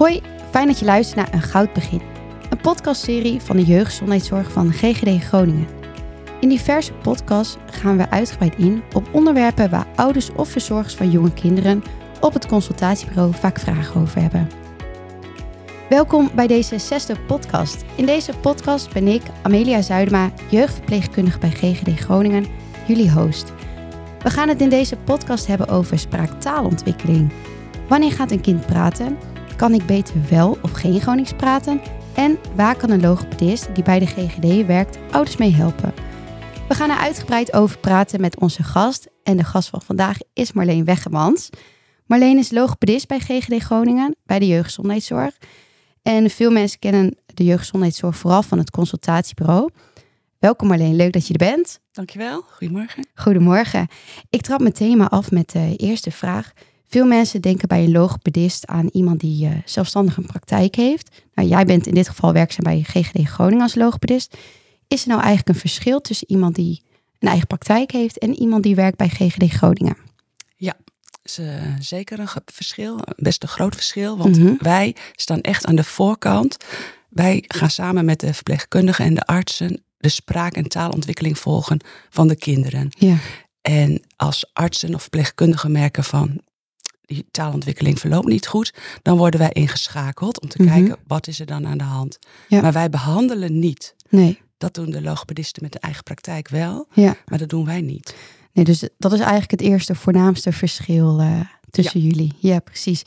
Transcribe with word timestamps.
Hoi, 0.00 0.20
fijn 0.50 0.66
dat 0.66 0.78
je 0.78 0.84
luistert 0.84 1.16
naar 1.16 1.34
Een 1.34 1.48
Goud 1.48 1.72
Begin. 1.72 2.02
Een 2.50 2.60
podcastserie 2.60 3.40
van 3.40 3.56
de 3.56 3.64
jeugdgezondheidszorg 3.64 4.52
van 4.52 4.72
GGD 4.72 5.24
Groningen. 5.24 5.66
In 6.40 6.48
diverse 6.48 6.92
podcasts 6.92 7.56
gaan 7.70 7.96
we 7.96 8.10
uitgebreid 8.10 8.54
in 8.56 8.82
op 8.94 9.08
onderwerpen 9.12 9.70
waar 9.70 9.86
ouders 9.94 10.30
of 10.32 10.48
verzorgers 10.48 10.94
van 10.94 11.10
jonge 11.10 11.32
kinderen 11.32 11.82
op 12.20 12.32
het 12.32 12.46
consultatiebureau 12.46 13.34
vaak 13.34 13.58
vragen 13.58 14.00
over 14.00 14.20
hebben. 14.20 14.50
Welkom 15.88 16.30
bij 16.34 16.46
deze 16.46 16.78
zesde 16.78 17.16
podcast. 17.26 17.84
In 17.96 18.06
deze 18.06 18.32
podcast 18.36 18.92
ben 18.92 19.06
ik, 19.06 19.22
Amelia 19.42 19.82
Zuidema, 19.82 20.30
jeugdverpleegkundige 20.50 21.38
bij 21.38 21.50
GGD 21.50 22.00
Groningen, 22.00 22.46
jullie 22.86 23.10
host. 23.10 23.52
We 24.22 24.30
gaan 24.30 24.48
het 24.48 24.60
in 24.60 24.70
deze 24.70 24.96
podcast 24.96 25.46
hebben 25.46 25.68
over 25.68 25.98
spraaktaalontwikkeling. 25.98 27.32
Wanneer 27.88 28.12
gaat 28.12 28.30
een 28.30 28.40
kind 28.40 28.66
praten? 28.66 29.29
Kan 29.60 29.74
ik 29.74 29.86
beter 29.86 30.14
wel 30.30 30.58
of 30.62 30.72
geen 30.72 31.00
Gronings 31.00 31.32
praten? 31.32 31.80
En 32.14 32.38
waar 32.54 32.76
kan 32.76 32.90
een 32.90 33.00
logopedist 33.00 33.74
die 33.74 33.84
bij 33.84 33.98
de 33.98 34.06
GGD 34.06 34.66
werkt 34.66 34.98
ouders 35.10 35.36
mee 35.36 35.54
helpen? 35.54 35.94
We 36.68 36.74
gaan 36.74 36.90
er 36.90 36.96
uitgebreid 36.96 37.52
over 37.52 37.78
praten 37.78 38.20
met 38.20 38.40
onze 38.40 38.62
gast. 38.62 39.08
En 39.22 39.36
de 39.36 39.44
gast 39.44 39.68
van 39.68 39.82
vandaag 39.82 40.18
is 40.32 40.52
Marleen 40.52 40.84
Weggemans. 40.84 41.50
Marleen 42.06 42.38
is 42.38 42.50
logopedist 42.50 43.08
bij 43.08 43.18
GGD 43.18 43.62
Groningen, 43.62 44.16
bij 44.24 44.38
de 44.38 44.46
jeugdgezondheidszorg. 44.46 45.36
En 46.02 46.30
veel 46.30 46.50
mensen 46.50 46.78
kennen 46.78 47.16
de 47.26 47.44
jeugdgezondheidszorg 47.44 48.16
vooral 48.16 48.42
van 48.42 48.58
het 48.58 48.70
consultatiebureau. 48.70 49.70
Welkom 50.38 50.68
Marleen, 50.68 50.96
leuk 50.96 51.12
dat 51.12 51.26
je 51.26 51.32
er 51.32 51.50
bent. 51.50 51.80
Dankjewel, 51.92 52.42
goedemorgen. 52.42 53.06
Goedemorgen. 53.14 53.88
Ik 54.30 54.42
trap 54.42 54.60
meteen 54.60 54.96
maar 54.96 55.08
af 55.08 55.30
met 55.30 55.50
de 55.50 55.74
eerste 55.76 56.10
vraag. 56.10 56.52
Veel 56.90 57.06
mensen 57.06 57.40
denken 57.40 57.68
bij 57.68 57.84
een 57.84 57.90
logopedist 57.90 58.66
aan 58.66 58.88
iemand 58.92 59.20
die 59.20 59.46
uh, 59.46 59.52
zelfstandig 59.64 60.16
een 60.16 60.26
praktijk 60.26 60.74
heeft. 60.74 61.22
Nou, 61.34 61.48
jij 61.48 61.64
bent 61.64 61.86
in 61.86 61.94
dit 61.94 62.08
geval 62.08 62.32
werkzaam 62.32 62.64
bij 62.64 62.82
GGD 62.82 63.28
Groningen 63.28 63.62
als 63.62 63.74
logopedist. 63.74 64.36
Is 64.88 65.02
er 65.02 65.08
nou 65.08 65.20
eigenlijk 65.20 65.48
een 65.48 65.60
verschil 65.60 66.00
tussen 66.00 66.30
iemand 66.30 66.54
die 66.54 66.82
een 67.18 67.28
eigen 67.28 67.46
praktijk 67.46 67.90
heeft 67.90 68.18
en 68.18 68.34
iemand 68.34 68.62
die 68.62 68.74
werkt 68.74 68.96
bij 68.96 69.08
GGD 69.08 69.50
Groningen? 69.50 69.96
Ja, 70.56 70.76
is 71.22 71.38
uh, 71.38 71.62
zeker 71.78 72.18
een 72.18 72.28
verschil, 72.44 73.00
best 73.16 73.42
een 73.42 73.48
groot 73.48 73.74
verschil. 73.74 74.16
Want 74.16 74.38
mm 74.38 74.46
-hmm. 74.46 74.56
wij 74.60 74.96
staan 75.12 75.40
echt 75.40 75.66
aan 75.66 75.76
de 75.76 75.84
voorkant. 75.84 76.56
Wij 77.08 77.44
gaan 77.48 77.70
samen 77.70 78.04
met 78.04 78.20
de 78.20 78.34
verpleegkundigen 78.34 79.04
en 79.04 79.14
de 79.14 79.24
artsen 79.24 79.82
de 79.98 80.08
spraak- 80.08 80.56
en 80.56 80.68
taalontwikkeling 80.68 81.38
volgen 81.38 81.80
van 82.08 82.28
de 82.28 82.36
kinderen. 82.36 82.88
Ja. 82.98 83.16
En 83.60 84.02
als 84.16 84.50
artsen 84.52 84.94
of 84.94 85.00
verpleegkundigen 85.00 85.72
merken 85.72 86.04
van 86.04 86.40
taalontwikkeling 87.30 87.98
verloopt 88.00 88.26
niet 88.28 88.46
goed, 88.46 88.74
dan 89.02 89.16
worden 89.16 89.40
wij 89.40 89.52
ingeschakeld 89.52 90.40
om 90.40 90.48
te 90.48 90.62
Mhm. 90.62 90.72
kijken 90.72 90.96
wat 91.06 91.26
is 91.26 91.40
er 91.40 91.46
dan 91.46 91.66
aan 91.66 91.78
de 91.78 91.84
hand. 91.84 92.18
Ja. 92.48 92.60
Maar 92.60 92.72
wij 92.72 92.90
behandelen 92.90 93.58
niet. 93.58 93.94
Nee. 94.08 94.40
Dat 94.58 94.74
doen 94.74 94.90
de 94.90 95.02
logopedisten 95.02 95.62
met 95.62 95.72
de 95.72 95.78
eigen 95.78 96.02
praktijk 96.02 96.48
wel, 96.48 96.86
Ja. 96.92 97.16
maar 97.26 97.38
dat 97.38 97.48
doen 97.48 97.64
wij 97.64 97.80
niet. 97.80 98.14
Nee, 98.52 98.64
dus 98.64 98.88
dat 98.98 99.12
is 99.12 99.18
eigenlijk 99.20 99.50
het 99.50 99.60
eerste 99.60 99.94
voornaamste 99.94 100.52
verschil 100.52 101.20
eh, 101.20 101.40
tussen 101.70 102.00
jullie. 102.00 102.32
Ja, 102.38 102.58
precies. 102.58 103.02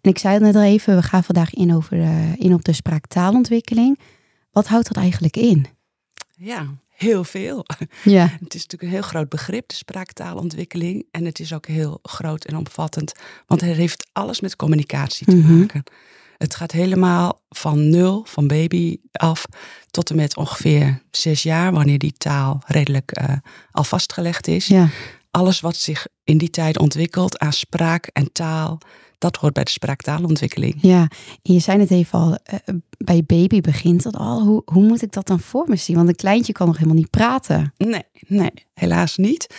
En 0.00 0.10
ik 0.10 0.18
zei 0.18 0.34
het 0.34 0.42
net 0.42 0.54
al 0.56 0.62
even, 0.62 0.96
we 0.96 1.02
gaan 1.02 1.24
vandaag 1.24 1.54
in, 1.54 1.74
over, 1.74 2.00
eh, 2.00 2.32
in 2.36 2.54
op 2.54 2.64
de 2.64 2.72
spraaktaalontwikkeling. 2.72 3.98
Wat 4.52 4.66
houdt 4.66 4.86
dat 4.88 4.96
eigenlijk 4.96 5.36
in? 5.36 5.66
Ja, 6.36 6.66
heel 6.96 7.24
veel. 7.24 7.64
Ja. 8.02 8.22
Het 8.22 8.54
is 8.54 8.62
natuurlijk 8.62 8.82
een 8.82 8.88
heel 8.88 9.02
groot 9.02 9.28
begrip, 9.28 9.68
de 9.68 9.74
spraaktaalontwikkeling. 9.74 11.06
En 11.10 11.24
het 11.24 11.38
is 11.40 11.52
ook 11.52 11.66
heel 11.66 11.98
groot 12.02 12.44
en 12.44 12.56
omvattend, 12.56 13.12
want 13.46 13.60
het 13.60 13.76
heeft 13.76 14.06
alles 14.12 14.40
met 14.40 14.56
communicatie 14.56 15.26
te 15.26 15.36
Mhm. 15.36 15.58
maken. 15.58 15.82
Het 16.38 16.54
gaat 16.54 16.72
helemaal 16.72 17.40
van 17.48 17.90
nul, 17.90 18.24
van 18.28 18.46
baby 18.46 18.96
af, 19.12 19.44
tot 19.90 20.10
en 20.10 20.16
met 20.16 20.36
ongeveer 20.36 21.02
zes 21.10 21.42
jaar, 21.42 21.72
wanneer 21.72 21.98
die 21.98 22.12
taal 22.12 22.62
redelijk 22.66 23.10
eh, 23.12 23.36
al 23.70 23.84
vastgelegd 23.84 24.46
is. 24.48 24.66
Ja. 24.66 24.88
Alles 25.30 25.60
wat 25.60 25.76
zich 25.76 26.06
in 26.24 26.38
die 26.38 26.50
tijd 26.50 26.78
ontwikkelt 26.78 27.38
aan 27.38 27.52
spraak 27.52 28.06
en 28.12 28.32
taal, 28.32 28.78
dat 29.24 29.36
hoort 29.36 29.52
bij 29.52 29.64
de 29.64 29.70
spraaktaalontwikkeling. 29.70 30.74
Ja, 30.80 31.00
en 31.42 31.54
je 31.54 31.58
zei 31.58 31.78
het 31.80 31.90
even 31.90 32.18
al, 32.18 32.36
eh, 32.42 32.58
bij 32.98 33.22
baby 33.26 33.60
begint 33.60 34.02
dat 34.02 34.16
al. 34.16 34.42
Hoe, 34.42 34.62
hoe 34.64 34.82
moet 34.82 35.02
ik 35.02 35.12
dat 35.12 35.26
dan 35.26 35.40
voor 35.40 35.64
me 35.68 35.76
zien? 35.76 35.96
Want 35.96 36.08
een 36.08 36.14
kleintje 36.14 36.52
kan 36.52 36.66
nog 36.66 36.76
helemaal 36.76 36.96
niet 36.98 37.10
praten. 37.10 37.72
Nee, 37.76 38.02
nee, 38.26 38.50
helaas 38.74 39.16
niet. 39.16 39.54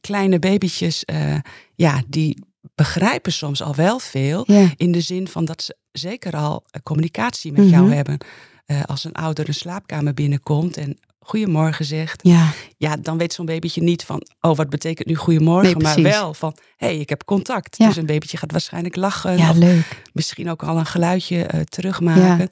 Kleine 0.00 0.38
babytjes, 0.38 1.04
eh, 1.04 1.36
ja, 1.74 2.02
die 2.08 2.42
begrijpen 2.74 3.32
soms 3.32 3.62
al 3.62 3.74
wel 3.74 3.98
veel. 3.98 4.44
Ja. 4.46 4.70
In 4.76 4.92
de 4.92 5.00
zin 5.00 5.28
van 5.28 5.44
dat 5.44 5.62
ze 5.62 5.76
zeker 5.92 6.32
al 6.36 6.64
eh, 6.70 6.80
communicatie 6.82 7.52
met 7.52 7.68
jou 7.68 7.84
Mhm. 7.84 7.94
hebben. 7.94 8.18
Eh, 8.66 8.82
als 8.84 9.04
een 9.04 9.12
ouder 9.12 9.48
een 9.48 9.54
slaapkamer 9.54 10.14
binnenkomt 10.14 10.76
en 10.76 10.98
goedemorgen 11.24 11.84
zegt. 11.84 12.20
Ja, 12.22 12.52
Ja, 12.76 12.96
dan 12.96 13.18
weet 13.18 13.32
zo'n 13.32 13.46
babytje 13.46 13.82
niet 13.82 14.04
van, 14.04 14.26
oh, 14.40 14.56
wat 14.56 14.70
betekent 14.70 15.08
nu 15.08 15.14
goedemorgen? 15.14 15.78
Nee, 15.78 15.82
maar 15.82 16.02
wel 16.02 16.34
van, 16.34 16.56
hé, 16.76 16.86
hey, 16.86 16.98
ik 16.98 17.08
heb 17.08 17.24
contact. 17.24 17.78
Ja. 17.78 17.86
Dus 17.86 17.96
een 17.96 18.06
babytje 18.06 18.36
gaat 18.36 18.52
waarschijnlijk 18.52 18.96
lachen. 18.96 19.38
ja 19.38 19.52
leuk. 19.52 20.02
misschien 20.12 20.50
ook 20.50 20.62
al 20.62 20.78
een 20.78 20.86
geluidje 20.86 21.42
eh, 21.42 21.60
terugmaken. 21.60 22.48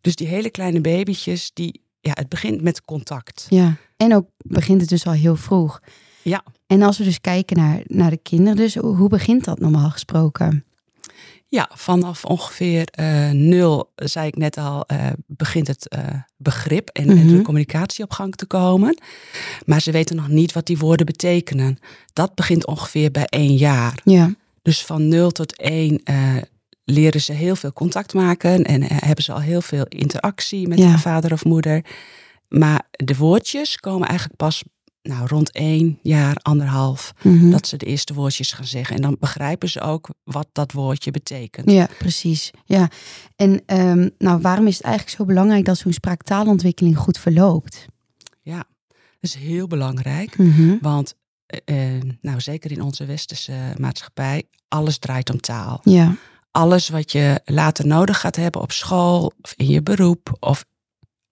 Dus 0.00 0.16
die 0.16 0.26
hele 0.26 0.50
kleine 0.50 0.80
babytjes, 0.80 1.50
die, 1.54 1.82
ja, 2.00 2.12
het 2.14 2.28
begint 2.28 2.62
met 2.62 2.84
contact. 2.84 3.46
Ja, 3.48 3.76
en 3.96 4.14
ook 4.14 4.26
begint 4.36 4.80
het 4.80 4.90
dus 4.90 5.06
al 5.06 5.12
heel 5.12 5.36
vroeg. 5.36 5.80
Ja. 6.22 6.44
En 6.66 6.82
als 6.82 6.98
we 6.98 7.04
dus 7.04 7.20
kijken 7.20 7.56
naar, 7.56 7.80
naar 7.86 8.10
de 8.10 8.20
kinderen, 8.22 8.56
dus 8.56 8.74
hoe 8.74 9.08
begint 9.08 9.44
dat 9.44 9.58
normaal 9.58 9.90
gesproken? 9.90 10.64
Ja, 11.52 11.70
vanaf 11.74 12.24
ongeveer 12.24 12.84
eh, 12.90 13.30
nul, 13.30 13.92
zei 13.96 14.26
ik 14.26 14.36
net 14.36 14.56
al, 14.56 14.84
eh, 14.86 15.06
begint 15.26 15.66
het 15.66 15.88
eh, 15.88 16.04
begrip 16.36 16.88
en, 16.88 17.08
en 17.08 17.16
Mhm. 17.26 17.36
de 17.36 17.42
communicatie 17.42 18.04
op 18.04 18.10
gang 18.12 18.34
te 18.34 18.46
komen. 18.46 18.98
Maar 19.66 19.80
ze 19.80 19.90
weten 19.90 20.16
nog 20.16 20.28
niet 20.28 20.52
wat 20.52 20.66
die 20.66 20.78
woorden 20.78 21.06
betekenen. 21.06 21.78
Dat 22.12 22.34
begint 22.34 22.66
ongeveer 22.66 23.10
bij 23.10 23.24
één 23.26 23.54
jaar. 23.54 24.00
Ja, 24.04 24.34
Dus 24.62 24.84
van 24.84 25.08
nul 25.08 25.30
tot 25.30 25.56
één 25.60 26.02
leren 26.84 27.20
ze 27.20 27.32
heel 27.32 27.56
veel 27.56 27.72
contact 27.72 28.14
maken 28.14 28.64
en 28.64 28.82
hebben 28.82 29.24
ze 29.24 29.32
al 29.32 29.40
heel 29.40 29.62
veel 29.62 29.84
interactie 29.88 30.68
met 30.68 30.78
Ja. 30.78 30.88
hun 30.88 30.98
vader 30.98 31.32
of 31.32 31.44
moeder. 31.44 31.84
Maar 32.48 32.82
de 32.90 33.16
woordjes 33.16 33.76
komen 33.76 34.08
eigenlijk 34.08 34.38
pas 34.38 34.62
nou, 35.02 35.26
rond 35.26 35.50
één 35.50 35.98
jaar, 36.02 36.36
anderhalf, 36.42 37.12
mhm. 37.22 37.50
dat 37.50 37.66
ze 37.66 37.76
de 37.76 37.86
eerste 37.86 38.14
woordjes 38.14 38.52
gaan 38.52 38.64
zeggen. 38.64 38.96
En 38.96 39.02
dan 39.02 39.16
begrijpen 39.20 39.68
ze 39.68 39.80
ook 39.80 40.08
wat 40.24 40.48
dat 40.52 40.72
woordje 40.72 41.10
betekent. 41.10 41.70
ja 41.70 41.88
precies. 41.98 42.50
Ja. 42.64 42.88
En 43.36 43.62
ehm, 43.66 44.08
nou, 44.18 44.40
waarom 44.40 44.66
is 44.66 44.76
het 44.76 44.84
eigenlijk 44.86 45.16
zo 45.16 45.24
belangrijk 45.24 45.64
dat 45.64 45.78
zo'n 45.78 45.92
spraaktaalontwikkeling 45.92 46.98
goed 46.98 47.18
verloopt? 47.18 47.86
Ja, 48.42 48.64
dat 48.88 48.96
is 49.20 49.34
heel 49.34 49.66
belangrijk. 49.66 50.38
Mhm. 50.38 50.76
Want 50.80 51.14
eh, 51.46 51.96
eh, 51.96 52.02
nou, 52.20 52.40
zeker 52.40 52.70
in 52.70 52.82
onze 52.82 53.04
westerse 53.04 53.74
maatschappij, 53.76 54.44
alles 54.68 54.98
draait 54.98 55.30
om 55.30 55.40
taal. 55.40 55.80
Ja, 55.82 56.16
Alles 56.50 56.88
wat 56.88 57.12
je 57.12 57.40
later 57.44 57.86
nodig 57.86 58.20
gaat 58.20 58.36
hebben 58.36 58.60
op 58.60 58.72
school 58.72 59.32
of 59.42 59.54
in 59.56 59.66
je 59.66 59.82
beroep 59.82 60.36
of 60.40 60.64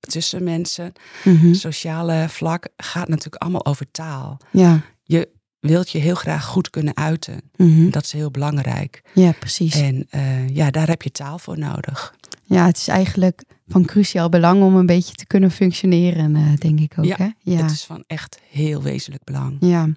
tussen 0.00 0.44
mensen, 0.44 0.92
mhm. 1.24 1.54
sociale 1.54 2.26
vlak, 2.28 2.68
gaat 2.76 3.08
natuurlijk 3.08 3.42
allemaal 3.42 3.66
over 3.66 3.90
taal. 3.90 4.36
ja, 4.50 4.80
Je 5.02 5.28
wilt 5.60 5.90
je 5.90 5.98
heel 5.98 6.14
graag 6.14 6.44
goed 6.44 6.70
kunnen 6.70 6.96
uiten. 6.96 7.40
mhm. 7.56 7.90
Dat 7.90 8.04
is 8.04 8.12
heel 8.12 8.30
belangrijk. 8.30 9.02
ja, 9.14 9.32
precies. 9.32 9.74
En 9.74 10.06
eh, 10.10 10.48
ja, 10.48 10.70
daar 10.70 10.88
heb 10.88 11.02
je 11.02 11.10
taal 11.10 11.38
voor 11.38 11.58
nodig. 11.58 12.14
Ja, 12.42 12.66
het 12.66 12.76
is 12.76 12.88
eigenlijk 12.88 13.42
van 13.66 13.84
cruciaal 13.84 14.28
belang 14.28 14.62
om 14.62 14.76
een 14.76 14.86
beetje 14.86 15.14
te 15.14 15.26
kunnen 15.26 15.50
functioneren, 15.50 16.36
eh, 16.36 16.42
denk 16.58 16.80
ik 16.80 16.92
ook. 16.98 17.04
Ja, 17.04 17.16
hè? 17.16 17.28
ja. 17.38 17.56
Het 17.62 17.70
is 17.70 17.84
van 17.84 18.04
echt 18.06 18.40
heel 18.50 18.82
wezenlijk 18.82 19.24
belang. 19.24 19.56
Ja. 19.60 19.88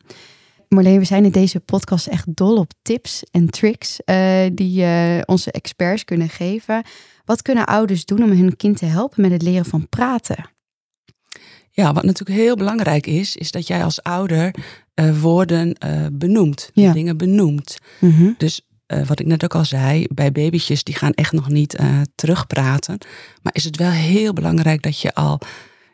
Marleen, 0.67 1.00
we 1.00 1.06
zijn 1.06 1.25
in 1.25 1.31
deze 1.31 1.59
podcast 1.59 2.07
echt 2.07 2.35
dol 2.35 2.57
op 2.57 2.72
tips 2.81 3.23
en 3.31 3.50
tricks 3.50 4.00
eh, 4.03 4.45
die 4.53 4.85
onze 5.25 5.52
experts 5.52 6.03
kunnen 6.03 6.29
geven. 6.29 6.84
Wat 7.31 7.41
kunnen 7.41 7.66
ouders 7.66 8.05
doen 8.05 8.23
om 8.23 8.29
hun 8.31 8.57
kind 8.57 8.78
te 8.78 8.85
helpen 8.85 9.22
met 9.22 9.31
het 9.31 9.41
leren 9.41 9.66
van 9.66 9.89
praten? 9.89 10.49
Ja, 11.69 11.93
wat 11.93 12.03
natuurlijk 12.03 12.39
heel 12.39 12.55
belangrijk 12.55 13.07
is, 13.07 13.35
is 13.35 13.51
dat 13.51 13.67
jij 13.67 13.83
als 13.83 14.03
ouder 14.03 14.55
eh, 14.93 15.22
woorden 15.22 15.73
eh, 15.73 16.05
benoemt, 16.11 16.69
Ja. 16.73 16.93
dingen 16.93 17.17
benoemt. 17.17 17.78
Mhm. 17.99 18.31
Dus 18.37 18.61
eh, 18.85 19.05
wat 19.07 19.19
ik 19.19 19.25
net 19.25 19.43
ook 19.43 19.55
al 19.55 19.66
zei, 19.66 20.05
bij 20.13 20.31
babytjes 20.31 20.83
die 20.83 20.95
gaan 20.95 21.13
echt 21.13 21.31
nog 21.31 21.49
niet 21.49 21.79
terugpraten. 22.16 22.97
Maar 23.41 23.55
is 23.55 23.63
het 23.63 23.78
wel 23.78 23.91
heel 23.91 24.33
belangrijk 24.33 24.81
dat 24.81 24.99
je 24.99 25.13
al 25.13 25.39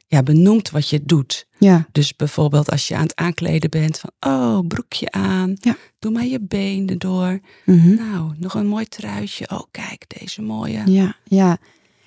ja, 0.07 0.23
benoemt 0.23 0.69
wat 0.69 0.89
je 0.89 1.03
doet. 1.03 1.47
Ja, 1.59 1.87
Dus 1.91 2.15
bijvoorbeeld 2.15 2.71
als 2.71 2.87
je 2.87 2.95
aan 2.95 3.01
het 3.03 3.15
aankleden 3.15 3.69
bent 3.69 3.99
van, 3.99 4.11
oh, 4.19 4.59
broekje 4.67 5.11
aan, 5.11 5.55
Ja. 5.59 5.75
doe 5.99 6.11
maar 6.11 6.25
je 6.25 6.39
been 6.41 6.89
erdoor. 6.89 7.39
mhm. 7.65 7.95
Nou, 7.95 8.33
nog 8.37 8.53
een 8.53 8.67
mooi 8.67 8.85
truitje. 8.85 9.49
Oh, 9.49 9.61
kijk, 9.71 10.05
deze 10.19 10.41
mooie. 10.41 10.81
ja, 10.85 11.15
ja. 11.23 11.57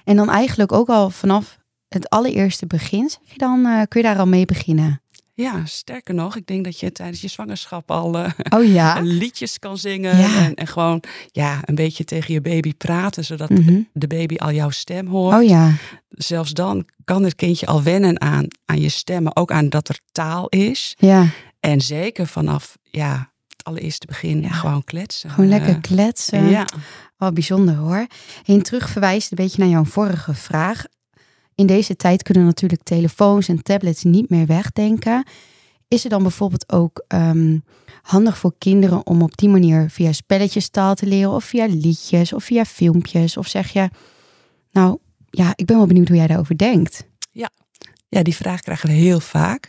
En 0.04 0.16
dan 0.16 0.30
eigenlijk 0.30 0.72
ook 0.72 0.88
al 0.88 1.10
vanaf 1.10 1.58
het 1.88 2.08
allereerste 2.08 2.66
begin, 2.66 3.10
zeg 3.10 3.20
je 3.32 3.38
dan, 3.38 3.66
eh, 3.66 3.82
kun 3.88 4.00
je 4.00 4.06
daar 4.06 4.18
al 4.18 4.26
mee 4.26 4.44
beginnen. 4.44 5.02
Ja, 5.40 5.64
sterker 5.66 6.14
nog, 6.14 6.36
ik 6.36 6.46
denk 6.46 6.64
dat 6.64 6.80
je 6.80 6.92
tijdens 6.92 7.20
je 7.20 7.28
zwangerschap 7.28 7.90
al 7.90 8.18
uh, 8.18 8.28
oh, 8.56 8.64
ja? 8.72 8.98
liedjes 9.22 9.58
kan 9.58 9.78
zingen. 9.78 10.12
En, 10.12 10.54
en, 10.54 10.66
gewoon 10.66 11.02
ja, 11.32 11.60
een 11.64 11.74
beetje 11.74 12.04
tegen 12.04 12.34
je 12.34 12.40
baby 12.40 12.74
praten, 12.74 13.24
zodat 13.24 13.48
Mhm. 13.50 13.80
de 13.92 14.06
baby 14.06 14.36
al 14.36 14.52
jouw 14.52 14.70
stem 14.70 15.06
hoort. 15.06 15.34
Oh 15.36 15.42
ja, 15.48 15.72
Zelfs 16.08 16.52
dan 16.52 16.86
kan 17.04 17.22
het 17.24 17.34
kindje 17.34 17.66
al 17.66 17.82
wennen 17.82 18.20
aan, 18.20 18.46
aan 18.64 18.80
je 18.80 18.88
stem, 18.88 19.22
maar 19.22 19.36
ook 19.36 19.50
aan 19.52 19.68
dat 19.68 19.88
er 19.88 19.98
taal 20.12 20.48
is. 20.48 20.94
ja. 20.98 21.26
En 21.60 21.80
zeker 21.80 22.26
vanaf 22.26 22.76
ja, 22.82 23.30
het 23.48 23.64
allereerste 23.64 24.06
begin 24.06 24.42
Ja. 24.42 24.48
gewoon 24.48 24.84
kletsen. 24.84 25.30
Gewoon 25.30 25.48
lekker 25.50 25.74
Eh, 25.74 25.80
kletsen. 25.80 26.48
ja. 26.48 26.66
Wat 27.16 27.34
bijzonder 27.34 27.74
hoor. 27.74 28.06
Heen 28.42 28.62
terug 28.62 28.90
verwijst 28.90 29.30
een 29.30 29.36
beetje 29.36 29.58
naar 29.58 29.68
jouw 29.68 29.84
vorige 29.84 30.34
vraag. 30.34 30.84
In 31.60 31.66
deze 31.66 31.96
tijd 31.96 32.22
kunnen 32.22 32.44
natuurlijk 32.44 32.82
telefoons 32.82 33.48
en 33.48 33.62
tablets 33.62 34.02
niet 34.02 34.30
meer 34.30 34.46
wegdenken. 34.46 35.26
Is 35.88 36.04
er 36.04 36.10
dan 36.10 36.22
bijvoorbeeld 36.22 36.72
ook 36.72 37.04
ehm, 37.08 37.58
handig 38.02 38.38
voor 38.38 38.54
kinderen 38.58 39.06
om 39.06 39.22
op 39.22 39.36
die 39.36 39.48
manier 39.48 39.90
via 39.90 40.12
spelletjes 40.12 40.68
taal 40.68 40.94
te 40.94 41.06
leren, 41.06 41.30
of 41.30 41.44
via 41.44 41.66
liedjes, 41.66 42.32
of 42.32 42.44
via 42.44 42.64
filmpjes? 42.64 43.36
Of 43.36 43.46
zeg 43.48 43.72
je, 43.72 43.88
nou 44.72 44.98
ja, 45.30 45.52
ik 45.54 45.66
ben 45.66 45.76
wel 45.76 45.86
benieuwd 45.86 46.08
hoe 46.08 46.16
jij 46.16 46.26
daarover 46.26 46.58
denkt. 46.58 47.08
Ja, 48.08 48.22
die 48.22 48.36
vraag 48.36 48.60
krijgen 48.60 48.88
we 48.88 48.94
heel 48.94 49.20
vaak. 49.20 49.68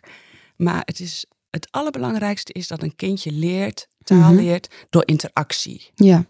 Maar 0.55 0.81
het, 0.85 0.99
is, 0.99 1.25
het 1.49 1.67
allerbelangrijkste 1.71 2.53
is 2.53 2.67
dat 2.67 2.83
een 2.83 2.95
kindje 2.95 3.31
leert, 3.31 3.87
taal 4.03 4.33
Mhm. 4.33 4.35
leert, 4.35 4.85
door 4.89 5.07
interactie. 5.07 5.89
Ja, 5.95 6.25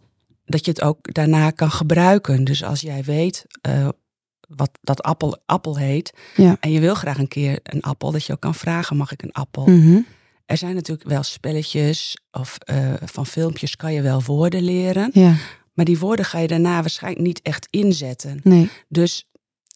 Dat 0.45 0.65
je 0.65 0.71
het 0.71 0.81
ook 0.81 1.13
daarna 1.13 1.49
kan 1.49 1.71
gebruiken. 1.71 2.43
Dus 2.43 2.63
als 2.63 2.81
jij 2.81 3.03
weet 3.03 3.45
eh, 3.61 3.89
wat 4.55 4.69
dat 4.81 5.03
appel, 5.03 5.37
appel 5.45 5.77
heet. 5.77 6.13
Ja. 6.35 6.57
En 6.59 6.71
je 6.71 6.79
wil 6.79 6.95
graag 6.95 7.17
een 7.17 7.27
keer 7.27 7.59
een 7.63 7.81
appel, 7.81 8.11
dat 8.11 8.25
je 8.25 8.33
ook 8.33 8.39
kan 8.39 8.55
vragen, 8.55 8.97
mag 8.97 9.11
ik 9.11 9.21
een 9.21 9.31
appel? 9.31 9.65
Mhm. 9.65 9.99
Er 10.45 10.57
zijn 10.57 10.75
natuurlijk 10.75 11.09
wel 11.09 11.23
spelletjes 11.23 12.17
of 12.31 12.57
eh, 12.57 12.93
van 13.05 13.25
filmpjes 13.25 13.75
kan 13.75 13.93
je 13.93 14.01
wel 14.01 14.23
woorden 14.23 14.63
leren. 14.63 15.09
ja, 15.13 15.35
Maar 15.73 15.85
die 15.85 15.99
woorden 15.99 16.25
ga 16.25 16.39
je 16.39 16.47
daarna 16.47 16.79
waarschijnlijk 16.81 17.25
niet 17.25 17.41
echt 17.41 17.67
inzetten. 17.69 18.39
nee, 18.43 18.69
Dus 18.87 19.29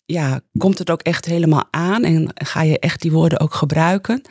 ja, 0.05 0.41
komt 0.57 0.77
het 0.77 0.89
ook 0.89 1.01
echt 1.01 1.25
helemaal 1.25 1.63
aan 1.71 2.03
en 2.03 2.31
ga 2.33 2.61
je 2.61 2.79
echt 2.79 3.01
die 3.01 3.11
woorden 3.11 3.39
ook 3.39 3.53
gebruiken? 3.53 4.21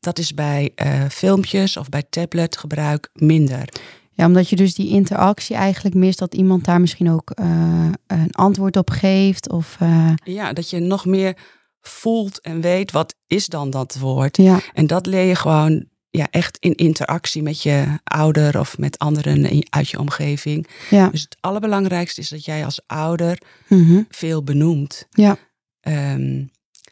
Dat 0.00 0.18
is 0.18 0.34
bij 0.34 0.72
eh, 0.74 1.04
filmpjes 1.08 1.76
of 1.76 1.88
bij 1.88 2.02
tabletgebruik 2.10 3.10
minder. 3.14 3.68
Ja, 4.12 4.26
omdat 4.26 4.48
je 4.48 4.56
dus 4.56 4.74
die 4.74 4.88
interactie 4.88 5.56
eigenlijk 5.56 5.94
mist, 5.94 6.18
dat 6.18 6.34
iemand 6.34 6.64
daar 6.64 6.80
misschien 6.80 7.10
ook 7.10 7.30
eh, 7.30 7.88
een 8.06 8.30
antwoord 8.32 8.76
op 8.76 8.90
geeft. 8.90 9.50
Of 9.50 9.76
eh, 9.80 10.12
Ja, 10.24 10.52
dat 10.52 10.70
je 10.70 10.80
nog 10.80 11.04
meer 11.06 11.36
voelt 11.80 12.40
en 12.40 12.60
weet 12.60 12.90
wat 12.92 13.14
is 13.26 13.46
dan 13.46 13.70
dat 13.70 13.98
woord. 13.98 14.36
ja, 14.36 14.60
En 14.74 14.86
dat 14.86 15.06
leer 15.06 15.24
je 15.24 15.34
gewoon 15.34 15.84
ja, 16.10 16.26
echt 16.30 16.56
in 16.60 16.74
interactie 16.74 17.42
met 17.42 17.62
je 17.62 17.84
ouder 18.04 18.58
of 18.60 18.78
met 18.78 18.98
anderen 18.98 19.64
uit 19.70 19.88
je 19.88 19.98
omgeving. 19.98 20.66
ja, 20.90 21.08
Dus 21.08 21.20
het 21.22 21.36
allerbelangrijkste 21.40 22.20
is 22.20 22.28
dat 22.28 22.44
jij 22.44 22.64
als 22.64 22.80
ouder 22.86 23.38
mhm, 23.68 24.02
veel 24.08 24.42
benoemt. 24.44 25.06
ja, 25.10 25.36
Ehm, 25.80 26.42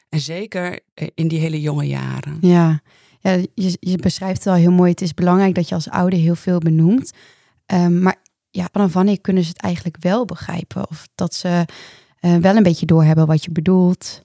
en 0.08 0.20
zeker 0.20 0.80
eh, 0.94 1.06
in 1.14 1.28
die 1.28 1.38
hele 1.38 1.60
jonge 1.60 1.86
jaren. 1.86 2.38
ja. 2.40 2.80
Ja 3.20 3.30
je, 3.54 3.76
je 3.80 3.96
beschrijft 3.96 4.44
het 4.44 4.52
al 4.52 4.60
heel 4.60 4.70
mooi. 4.72 4.90
Het 4.90 5.00
is 5.00 5.14
belangrijk 5.14 5.54
dat 5.54 5.68
je 5.68 5.74
als 5.74 5.90
ouder 5.90 6.18
heel 6.18 6.34
veel 6.34 6.58
benoemt. 6.58 7.12
Ehm, 7.66 8.02
maar 8.02 8.16
ja, 8.50 8.68
vanaf 8.72 8.92
wanneer 8.92 9.20
kunnen 9.20 9.42
ze 9.42 9.48
het 9.48 9.60
eigenlijk 9.60 9.96
wel 10.00 10.24
begrijpen? 10.24 10.90
Of 10.90 11.08
dat 11.14 11.34
ze 11.34 11.64
eh, 12.20 12.36
wel 12.36 12.56
een 12.56 12.62
beetje 12.62 12.86
doorhebben 12.86 13.26
wat 13.26 13.44
je 13.44 13.50
bedoelt? 13.50 14.20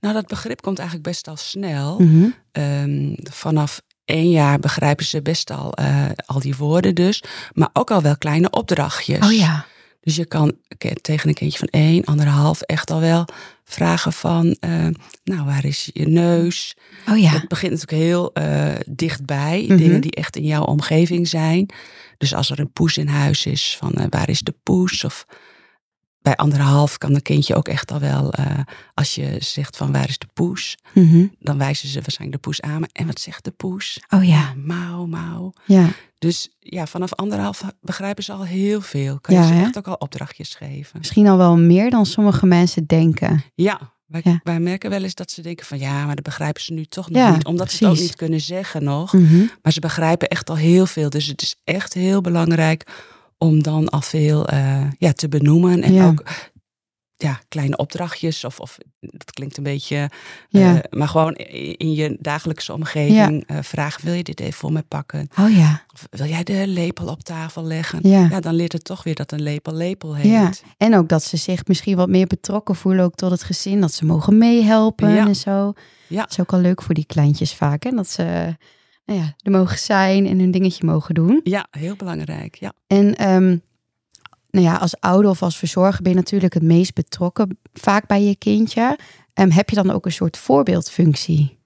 Nou, 0.00 0.14
dat 0.14 0.26
begrip 0.26 0.60
komt 0.62 0.78
eigenlijk 0.78 1.08
best 1.08 1.28
al 1.28 1.36
snel. 1.36 1.98
Mhm, 1.98 2.28
Ehm, 2.52 3.14
vanaf 3.22 3.80
één 4.04 4.30
jaar 4.30 4.58
begrijpen 4.58 5.04
ze 5.04 5.22
best 5.22 5.50
al 5.50 5.72
eh, 5.72 6.06
al 6.26 6.40
die 6.40 6.56
woorden 6.56 6.94
dus. 6.94 7.22
Maar 7.52 7.68
ook 7.72 7.90
al 7.90 8.02
wel 8.02 8.18
kleine 8.18 8.50
opdrachtjes. 8.50 9.26
Oh 9.26 9.32
ja, 9.32 9.66
Dus 10.04 10.16
je 10.16 10.26
kan 10.26 10.56
tegen 11.00 11.28
een 11.28 11.34
kindje 11.34 11.58
van 11.58 11.68
één, 11.68 12.04
anderhalf 12.04 12.60
echt 12.60 12.90
al 12.90 13.00
wel 13.00 13.24
vragen 13.64 14.12
van... 14.12 14.56
eh, 14.60 14.86
nou, 15.24 15.44
waar 15.44 15.64
is 15.64 15.90
je 15.92 16.08
neus? 16.08 16.76
oh 17.08 17.18
ja, 17.18 17.32
Dat 17.32 17.48
begint 17.48 17.72
natuurlijk 17.72 18.02
heel 18.02 18.32
eh, 18.32 18.74
dichtbij. 18.88 19.64
Mhm. 19.68 19.76
Dingen 19.76 20.00
die 20.00 20.14
echt 20.14 20.36
in 20.36 20.44
jouw 20.44 20.62
omgeving 20.62 21.28
zijn. 21.28 21.70
Dus 22.18 22.34
als 22.34 22.50
er 22.50 22.60
een 22.60 22.72
poes 22.72 22.96
in 22.96 23.08
huis 23.08 23.46
is, 23.46 23.76
van 23.78 23.92
eh, 23.92 24.06
waar 24.08 24.28
is 24.28 24.40
de 24.40 24.54
poes? 24.62 25.04
Of 25.04 25.26
bij 26.24 26.36
anderhalf 26.36 26.98
kan 26.98 27.14
een 27.14 27.22
kindje 27.22 27.54
ook 27.54 27.68
echt 27.68 27.92
al 27.92 27.98
wel... 28.00 28.32
eh, 28.32 28.46
als 28.94 29.14
je 29.14 29.36
zegt 29.38 29.76
van 29.76 29.92
waar 29.92 30.08
is 30.08 30.18
de 30.18 30.26
poes? 30.34 30.76
mhm, 30.94 31.26
dan 31.40 31.58
wijzen 31.58 31.88
ze 31.88 32.00
waarschijnlijk 32.00 32.42
de 32.42 32.48
poes 32.48 32.60
aan. 32.60 32.82
En 32.92 33.06
wat 33.06 33.20
zegt 33.20 33.44
de 33.44 33.50
poes? 33.50 34.00
oh 34.08 34.24
ja, 34.24 34.52
Mauw, 34.56 35.06
mauw. 35.06 35.52
ja, 35.66 35.88
Dus 36.18 36.48
ja, 36.60 36.86
vanaf 36.86 37.12
anderhalf 37.14 37.62
begrijpen 37.80 38.24
ze 38.24 38.32
al 38.32 38.44
heel 38.44 38.80
veel. 38.80 39.20
Kan 39.20 39.34
je 39.36 39.46
ze 39.46 39.52
hè? 39.52 39.62
echt 39.62 39.78
ook 39.78 39.88
al 39.88 39.94
opdrachtjes 39.94 40.54
geven. 40.54 40.98
misschien 40.98 41.26
al 41.26 41.36
wel 41.36 41.56
meer 41.56 41.90
dan 41.90 42.06
sommige 42.06 42.46
mensen 42.46 42.86
denken. 42.86 43.44
Ja, 43.54 43.92
wij, 44.06 44.20
Ja. 44.24 44.40
wij 44.42 44.60
merken 44.60 44.90
wel 44.90 45.02
eens 45.02 45.14
dat 45.14 45.30
ze 45.30 45.42
denken 45.42 45.66
van 45.66 45.78
ja, 45.78 46.04
maar 46.06 46.14
dat 46.14 46.24
begrijpen 46.24 46.62
ze 46.62 46.72
nu 46.72 46.84
toch 46.84 47.10
nog 47.10 47.22
Ja, 47.22 47.30
niet. 47.32 47.44
Omdat 47.44 47.72
ze 47.72 47.84
het 47.84 47.94
ook 47.94 48.00
niet 48.00 48.14
kunnen 48.16 48.40
zeggen 48.40 48.84
nog. 48.84 49.12
Mhm, 49.12 49.44
Maar 49.62 49.72
ze 49.72 49.80
begrijpen 49.80 50.28
echt 50.28 50.50
al 50.50 50.56
heel 50.56 50.86
veel. 50.86 51.10
Dus 51.10 51.26
het 51.26 51.42
is 51.42 51.56
echt 51.64 51.92
heel 51.94 52.20
belangrijk 52.20 52.86
om 53.38 53.62
dan 53.62 53.88
al 53.88 54.00
veel 54.00 54.46
eh, 54.48 54.82
ja, 54.98 55.12
te 55.12 55.28
benoemen. 55.28 55.82
En 55.82 55.92
Ja. 55.92 56.06
ook 56.06 56.22
ja, 57.16 57.40
kleine 57.48 57.76
opdrachtjes. 57.76 58.44
Of, 58.44 58.60
of 58.60 58.78
dat 59.00 59.30
klinkt 59.32 59.56
een 59.56 59.62
beetje. 59.62 60.10
Ja. 60.48 60.74
eh, 60.74 60.80
maar 60.98 61.08
gewoon 61.08 61.34
in 61.34 61.76
in 61.76 61.92
je 61.94 62.16
dagelijkse 62.20 62.72
omgeving 62.72 63.44
eh, 63.46 63.58
vragen: 63.62 64.04
wil 64.04 64.14
je 64.14 64.22
dit 64.22 64.40
even 64.40 64.52
voor 64.52 64.72
me 64.72 64.82
pakken? 64.82 65.28
Oh 65.40 65.56
ja, 65.56 65.84
Of 65.94 66.06
wil 66.10 66.26
jij 66.26 66.42
de 66.42 66.66
lepel 66.66 67.06
op 67.06 67.22
tafel 67.22 67.64
leggen? 67.64 67.98
ja. 68.08 68.26
Ja, 68.30 68.40
dan 68.40 68.54
leert 68.54 68.72
het 68.72 68.84
toch 68.84 69.02
weer 69.02 69.14
dat 69.14 69.32
een 69.32 69.42
lepel 69.42 69.74
lepel 69.74 70.14
heet. 70.16 70.26
Ja, 70.30 70.50
en 70.76 70.96
ook 70.96 71.08
dat 71.08 71.22
ze 71.24 71.36
zich 71.36 71.66
misschien 71.66 71.96
wat 71.96 72.08
meer 72.08 72.26
betrokken 72.26 72.74
voelen 72.74 73.04
ook 73.04 73.14
tot 73.14 73.30
het 73.30 73.42
gezin. 73.42 73.80
Dat 73.80 73.92
ze 73.92 74.04
mogen 74.04 74.38
meehelpen 74.38 75.18
en 75.18 75.36
zo. 75.36 75.72
Ja. 76.08 76.20
Dat 76.20 76.30
is 76.30 76.40
ook 76.40 76.52
al 76.52 76.58
leuk 76.60 76.82
voor 76.82 76.94
die 76.94 77.06
kleintjes 77.06 77.54
vaak. 77.54 77.82
Hè? 77.82 77.90
Dat 77.90 78.08
ze 78.08 78.56
nou 79.04 79.20
ja, 79.20 79.34
er 79.38 79.50
mogen 79.50 79.78
zijn 79.78 80.26
en 80.26 80.38
hun 80.38 80.50
dingetje 80.50 80.86
mogen 80.86 81.14
doen. 81.14 81.40
Ja, 81.44 81.66
heel 81.70 81.96
belangrijk. 81.96 82.54
Ja. 82.54 82.72
En 82.86 83.14
ehm, 83.14 83.56
nou 84.50 84.66
ja, 84.66 84.76
als 84.76 85.00
ouder 85.00 85.30
of 85.30 85.42
als 85.42 85.56
verzorger 85.56 86.02
ben 86.02 86.12
je 86.12 86.18
natuurlijk 86.18 86.54
het 86.54 86.62
meest 86.62 86.94
betrokken 86.94 87.58
vaak 87.72 88.06
bij 88.06 88.22
je 88.22 88.36
kindje. 88.36 88.98
Ehm, 89.32 89.50
heb 89.50 89.70
je 89.70 89.76
dan 89.76 89.90
ook 89.90 90.04
een 90.06 90.12
soort 90.12 90.36
voorbeeldfunctie? 90.36 91.58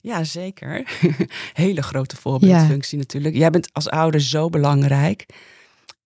Ja, 0.00 0.24
zeker. 0.24 1.00
Hele 1.52 1.82
grote 1.82 2.16
voorbeeldfunctie 2.16 2.98
natuurlijk. 2.98 3.34
Jij 3.36 3.50
bent 3.50 3.68
als 3.72 3.88
ouder 3.88 4.20
zo 4.20 4.48
belangrijk. 4.48 5.26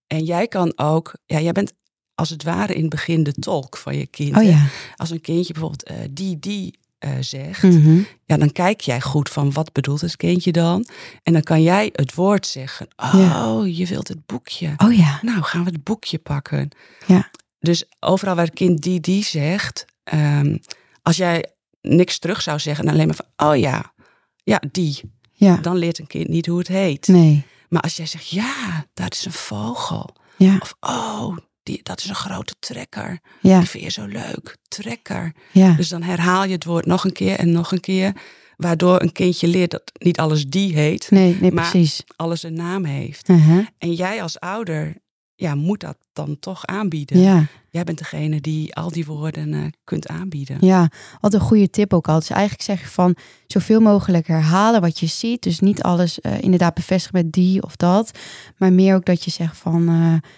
En 0.07 0.25
jij 0.25 0.49
kan 0.49 0.73
ook, 0.77 1.15
ja, 1.27 1.41
jij 1.41 1.53
bent 1.53 1.73
als 2.15 2.31
het 2.31 2.43
ware 2.43 2.75
in 2.75 2.81
het 2.81 2.91
begin 2.91 3.23
de 3.23 3.33
tolk 3.33 3.77
van 3.77 3.97
je 3.97 4.07
kind. 4.07 4.37
Oh 4.37 4.43
ja. 4.43 4.67
Als 4.97 5.11
een 5.11 5.21
kindje 5.21 5.53
bijvoorbeeld 5.53 5.83
eh, 5.83 5.97
die, 6.11 6.39
die 6.39 6.79
eh, 7.03 7.11
zegt, 7.21 7.63
Mhm. 7.63 8.01
ja, 8.25 8.37
dan 8.37 8.53
kijk 8.53 8.81
jij 8.81 9.01
goed 9.01 9.29
van 9.29 9.53
wat 9.53 9.73
bedoelt 9.73 10.01
het 10.01 10.17
kindje 10.17 10.53
dan. 10.53 10.87
En 11.23 11.33
dan 11.33 11.43
kan 11.43 11.63
jij 11.63 11.91
het 11.93 12.15
woord 12.15 12.47
zeggen. 12.47 12.87
Oh, 12.97 13.15
Ja. 13.15 13.65
je 13.77 13.87
wilt 13.87 14.09
het 14.09 14.27
boekje. 14.27 14.75
Oh 14.77 14.97
ja. 14.97 15.19
Nou, 15.23 15.43
gaan 15.43 15.65
we 15.65 15.71
het 15.71 15.85
boekje 15.85 16.19
pakken. 16.19 16.69
Ja. 17.07 17.31
Dus 17.61 17.85
overal 18.01 18.35
waar 18.35 18.45
het 18.45 18.55
kind 18.55 18.83
die, 18.83 19.01
die 19.01 19.25
zegt, 19.25 19.85
ehm, 20.05 20.57
als 21.03 21.17
jij 21.17 21.47
niks 21.81 22.19
terug 22.19 22.43
zou 22.43 22.59
zeggen 22.59 22.87
en 22.87 22.93
alleen 22.93 23.07
maar 23.07 23.17
van, 23.17 23.49
oh 23.51 23.57
ja, 23.57 23.93
ja, 24.45 24.63
die. 24.71 25.01
Ja. 25.33 25.57
Dan 25.57 25.77
leert 25.77 25.99
een 25.99 26.07
kind 26.07 26.29
niet 26.29 26.47
hoe 26.47 26.59
het 26.59 26.69
heet. 26.69 27.07
Nee. 27.07 27.45
Maar 27.69 27.83
als 27.83 27.97
jij 27.97 28.07
zegt, 28.07 28.29
ja, 28.29 28.87
dat 28.95 29.13
is 29.13 29.25
een 29.25 29.33
vogel. 29.33 30.15
Ja. 30.37 30.57
Of, 30.61 30.75
oh, 30.81 31.37
die, 31.63 31.81
dat 31.83 31.99
is 31.99 32.09
een 32.09 32.15
grote 32.15 32.55
trekker. 32.59 33.19
Ja. 33.41 33.59
Die 33.59 33.69
vind 33.69 33.85
je 33.85 33.91
zo 33.91 34.07
leuk. 34.07 34.57
Trekker. 34.69 35.33
Ja. 35.53 35.73
Dus 35.73 35.89
dan 35.89 36.03
herhaal 36.03 36.45
je 36.45 36.53
het 36.53 36.65
woord 36.65 36.87
nog 36.87 37.05
een 37.05 37.13
keer 37.13 37.39
en 37.39 37.53
nog 37.53 37.73
een 37.73 37.81
keer. 37.81 38.13
Waardoor 38.57 39.01
een 39.03 39.13
kindje 39.13 39.49
leert 39.49 39.71
dat 39.71 39.93
niet 39.99 40.19
alles 40.19 40.47
die 40.47 40.75
heet, 40.75 41.11
Nee, 41.11 41.37
nee, 41.41 41.53
Maar- 41.53 41.71
precies. 41.71 42.03
alles 42.17 42.43
een 42.43 42.55
naam 42.55 42.85
heeft. 42.85 43.29
Uh-huh. 43.29 43.67
En 43.79 43.93
jij 43.95 44.23
als 44.23 44.41
ouder, 44.41 44.95
ja, 45.35 45.55
moet 45.55 45.81
dat 45.81 45.97
dan 46.13 46.39
toch 46.39 46.67
aanbieden. 46.67 47.21
Ja. 47.21 47.47
Jij 47.71 47.85
bent 47.85 47.99
degene 47.99 48.41
die 48.41 48.75
al 48.75 48.91
die 48.91 49.05
woorden 49.05 49.55
eh, 49.55 49.61
kunt 49.85 50.09
aanbieden. 50.09 50.57
Ja, 50.61 50.91
wat 51.21 51.35
een 51.35 51.41
goede 51.41 51.71
tip 51.71 51.93
ook 51.95 52.09
al. 52.09 52.19
Dus 52.19 52.31
eigenlijk 52.31 52.63
zeg 52.63 52.81
je 52.81 52.87
van 52.89 53.17
zoveel 53.47 53.81
mogelijk 53.81 54.27
herhalen 54.27 54.81
wat 54.81 54.99
je 55.01 55.07
ziet. 55.07 55.43
Dus 55.43 55.61
niet 55.61 55.83
alles 55.83 56.21
eh, 56.21 56.41
inderdaad 56.41 56.75
bevestigen 56.75 57.19
met 57.25 57.33
die 57.33 57.63
of 57.63 57.77
dat. 57.77 58.19
Maar 58.57 58.73
meer 58.73 58.95
ook 58.95 59.05
dat 59.05 59.25
je 59.25 59.31
zegt 59.31 59.57
van 59.57 59.89
eh, 59.89 60.31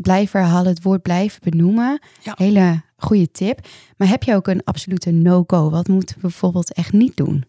blijf 0.00 0.32
herhalen, 0.32 0.72
het 0.72 0.82
woord 0.82 1.02
blijven 1.02 1.40
benoemen. 1.42 2.00
Ja. 2.22 2.32
Hele 2.36 2.82
goede 2.96 3.30
tip. 3.30 3.66
Maar 3.96 4.08
heb 4.08 4.22
je 4.22 4.34
ook 4.34 4.46
een 4.46 4.64
absolute 4.64 5.10
no-go? 5.10 5.70
Wat 5.70 5.88
moeten 5.88 6.14
we 6.14 6.20
bijvoorbeeld 6.20 6.72
echt 6.72 6.92
niet 6.92 7.16
doen? 7.16 7.44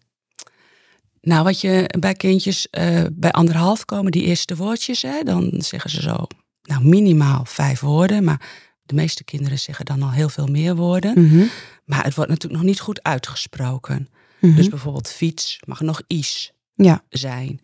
Nou, 1.21 1.43
wat 1.43 1.61
je 1.61 1.89
bij 1.99 2.13
kindjes 2.13 2.69
eh, 2.69 3.03
bij 3.13 3.31
anderhalf 3.31 3.85
komen, 3.85 4.11
die 4.11 4.23
eerste 4.23 4.55
woordjes, 4.55 5.01
hè, 5.01 5.23
dan 5.23 5.51
zeggen 5.57 5.89
ze 5.89 6.01
zo, 6.01 6.27
nou 6.63 6.85
minimaal 6.87 7.45
vijf 7.45 7.79
woorden, 7.79 8.23
maar 8.23 8.41
de 8.83 8.95
meeste 8.95 9.23
kinderen 9.23 9.59
zeggen 9.59 9.85
dan 9.85 10.01
al 10.01 10.11
heel 10.11 10.29
veel 10.29 10.47
meer 10.47 10.75
woorden. 10.75 11.23
Mhm. 11.23 11.45
Maar 11.85 12.03
het 12.03 12.15
wordt 12.15 12.29
natuurlijk 12.29 12.61
nog 12.61 12.69
niet 12.69 12.79
goed 12.79 13.03
uitgesproken. 13.03 14.09
Mhm. 14.39 14.55
Dus 14.55 14.69
bijvoorbeeld 14.69 15.07
fiets 15.09 15.59
mag 15.65 15.81
nog 15.81 16.01
is 16.07 16.53
Ja. 16.75 17.03
zijn. 17.09 17.59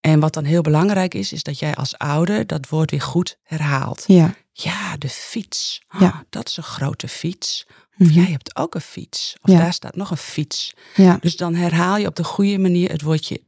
En 0.00 0.20
wat 0.20 0.34
dan 0.34 0.44
heel 0.44 0.62
belangrijk 0.62 1.14
is, 1.14 1.32
is 1.32 1.42
dat 1.42 1.58
jij 1.58 1.74
als 1.74 1.98
ouder 1.98 2.46
dat 2.46 2.68
woord 2.68 2.90
weer 2.90 3.00
goed 3.00 3.36
herhaalt. 3.42 4.04
Ja. 4.06 4.34
Ja, 4.52 4.96
de 4.96 5.08
fiets. 5.08 5.82
Ah, 5.88 6.00
Ja. 6.00 6.24
Dat 6.30 6.48
is 6.48 6.56
een 6.56 6.62
grote 6.62 7.08
fiets. 7.08 7.64
Of 7.98 8.06
Mhm. 8.06 8.10
jij 8.20 8.24
hebt 8.30 8.56
ook 8.56 8.74
een 8.74 8.80
fiets. 8.80 9.36
Of 9.42 9.50
Ja. 9.52 9.58
daar 9.58 9.72
staat 9.72 9.96
nog 9.96 10.10
een 10.10 10.16
fiets. 10.16 10.72
Ja. 10.96 11.18
Dus 11.20 11.36
dan 11.36 11.54
herhaal 11.54 11.96
je 11.96 12.06
op 12.06 12.16
de 12.16 12.24
goede 12.24 12.58
manier 12.58 12.90
het 12.90 13.02
woordje, 13.02 13.40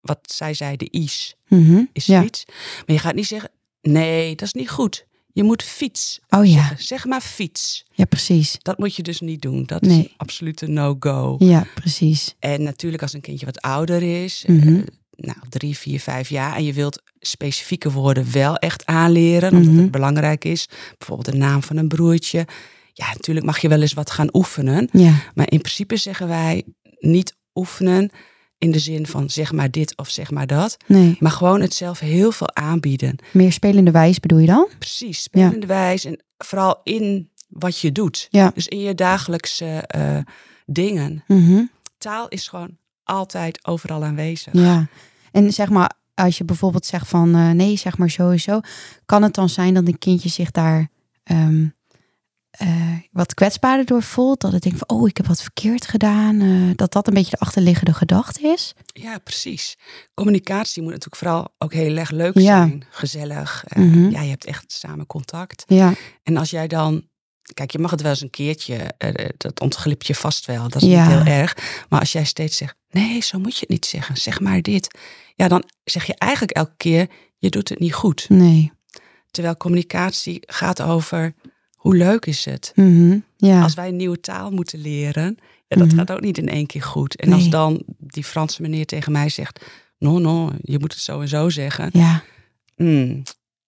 wat 0.00 0.18
zij 0.22 0.54
zei, 0.54 0.76
de 0.76 0.88
is, 0.90 1.34
Mhm. 1.48 1.82
is 1.92 2.04
fiets. 2.04 2.44
Maar 2.46 2.84
je 2.96 2.98
gaat 2.98 3.14
niet 3.14 3.26
zeggen, 3.26 3.50
nee, 3.80 4.34
dat 4.36 4.46
is 4.46 4.52
niet 4.52 4.70
goed. 4.70 5.06
Je 5.32 5.42
moet 5.42 5.62
fiets 5.62 6.20
Oh 6.28 6.44
ja. 6.46 6.52
zeggen. 6.52 6.84
Zeg 6.84 7.04
maar 7.04 7.20
fiets. 7.20 7.84
Ja, 7.92 8.04
precies. 8.04 8.56
Dat 8.62 8.78
moet 8.78 8.96
je 8.96 9.02
dus 9.02 9.20
niet 9.20 9.42
doen. 9.42 9.64
Dat 9.64 9.80
Nee. 9.82 9.98
is 9.98 10.04
een 10.04 10.10
absolute 10.16 10.66
no-go. 10.66 11.36
Ja, 11.38 11.66
precies. 11.74 12.34
En 12.38 12.62
natuurlijk 12.62 13.02
als 13.02 13.12
een 13.12 13.20
kindje 13.20 13.46
wat 13.46 13.60
ouder 13.60 14.22
is, 14.24 14.44
Mhm. 14.46 14.76
eh, 14.76 14.82
nou 15.22 15.38
drie, 15.48 15.76
vier, 15.78 16.00
vijf 16.00 16.28
jaar, 16.28 16.56
en 16.56 16.64
je 16.64 16.72
wilt 16.72 17.02
specifieke 17.20 17.90
woorden 17.92 18.32
wel 18.32 18.56
echt 18.56 18.86
aanleren, 18.86 19.52
omdat 19.52 19.72
Mhm. 19.72 19.82
het 19.82 19.90
belangrijk 19.90 20.44
is, 20.44 20.68
bijvoorbeeld 20.98 21.30
de 21.32 21.36
naam 21.40 21.62
van 21.62 21.76
een 21.76 21.88
broertje. 21.88 22.46
Ja, 22.92 23.06
natuurlijk 23.12 23.46
mag 23.46 23.58
je 23.58 23.68
wel 23.68 23.80
eens 23.80 23.92
wat 23.92 24.10
gaan 24.10 24.28
oefenen, 24.32 24.88
Ja. 24.92 25.14
maar 25.34 25.50
in 25.50 25.58
principe 25.60 25.96
zeggen 25.96 26.28
wij 26.28 26.62
niet 26.98 27.36
oefenen 27.54 28.10
in 28.58 28.70
de 28.70 28.78
zin 28.78 29.06
van 29.06 29.30
zeg 29.30 29.52
maar 29.52 29.70
dit 29.70 29.96
of 29.96 30.08
zeg 30.10 30.30
maar 30.30 30.46
dat, 30.46 30.76
Nee. 30.86 31.16
maar 31.18 31.30
gewoon 31.30 31.60
het 31.60 31.74
zelf 31.74 31.98
heel 31.98 32.32
veel 32.32 32.54
aanbieden. 32.54 33.16
Meer 33.32 33.52
spelende 33.52 33.90
wijs 33.90 34.20
bedoel 34.20 34.38
je 34.38 34.46
dan? 34.46 34.68
Precies, 34.78 35.22
spelende 35.22 35.66
wijs 35.66 36.04
en 36.04 36.24
vooral 36.38 36.80
in 36.82 37.30
wat 37.48 37.78
je 37.78 37.92
doet. 37.92 38.26
Ja. 38.30 38.50
Dus 38.54 38.68
in 38.68 38.80
je 38.80 38.94
dagelijkse 38.94 39.64
eh, 39.86 40.18
dingen. 40.66 41.24
Mhm. 41.26 41.62
Taal 41.98 42.28
is 42.28 42.48
gewoon 42.48 42.76
altijd 43.04 43.66
overal 43.66 44.04
aanwezig. 44.04 44.52
Ja. 44.52 44.86
En 45.32 45.52
zeg 45.52 45.68
maar, 45.70 45.92
als 46.14 46.38
je 46.38 46.44
bijvoorbeeld 46.44 46.86
zegt 46.86 47.08
van 47.08 47.34
eh, 47.34 47.50
nee, 47.50 47.76
zeg 47.76 47.98
maar 47.98 48.10
sowieso, 48.10 48.60
kan 49.06 49.22
het 49.22 49.34
dan 49.34 49.48
zijn 49.48 49.74
dat 49.74 49.86
een 49.86 49.98
kindje 49.98 50.28
zich 50.28 50.50
daar 50.50 50.88
ehm, 51.24 51.66
eh, 52.50 52.68
wat 53.10 53.34
kwetsbaarder 53.34 53.86
door 53.86 54.02
voelt? 54.02 54.40
Dat 54.40 54.52
het 54.52 54.62
denkt 54.62 54.78
van, 54.78 54.96
oh, 54.98 55.08
ik 55.08 55.16
heb 55.16 55.26
wat 55.26 55.42
verkeerd 55.42 55.86
gedaan. 55.86 56.40
eh, 56.40 56.70
dat 56.76 56.92
dat 56.92 57.06
een 57.06 57.14
beetje 57.14 57.30
de 57.30 57.38
achterliggende 57.38 57.94
gedachte 57.94 58.40
is? 58.48 58.74
Ja, 58.86 59.18
precies. 59.18 59.76
Communicatie 60.14 60.82
moet 60.82 60.90
natuurlijk 60.92 61.22
vooral 61.22 61.54
ook 61.58 61.72
heel 61.72 61.96
erg 61.96 62.10
leuk 62.10 62.38
Ja. 62.38 62.42
zijn. 62.66 62.84
Gezellig. 62.90 63.64
Mhm. 63.76 64.10
Ja, 64.10 64.20
je 64.22 64.30
hebt 64.30 64.44
echt 64.44 64.72
samen 64.72 65.06
contact. 65.06 65.64
Ja. 65.66 65.92
En 66.22 66.36
als 66.36 66.50
jij 66.50 66.66
dan... 66.66 67.10
Kijk, 67.54 67.70
je 67.70 67.78
mag 67.78 67.90
het 67.90 68.00
wel 68.02 68.10
eens 68.10 68.20
een 68.20 68.30
keertje, 68.30 68.74
eh, 68.98 69.28
dat 69.36 69.60
ontglipt 69.60 70.06
je 70.06 70.14
vast 70.14 70.46
wel. 70.46 70.68
Dat 70.68 70.82
is 70.82 70.88
Ja. 70.88 71.06
niet 71.08 71.16
heel 71.24 71.34
erg. 71.34 71.56
Maar 71.88 72.00
als 72.00 72.12
jij 72.12 72.24
steeds 72.24 72.56
zegt, 72.56 72.74
nee, 72.90 73.20
zo 73.22 73.38
moet 73.38 73.54
je 73.54 73.60
het 73.60 73.68
niet 73.68 73.86
zeggen. 73.86 74.16
Zeg 74.16 74.40
maar 74.40 74.62
dit. 74.62 74.98
Ja, 75.34 75.48
dan 75.48 75.64
zeg 75.84 76.04
je 76.04 76.14
eigenlijk 76.18 76.52
elke 76.52 76.74
keer, 76.76 77.06
je 77.38 77.50
doet 77.50 77.68
het 77.68 77.78
niet 77.78 77.94
goed. 77.94 78.28
Nee. 78.28 78.72
Terwijl 79.30 79.56
communicatie 79.56 80.42
gaat 80.46 80.82
over, 80.82 81.34
hoe 81.74 81.96
leuk 81.96 82.26
is 82.26 82.44
het? 82.44 82.72
Mhm. 82.74 83.18
Ja. 83.36 83.62
Als 83.62 83.74
wij 83.74 83.88
een 83.88 83.96
nieuwe 83.96 84.20
taal 84.20 84.50
moeten 84.50 84.80
leren, 84.80 85.36
ja, 85.68 85.76
dat 85.76 85.86
Mhm. 85.86 85.96
gaat 85.96 86.12
ook 86.12 86.20
niet 86.20 86.38
in 86.38 86.48
één 86.48 86.66
keer 86.66 86.82
goed. 86.82 87.16
En 87.16 87.28
Nee. 87.28 87.38
als 87.38 87.48
dan 87.48 87.82
die 87.98 88.24
Franse 88.24 88.62
meneer 88.62 88.86
tegen 88.86 89.12
mij 89.12 89.28
zegt, 89.28 89.64
no, 89.98 90.18
no, 90.18 90.50
je 90.62 90.78
moet 90.78 90.92
het 90.92 91.02
zo 91.02 91.20
en 91.20 91.28
zo 91.28 91.48
zeggen. 91.48 91.90
ja. 91.92 92.22
Hmm, 92.76 93.22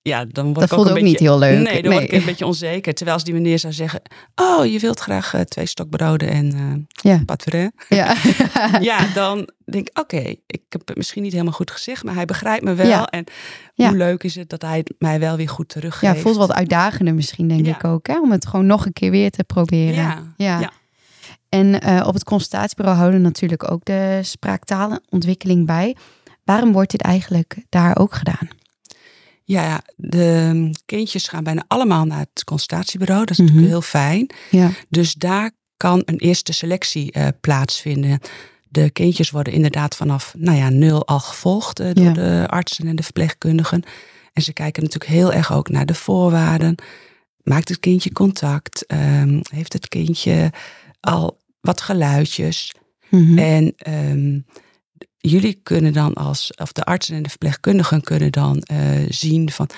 ja, 0.08 0.24
dan 0.24 0.44
word 0.44 0.54
Dat 0.54 0.64
ik 0.64 0.72
ook 0.72 0.74
voelde 0.74 0.90
een 0.90 0.96
ook 0.96 1.02
beetje, 1.02 1.08
niet 1.08 1.28
heel 1.28 1.38
leuk. 1.38 1.72
Nee, 1.72 1.82
dan 1.82 1.92
word 1.92 2.04
ik 2.04 2.12
een 2.12 2.24
beetje 2.24 2.46
onzeker. 2.46 2.94
Terwijl 2.94 3.16
als 3.16 3.24
die 3.26 3.34
meneer 3.34 3.58
zou 3.58 3.72
zeggen, 3.72 4.02
oh, 4.34 4.66
je 4.66 4.78
wilt 4.78 5.00
graag 5.00 5.34
eh, 5.34 5.40
twee 5.40 5.66
stokbroden 5.66 6.28
en 6.28 6.52
eh 7.02 7.12
Ja. 7.12 7.22
patrouille. 7.26 7.72
Ja. 7.88 8.14
ja, 8.80 9.06
dan 9.14 9.48
denk 9.64 9.88
ik, 9.88 9.98
oké, 9.98 10.16
ik 10.46 10.62
heb 10.68 10.82
het 10.88 10.96
misschien 10.96 11.22
niet 11.22 11.32
helemaal 11.32 11.52
goed 11.52 11.70
gezegd, 11.70 12.04
maar 12.04 12.14
hij 12.14 12.24
begrijpt 12.24 12.64
me 12.64 12.74
wel. 12.74 12.86
Ja. 12.86 13.06
En 13.06 13.24
Ja. 13.74 13.88
hoe 13.88 13.96
leuk 13.96 14.22
is 14.24 14.34
het 14.34 14.48
dat 14.48 14.62
hij 14.62 14.76
het 14.78 14.94
mij 14.98 15.20
wel 15.20 15.36
weer 15.36 15.48
goed 15.48 15.68
teruggeeft. 15.68 16.14
ja, 16.16 16.20
voelt 16.20 16.36
wat 16.36 16.52
uitdagender 16.52 17.14
misschien, 17.14 17.48
denk 17.48 17.66
ik 17.66 17.84
ook. 17.84 18.06
Hè? 18.06 18.20
Om 18.20 18.32
het 18.32 18.46
gewoon 18.46 18.66
nog 18.66 18.86
een 18.86 18.92
keer 18.92 19.10
weer 19.10 19.30
te 19.30 19.44
proberen. 19.44 20.34
Ja. 20.36 20.70
En 21.48 21.80
eh, 21.80 22.04
op 22.06 22.14
het 22.14 22.24
consultatiebureau 22.24 22.96
houden 22.98 23.20
we 23.20 23.26
natuurlijk 23.26 23.70
ook 23.70 23.84
de 23.84 24.20
spraaktaalenontwikkeling 24.22 25.66
bij. 25.66 25.96
Waarom 26.44 26.72
wordt 26.72 26.90
dit 26.90 27.00
eigenlijk 27.02 27.56
daar 27.68 27.96
ook 27.98 28.14
gedaan? 28.14 28.48
Ja, 29.44 29.82
de 29.96 30.70
kindjes 30.86 31.28
gaan 31.28 31.44
bijna 31.44 31.64
allemaal 31.68 32.04
naar 32.04 32.18
het 32.32 32.44
consultatiebureau. 32.44 33.20
Dat 33.24 33.30
is 33.30 33.36
Mhm. 33.36 33.46
natuurlijk 33.46 33.72
heel 33.72 33.82
fijn. 33.82 34.30
Ja. 34.50 34.70
Dus 34.88 35.14
daar 35.14 35.50
kan 35.76 36.02
een 36.04 36.18
eerste 36.18 36.52
selectie 36.52 37.12
eh, 37.12 37.28
plaatsvinden. 37.40 38.20
De 38.68 38.90
kindjes 38.90 39.30
worden 39.30 39.52
inderdaad 39.52 39.96
vanaf 39.96 40.34
nou 40.36 40.56
ja, 40.58 40.68
nul 40.68 41.06
al 41.06 41.20
gevolgd 41.20 41.80
eh, 41.80 41.90
door 41.92 42.04
Ja. 42.04 42.12
de 42.12 42.44
artsen 42.48 42.86
en 42.86 42.96
de 42.96 43.02
verpleegkundigen. 43.02 43.82
En 44.32 44.42
ze 44.42 44.52
kijken 44.52 44.82
natuurlijk 44.82 45.10
heel 45.12 45.32
erg 45.32 45.52
ook 45.52 45.68
naar 45.68 45.86
de 45.86 45.94
voorwaarden. 45.94 46.74
Maakt 47.42 47.68
het 47.68 47.80
kindje 47.80 48.12
contact? 48.12 48.86
Ehm, 48.86 49.40
heeft 49.50 49.72
het 49.72 49.88
kindje 49.88 50.52
al 51.00 51.38
wat 51.60 51.80
geluidjes? 51.80 52.74
Mhm. 53.08 53.38
En 53.38 53.72
ehm, 53.76 54.38
jullie 55.30 55.60
kunnen 55.62 55.92
dan 55.92 56.14
als, 56.14 56.54
of 56.54 56.72
de 56.72 56.84
artsen 56.84 57.16
en 57.16 57.22
de 57.22 57.28
verpleegkundigen 57.28 58.00
kunnen 58.02 58.32
dan 58.32 58.58
eh, 58.62 58.78
zien 59.08 59.50
van, 59.50 59.68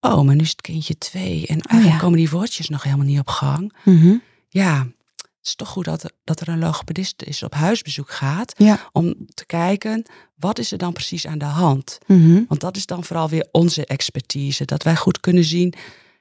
oh, 0.00 0.22
maar 0.22 0.34
nu 0.34 0.42
is 0.42 0.50
het 0.50 0.60
kindje 0.60 0.98
twee 0.98 1.46
en 1.46 1.60
eigenlijk 1.60 1.84
Oh 1.84 1.92
ja. 1.92 1.98
komen 1.98 2.18
die 2.18 2.30
woordjes 2.30 2.68
nog 2.68 2.82
helemaal 2.82 3.06
niet 3.06 3.18
op 3.18 3.28
gang. 3.28 3.72
Mhm. 3.84 4.14
Ja, 4.48 4.78
het 5.16 5.46
is 5.52 5.54
toch 5.54 5.68
goed 5.68 5.84
dat 5.84 6.02
er, 6.02 6.10
dat 6.24 6.40
er 6.40 6.48
een 6.48 6.58
logopedist 6.58 7.22
is 7.22 7.42
op 7.42 7.54
huisbezoek 7.54 8.10
gaat 8.10 8.54
Ja. 8.56 8.88
om 8.92 9.14
te 9.34 9.46
kijken, 9.46 10.02
wat 10.34 10.58
is 10.58 10.72
er 10.72 10.78
dan 10.78 10.92
precies 10.92 11.26
aan 11.26 11.38
de 11.38 11.44
hand? 11.44 11.98
Mhm. 12.06 12.42
Want 12.48 12.60
dat 12.60 12.76
is 12.76 12.86
dan 12.86 13.04
vooral 13.04 13.28
weer 13.28 13.48
onze 13.52 13.86
expertise, 13.86 14.64
dat 14.64 14.82
wij 14.82 14.96
goed 14.96 15.20
kunnen 15.20 15.44
zien, 15.44 15.74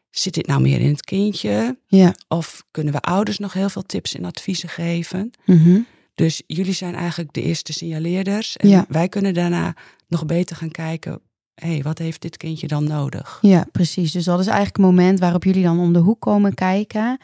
zit 0.09 0.33
dit 0.33 0.47
nou 0.47 0.61
meer 0.61 0.79
in 0.79 0.91
het 0.91 1.03
kindje? 1.03 1.77
Ja. 1.87 2.13
Of 2.27 2.63
kunnen 2.71 2.93
we 2.93 2.99
ouders 3.01 3.37
nog 3.37 3.53
heel 3.53 3.69
veel 3.69 3.83
tips 3.85 4.15
en 4.15 4.25
adviezen 4.25 4.69
geven? 4.69 5.31
Mhm. 5.45 5.79
Dus 6.15 6.43
jullie 6.47 6.73
zijn 6.73 6.95
eigenlijk 6.95 7.33
de 7.33 7.41
eerste 7.41 7.73
signaleerders. 7.73 8.57
En 8.57 8.69
Ja. 8.69 8.85
wij 8.89 9.09
kunnen 9.09 9.33
daarna 9.33 9.75
nog 10.07 10.25
beter 10.25 10.55
gaan 10.55 10.71
kijken. 10.71 11.21
Hé, 11.53 11.67
hey, 11.67 11.81
wat 11.83 11.97
heeft 11.97 12.21
dit 12.21 12.37
kindje 12.37 12.67
dan 12.67 12.83
nodig? 12.83 13.37
Ja, 13.41 13.65
precies. 13.71 14.11
Dus 14.11 14.25
dat 14.25 14.39
is 14.39 14.45
eigenlijk 14.47 14.77
het 14.77 14.85
moment 14.85 15.19
waarop 15.19 15.43
jullie 15.43 15.63
dan 15.63 15.79
om 15.79 15.93
de 15.93 15.99
hoek 15.99 16.21
komen 16.21 16.53
kijken. 16.53 17.17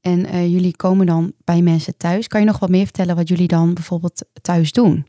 En 0.00 0.26
eh, 0.26 0.46
jullie 0.52 0.76
komen 0.76 1.06
dan 1.06 1.32
bij 1.44 1.62
mensen 1.62 1.96
thuis. 1.96 2.26
Kan 2.28 2.40
je 2.40 2.46
nog 2.46 2.58
wat 2.58 2.68
meer 2.70 2.84
vertellen 2.84 3.16
wat 3.16 3.28
jullie 3.28 3.48
dan 3.48 3.74
bijvoorbeeld 3.74 4.24
thuis 4.42 4.72
doen? 4.72 5.06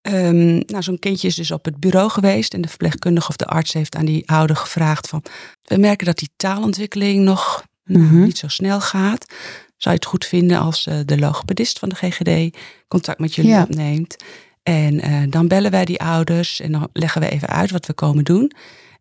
Ehm, 0.00 0.54
nou, 0.66 0.82
zo'n 0.82 0.98
kindje 0.98 1.28
is 1.28 1.34
dus 1.34 1.50
op 1.50 1.64
het 1.64 1.80
bureau 1.80 2.10
geweest. 2.10 2.54
En 2.54 2.60
de 2.60 2.68
verpleegkundige 2.68 3.28
of 3.28 3.36
de 3.36 3.44
arts 3.46 3.72
heeft 3.72 3.96
aan 3.96 4.04
die 4.04 4.28
ouder 4.30 4.56
gevraagd 4.56 5.08
van... 5.08 5.22
We 5.62 5.76
merken 5.76 6.06
dat 6.06 6.18
die 6.18 6.30
taalontwikkeling 6.36 7.24
nog 7.24 7.64
nou, 7.84 8.04
Mhm. 8.04 8.22
niet 8.22 8.38
zo 8.38 8.48
snel 8.48 8.80
gaat. 8.80 9.34
Zou 9.78 9.94
je 9.94 10.00
het 10.00 10.04
goed 10.10 10.24
vinden 10.24 10.58
als 10.58 10.86
eh, 10.86 10.98
de 11.04 11.18
logopedist 11.18 11.78
van 11.78 11.88
de 11.88 11.94
GGD 11.94 12.56
contact 12.88 13.18
met 13.18 13.34
jullie 13.34 13.50
Ja. 13.50 13.62
opneemt? 13.62 14.16
En 14.62 15.00
eh, 15.00 15.22
dan 15.30 15.48
bellen 15.48 15.70
wij 15.70 15.84
die 15.84 16.00
ouders 16.00 16.60
en 16.60 16.72
dan 16.72 16.88
leggen 16.92 17.20
we 17.20 17.28
even 17.30 17.48
uit 17.48 17.70
wat 17.70 17.86
we 17.86 17.92
komen 17.92 18.24
doen. 18.24 18.52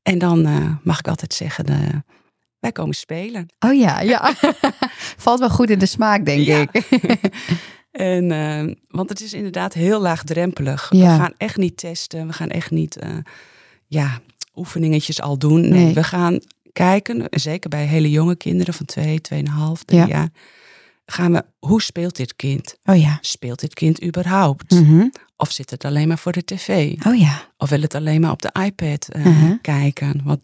En 0.03 0.17
dan 0.17 0.46
eh, 0.46 0.69
mag 0.84 1.00
ik 1.00 1.07
altijd 1.07 1.34
zeggen, 1.34 1.65
wij 2.60 2.72
komen 2.72 2.96
spelen. 2.96 3.48
Oh 3.60 3.74
ja, 3.74 4.00
ja. 4.01 4.34
Valt 5.17 5.39
wel 5.39 5.50
goed 5.50 5.69
in 5.69 5.79
de 5.79 5.86
smaak, 5.86 6.25
denk 6.25 6.46
Ja. 6.46 6.65
ik. 6.72 6.84
En, 7.91 8.27
want 8.88 9.10
het 9.10 9.22
is 9.22 9.34
inderdaad 9.34 9.74
heel 9.74 10.01
laagdrempelig. 10.01 10.88
Ja. 10.89 11.00
We 11.17 11.19
gaan 11.24 11.34
echt 11.38 11.57
niet 11.57 11.77
testen. 11.77 12.27
We 12.27 12.34
gaan 12.34 12.50
echt 12.50 12.72
niet 12.72 12.98
ja, 13.88 14.19
oefeningetjes 14.55 15.22
al 15.22 15.38
doen. 15.38 15.62
Nee, 15.62 15.69
Nee. 15.84 15.93
we 15.93 16.03
gaan 16.03 16.39
kijken, 16.74 17.29
en 17.29 17.39
zeker 17.39 17.69
bij 17.69 17.86
hele 17.86 18.10
jonge 18.12 18.36
kinderen 18.36 18.74
van 18.74 18.86
twee, 18.86 19.22
tweeënhalf, 19.22 19.84
drie 19.84 20.00
Ja. 20.00 20.07
jaar. 20.07 20.29
Gaan 21.11 21.31
we, 21.31 21.43
hoe 21.59 21.81
speelt 21.81 22.15
dit 22.15 22.35
kind? 22.35 22.77
Oh 22.85 22.99
ja. 22.99 23.17
Speelt 23.21 23.59
dit 23.59 23.73
kind 23.73 24.03
überhaupt? 24.03 24.71
Mhm. 24.71 25.07
Of 25.35 25.51
zit 25.51 25.69
het 25.69 25.85
alleen 25.85 26.07
maar 26.07 26.17
voor 26.17 26.31
de 26.31 26.43
tv? 26.43 26.93
Oh 27.07 27.19
ja. 27.19 27.41
Of 27.57 27.69
wil 27.69 27.81
het 27.81 27.95
alleen 27.95 28.21
maar 28.21 28.31
op 28.31 28.41
de 28.41 28.51
iPad 28.65 29.07
eh, 29.09 29.25
Mhm. 29.25 29.55
kijken? 29.61 30.21
Want 30.23 30.39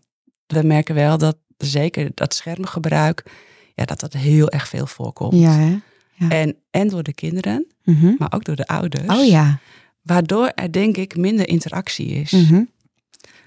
we 0.48 0.62
merken 0.64 0.96
wel 0.96 1.18
dat 1.18 1.38
zeker 1.58 2.12
dat 2.14 2.34
schermgebruik, 2.34 3.24
ja, 3.76 3.86
dat 3.86 4.00
dat 4.00 4.14
heel 4.14 4.50
erg 4.50 4.68
veel 4.68 4.88
voorkomt. 4.88 5.40
Ja, 5.40 5.52
hè? 5.52 5.78
En, 6.30 6.56
en 6.72 6.88
door 6.88 7.04
de 7.04 7.14
kinderen, 7.14 7.68
Mhm. 7.84 8.14
maar 8.18 8.32
ook 8.34 8.44
door 8.44 8.56
de 8.56 8.68
ouders. 8.68 9.08
Oh 9.20 9.26
ja. 9.26 9.60
Waardoor 10.02 10.48
er 10.48 10.72
denk 10.72 10.98
ik 10.98 11.16
minder 11.16 11.48
interactie 11.48 12.08
is. 12.08 12.36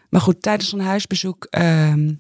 Maar 0.08 0.20
goed, 0.20 0.42
tijdens 0.42 0.73
een 0.73 0.80
huisbezoek 0.80 1.44
ehm, 1.50 2.12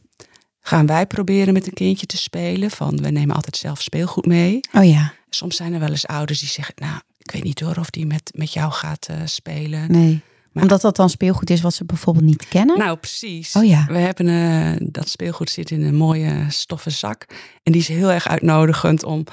gaan 0.66 0.86
wij 0.86 1.06
proberen 1.06 1.52
met 1.52 1.66
een 1.66 1.72
kindje 1.72 2.06
te 2.06 2.16
spelen. 2.16 2.70
Van 2.70 2.96
we 3.02 3.10
nemen 3.10 3.34
altijd 3.34 3.56
zelf 3.56 3.82
speelgoed 3.82 4.26
mee. 4.26 4.60
Oh 4.72 4.84
ja. 4.84 5.12
Soms 5.30 5.56
zijn 5.56 5.72
er 5.72 5.80
wel 5.80 5.88
eens 5.88 6.06
ouders 6.06 6.38
die 6.38 6.48
zeggen, 6.48 6.74
nou, 6.76 7.00
ik 7.18 7.30
weet 7.30 7.42
niet 7.42 7.60
hoor 7.60 7.76
of 7.76 7.90
die 7.90 8.06
met, 8.06 8.30
met 8.34 8.52
jou 8.52 8.72
gaat 8.72 9.06
eh, 9.06 9.16
spelen. 9.24 9.92
Nee. 9.92 10.20
Maar- 10.52 10.62
Omdat 10.62 10.80
dat 10.80 10.96
dan 10.96 11.10
speelgoed 11.10 11.50
is 11.50 11.60
wat 11.60 11.74
ze 11.74 11.84
bijvoorbeeld 11.84 12.24
niet 12.24 12.48
kennen? 12.48 12.78
Nou, 12.78 12.96
precies. 12.96 13.56
Oh 13.56 13.64
ja. 13.64 13.86
We 13.88 13.98
hebben 13.98 14.28
eh, 14.28 14.86
dat 14.90 15.08
speelgoed 15.08 15.50
zit 15.50 15.70
in 15.70 15.82
een 15.82 15.94
mooie 15.94 16.44
stoffen 16.48 16.92
zak. 16.92 17.26
En 17.62 17.72
die 17.72 17.80
is 17.80 17.88
heel 17.88 18.10
erg 18.10 18.28
uitnodigend 18.28 19.04
om 19.04 19.24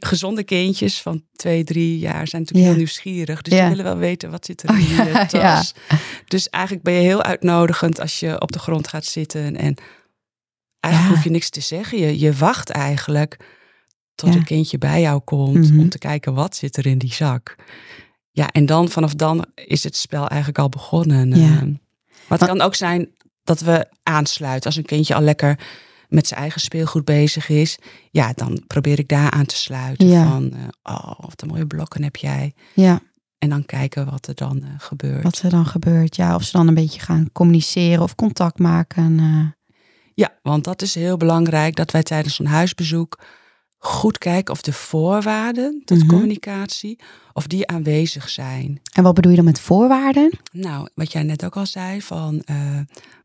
gezonde 0.00 0.42
kindjes 0.42 1.00
van 1.00 1.22
twee, 1.32 1.64
drie 1.64 1.98
jaar 1.98 2.28
zijn 2.28 2.42
natuurlijk 2.42 2.68
heel 2.68 2.76
nieuwsgierig. 2.76 3.42
Dus 3.42 3.52
die 3.52 3.68
willen 3.68 3.84
wel 3.84 3.96
weten 3.96 4.30
wat 4.30 4.44
zit 4.44 4.62
er 4.62 4.78
in 4.78 4.98
oh, 4.98 5.14
de 5.14 5.26
tas. 5.38 5.74
Dus 6.26 6.48
eigenlijk 6.48 6.84
ben 6.84 6.94
je 6.94 7.00
heel 7.00 7.22
uitnodigend 7.22 8.00
als 8.00 8.20
je 8.20 8.40
op 8.40 8.52
de 8.52 8.58
grond 8.58 8.88
gaat 8.88 9.04
zitten. 9.04 9.56
En 9.56 9.76
eigenlijk 10.80 11.14
hoef 11.14 11.24
je 11.24 11.30
niks 11.30 11.50
te 11.50 11.60
zeggen. 11.60 11.98
Je, 11.98 12.18
je 12.18 12.32
wacht 12.32 12.70
eigenlijk 12.70 13.36
tot 14.14 14.34
een 14.34 14.44
kindje 14.44 14.78
bij 14.78 15.00
jou 15.00 15.20
komt 15.20 15.70
mhm. 15.70 15.80
om 15.80 15.88
te 15.88 15.98
kijken 15.98 16.34
wat 16.34 16.56
zit 16.56 16.76
er 16.76 16.86
in 16.86 16.98
die 16.98 17.12
zak. 17.12 17.56
Ja, 18.30 18.48
en 18.48 18.66
dan 18.66 18.88
vanaf 18.88 19.14
dan 19.14 19.46
is 19.54 19.84
het 19.84 19.96
spel 19.96 20.28
eigenlijk 20.28 20.58
al 20.58 20.68
begonnen. 20.68 21.28
Ja. 21.28 21.56
Ehm. 21.56 21.72
maar 22.28 22.38
het 22.38 22.48
kan 22.48 22.60
ook 22.60 22.74
zijn 22.74 23.08
dat 23.44 23.60
we 23.60 23.88
aansluiten 24.02 24.66
als 24.66 24.76
een 24.76 24.84
kindje 24.84 25.14
al 25.14 25.20
lekker 25.20 25.58
met 26.08 26.26
zijn 26.26 26.40
eigen 26.40 26.60
speelgoed 26.60 27.04
bezig 27.04 27.48
is, 27.48 27.78
ja, 28.10 28.32
dan 28.32 28.62
probeer 28.66 28.98
ik 28.98 29.08
daar 29.08 29.30
aan 29.30 29.46
te 29.46 29.56
sluiten. 29.56 30.24
Van, 30.24 30.52
uh, 30.54 30.60
oh, 30.82 31.20
wat 31.20 31.42
een 31.42 31.48
mooie 31.48 31.66
blokken 31.66 32.02
heb 32.02 32.16
jij. 32.16 32.54
Ja. 32.74 33.00
En 33.38 33.48
dan 33.48 33.64
kijken 33.64 34.10
wat 34.10 34.26
er 34.26 34.34
dan 34.34 34.56
uh, 34.56 34.68
gebeurt. 34.78 35.22
Wat 35.22 35.38
er 35.42 35.50
dan 35.50 35.66
gebeurt, 35.66 36.16
ja. 36.16 36.34
Of 36.34 36.42
ze 36.42 36.52
dan 36.52 36.68
een 36.68 36.74
beetje 36.74 37.00
gaan 37.00 37.28
communiceren 37.32 38.02
of 38.02 38.14
contact 38.14 38.58
maken. 38.58 39.18
Uh. 39.18 39.46
Ja, 40.18 40.38
want 40.42 40.64
dat 40.64 40.82
is 40.82 40.94
heel 40.94 41.16
belangrijk 41.16 41.76
dat 41.76 41.90
wij 41.90 42.02
tijdens 42.02 42.38
een 42.38 42.46
huisbezoek 42.46 43.18
goed 43.78 44.18
kijken 44.18 44.54
of 44.54 44.62
de 44.62 44.72
voorwaarden 44.72 45.82
tot 45.84 45.98
mhm. 45.98 46.08
communicatie, 46.08 46.98
of 47.32 47.46
die 47.46 47.66
aanwezig 47.66 48.28
zijn. 48.28 48.80
En 48.92 49.02
wat 49.02 49.14
bedoel 49.14 49.30
je 49.30 49.36
dan 49.36 49.46
met 49.46 49.60
voorwaarden? 49.60 50.38
Nou, 50.52 50.88
wat 50.94 51.12
jij 51.12 51.22
net 51.22 51.44
ook 51.44 51.56
al 51.56 51.66
zei, 51.66 52.02
van 52.02 52.44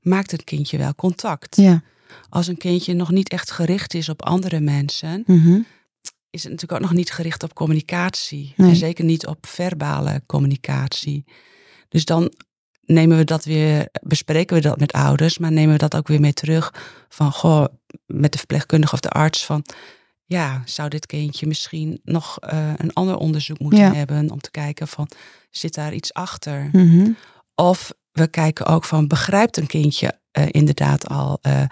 maakt 0.02 0.32
het 0.32 0.44
kindje 0.44 0.78
wel 0.78 0.96
contact? 0.96 1.56
Ja 1.56 1.84
als 2.30 2.48
een 2.48 2.58
kindje 2.58 2.94
nog 2.94 3.12
niet 3.12 3.30
echt 3.30 3.52
gericht 3.52 3.94
is 3.94 4.10
op 4.10 4.22
andere 4.22 4.60
mensen, 4.60 5.24
mhm. 5.26 5.60
is 6.30 6.44
het 6.44 6.52
natuurlijk 6.52 6.72
ook 6.72 6.88
nog 6.88 6.98
niet 6.98 7.12
gericht 7.12 7.44
op 7.44 7.54
communicatie. 7.54 8.54
En 8.58 8.76
zeker 8.76 9.04
niet 9.04 9.28
op 9.28 9.46
verbale 9.46 10.22
communicatie. 10.26 11.26
Dus 11.90 12.06
dan 12.06 12.32
nemen 12.86 13.18
we 13.18 13.24
dat 13.24 13.46
weer, 13.46 13.88
bespreken 14.02 14.56
we 14.56 14.62
dat 14.62 14.80
met 14.80 14.92
ouders, 14.92 15.38
maar 15.38 15.52
nemen 15.52 15.72
we 15.72 15.78
dat 15.78 15.96
ook 15.96 16.08
weer 16.08 16.20
mee 16.20 16.34
terug 16.34 16.74
van 17.10 17.32
goh, 17.32 17.66
met 18.06 18.32
de 18.32 18.38
verpleegkundige 18.38 18.94
of 18.94 19.00
de 19.00 19.10
arts 19.10 19.46
van 19.46 19.66
ja, 20.25 20.62
zou 20.66 20.90
dit 20.90 21.06
kindje 21.06 21.48
misschien 21.48 22.00
nog 22.04 22.38
uh, 22.54 22.74
een 22.78 22.94
ander 22.94 23.18
onderzoek 23.18 23.60
moeten 23.60 23.96
hebben 23.96 24.32
om 24.32 24.40
te 24.40 24.52
kijken 24.52 24.88
van 24.88 25.10
zit 25.50 25.74
daar 25.74 25.94
iets 25.94 26.13
achter? 26.13 26.70
Mhm. 26.72 27.12
Of 27.56 27.94
we 28.12 28.28
kijken 28.28 28.66
ook 28.66 28.86
van 28.86 29.08
begrijpt 29.08 29.58
een 29.58 29.68
kindje 29.68 30.20
uh, 30.38 30.46
inderdaad 30.52 31.08
al 31.10 31.40
uh, 31.42 31.63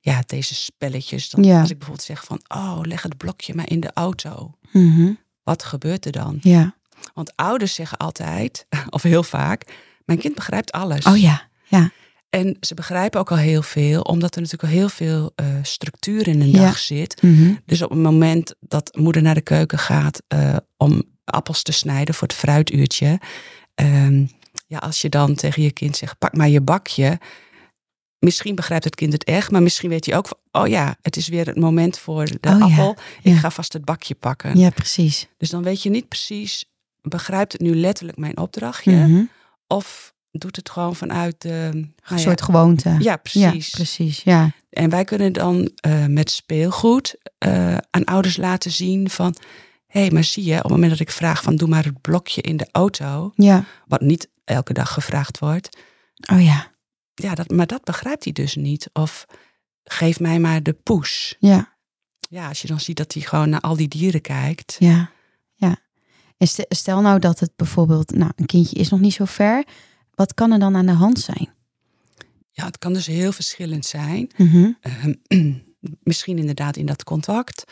ja, 0.00 0.22
deze 0.26 0.54
spelletjes. 0.54 1.30
Dan 1.30 1.44
Als 1.44 1.70
ik 1.70 1.78
bijvoorbeeld 1.78 2.06
zeg 2.06 2.24
van, 2.24 2.40
oh, 2.48 2.78
leg 2.82 3.02
het 3.02 3.16
blokje 3.16 3.54
maar 3.54 3.70
in 3.70 3.80
de 3.80 3.90
auto. 3.94 4.54
Mhm. 4.72 5.12
Wat 5.42 5.64
gebeurt 5.64 6.04
er 6.04 6.12
dan? 6.12 6.38
Ja. 6.40 6.74
Want 7.14 7.36
ouders 7.36 7.74
zeggen 7.74 7.98
altijd, 7.98 8.66
of 8.90 9.02
heel 9.02 9.22
vaak, 9.22 9.64
mijn 10.06 10.18
kind 10.18 10.34
begrijpt 10.34 10.72
alles. 10.72 11.04
Oh 11.04 11.16
ja, 11.16 11.48
ja. 11.64 11.90
En 12.30 12.56
ze 12.60 12.74
begrijpen 12.74 13.20
ook 13.20 13.30
al 13.30 13.36
heel 13.36 13.62
veel, 13.62 14.00
omdat 14.00 14.34
er 14.34 14.40
natuurlijk 14.40 14.72
al 14.72 14.78
heel 14.78 14.88
veel 14.88 15.32
uh, 15.40 15.46
structuur 15.62 16.28
in 16.28 16.40
een 16.40 16.52
dag 16.52 16.78
zit. 16.78 17.22
Mhm. 17.22 17.54
Dus 17.64 17.82
op 17.82 17.90
het 17.90 17.98
moment 17.98 18.54
dat 18.60 18.96
moeder 18.96 19.22
naar 19.22 19.34
de 19.34 19.40
keuken 19.40 19.78
gaat 19.78 20.22
uh, 20.34 20.56
om 20.76 21.02
appels 21.24 21.62
te 21.62 21.72
snijden 21.72 22.14
voor 22.14 22.28
het 22.28 22.36
fruituurtje. 22.36 23.20
Um, 23.74 24.30
ja, 24.66 24.78
als 24.78 25.00
je 25.00 25.08
dan 25.08 25.34
tegen 25.34 25.62
je 25.62 25.72
kind 25.72 25.96
zegt, 25.96 26.18
pak 26.18 26.36
maar 26.36 26.48
je 26.48 26.60
bakje 26.60 27.18
misschien 28.18 28.54
begrijpt 28.54 28.84
het 28.84 28.94
kind 28.94 29.12
het 29.12 29.24
echt, 29.24 29.50
maar 29.50 29.62
misschien 29.62 29.88
weet 29.88 30.06
hij 30.06 30.16
ook 30.16 30.28
van, 30.28 30.62
oh 30.62 30.68
ja, 30.68 30.96
het 31.02 31.16
is 31.16 31.28
weer 31.28 31.46
het 31.46 31.56
moment 31.56 31.98
voor 31.98 32.24
de 32.24 32.48
oh 32.48 32.62
appel. 32.62 32.96
Ik 33.22 33.34
ga 33.34 33.50
vast 33.50 33.72
het 33.72 33.84
bakje 33.84 34.14
pakken. 34.14 34.58
Ja, 34.58 34.70
precies. 34.70 35.28
Dus 35.36 35.50
dan 35.50 35.62
weet 35.62 35.82
je 35.82 35.90
niet 35.90 36.08
precies, 36.08 36.64
begrijpt 37.02 37.52
het 37.52 37.60
nu 37.60 37.74
letterlijk 37.76 38.18
mijn 38.18 38.38
opdrachtje? 38.38 38.92
Mhm. 38.92 39.24
Of 39.66 40.14
doet 40.30 40.56
het 40.56 40.70
gewoon 40.70 40.96
vanuit 40.96 41.42
de... 41.42 41.70
Nou 41.72 41.92
een 42.06 42.18
soort 42.18 42.42
gewoonte. 42.42 42.96
Ja, 42.98 43.16
precies. 43.16 43.66
Ja, 43.66 43.76
precies, 43.76 44.22
ja. 44.22 44.50
En 44.70 44.90
wij 44.90 45.04
kunnen 45.04 45.32
dan 45.32 45.70
uh, 45.86 46.06
met 46.06 46.30
speelgoed 46.30 47.16
uh, 47.46 47.76
aan 47.90 48.04
ouders 48.04 48.36
laten 48.36 48.70
zien 48.70 49.10
van... 49.10 49.34
Hé, 49.86 50.00
hey, 50.00 50.10
maar 50.10 50.24
zie 50.24 50.44
je, 50.44 50.56
op 50.56 50.62
het 50.62 50.70
moment 50.70 50.90
dat 50.90 51.00
ik 51.00 51.10
vraag 51.10 51.42
van 51.42 51.56
doe 51.56 51.68
maar 51.68 51.84
het 51.84 52.00
blokje 52.00 52.40
in 52.40 52.56
de 52.56 52.68
auto... 52.72 53.32
Ja. 53.34 53.64
Wat 53.86 54.00
niet 54.00 54.28
elke 54.44 54.72
dag 54.72 54.92
gevraagd 54.92 55.38
wordt... 55.38 55.78
Oh 56.32 56.44
ja 56.44 56.74
ja, 57.22 57.34
dat, 57.34 57.50
maar 57.50 57.66
dat 57.66 57.84
begrijpt 57.84 58.24
hij 58.24 58.32
dus 58.32 58.54
niet. 58.54 58.90
Of 58.92 59.26
geef 59.84 60.20
mij 60.20 60.38
maar 60.38 60.62
de 60.62 60.72
push. 60.72 61.32
Ja. 61.38 61.74
Ja, 62.28 62.48
als 62.48 62.62
je 62.62 62.68
dan 62.68 62.80
ziet 62.80 62.96
dat 62.96 63.12
hij 63.12 63.22
gewoon 63.22 63.48
naar 63.48 63.60
al 63.60 63.76
die 63.76 63.88
dieren 63.88 64.20
kijkt. 64.20 64.76
Ja. 64.78 65.10
En 66.36 66.48
stel 66.68 67.00
nou 67.00 67.18
dat 67.18 67.40
het 67.40 67.50
bijvoorbeeld, 67.56 68.14
nou, 68.14 68.30
een 68.36 68.46
kindje 68.46 68.76
is 68.76 68.88
nog 68.88 69.00
niet 69.00 69.12
zo 69.14 69.24
ver. 69.24 69.64
Wat 70.14 70.34
kan 70.34 70.52
er 70.52 70.58
dan 70.58 70.76
aan 70.76 70.86
de 70.86 70.92
hand 70.92 71.18
zijn? 71.18 71.48
Ja, 72.50 72.64
het 72.64 72.78
kan 72.78 72.92
dus 72.92 73.06
heel 73.06 73.32
verschillend 73.32 73.86
zijn. 73.86 74.30
Mhm. 74.36 74.70
Ehm, 74.80 75.14
misschien 76.02 76.38
inderdaad 76.38 76.76
in 76.76 76.86
dat 76.86 77.04
contact. 77.04 77.64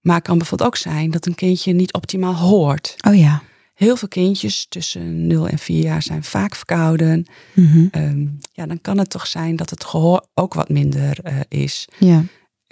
Maar 0.00 0.16
het 0.16 0.24
kan 0.24 0.38
bijvoorbeeld 0.38 0.68
ook 0.68 0.76
zijn 0.76 1.10
dat 1.10 1.26
een 1.26 1.34
kindje 1.34 1.72
niet 1.72 1.92
optimaal 1.92 2.34
hoort. 2.34 2.94
Oh 3.08 3.16
ja. 3.16 3.42
Heel 3.74 3.96
veel 3.96 4.08
kindjes 4.08 4.66
tussen 4.68 5.26
0 5.26 5.48
en 5.48 5.58
4 5.58 5.82
jaar 5.82 6.02
zijn 6.02 6.24
vaak 6.24 6.54
verkouden. 6.54 7.26
Mhm. 7.52 7.86
Ehm, 7.90 8.26
ja, 8.52 8.66
dan 8.66 8.80
kan 8.80 8.98
het 8.98 9.10
toch 9.10 9.26
zijn 9.26 9.56
dat 9.56 9.70
het 9.70 9.84
gehoor 9.84 10.26
ook 10.34 10.54
wat 10.54 10.68
minder 10.68 11.18
uh, 11.24 11.40
is. 11.48 11.88
Ja. 11.98 12.24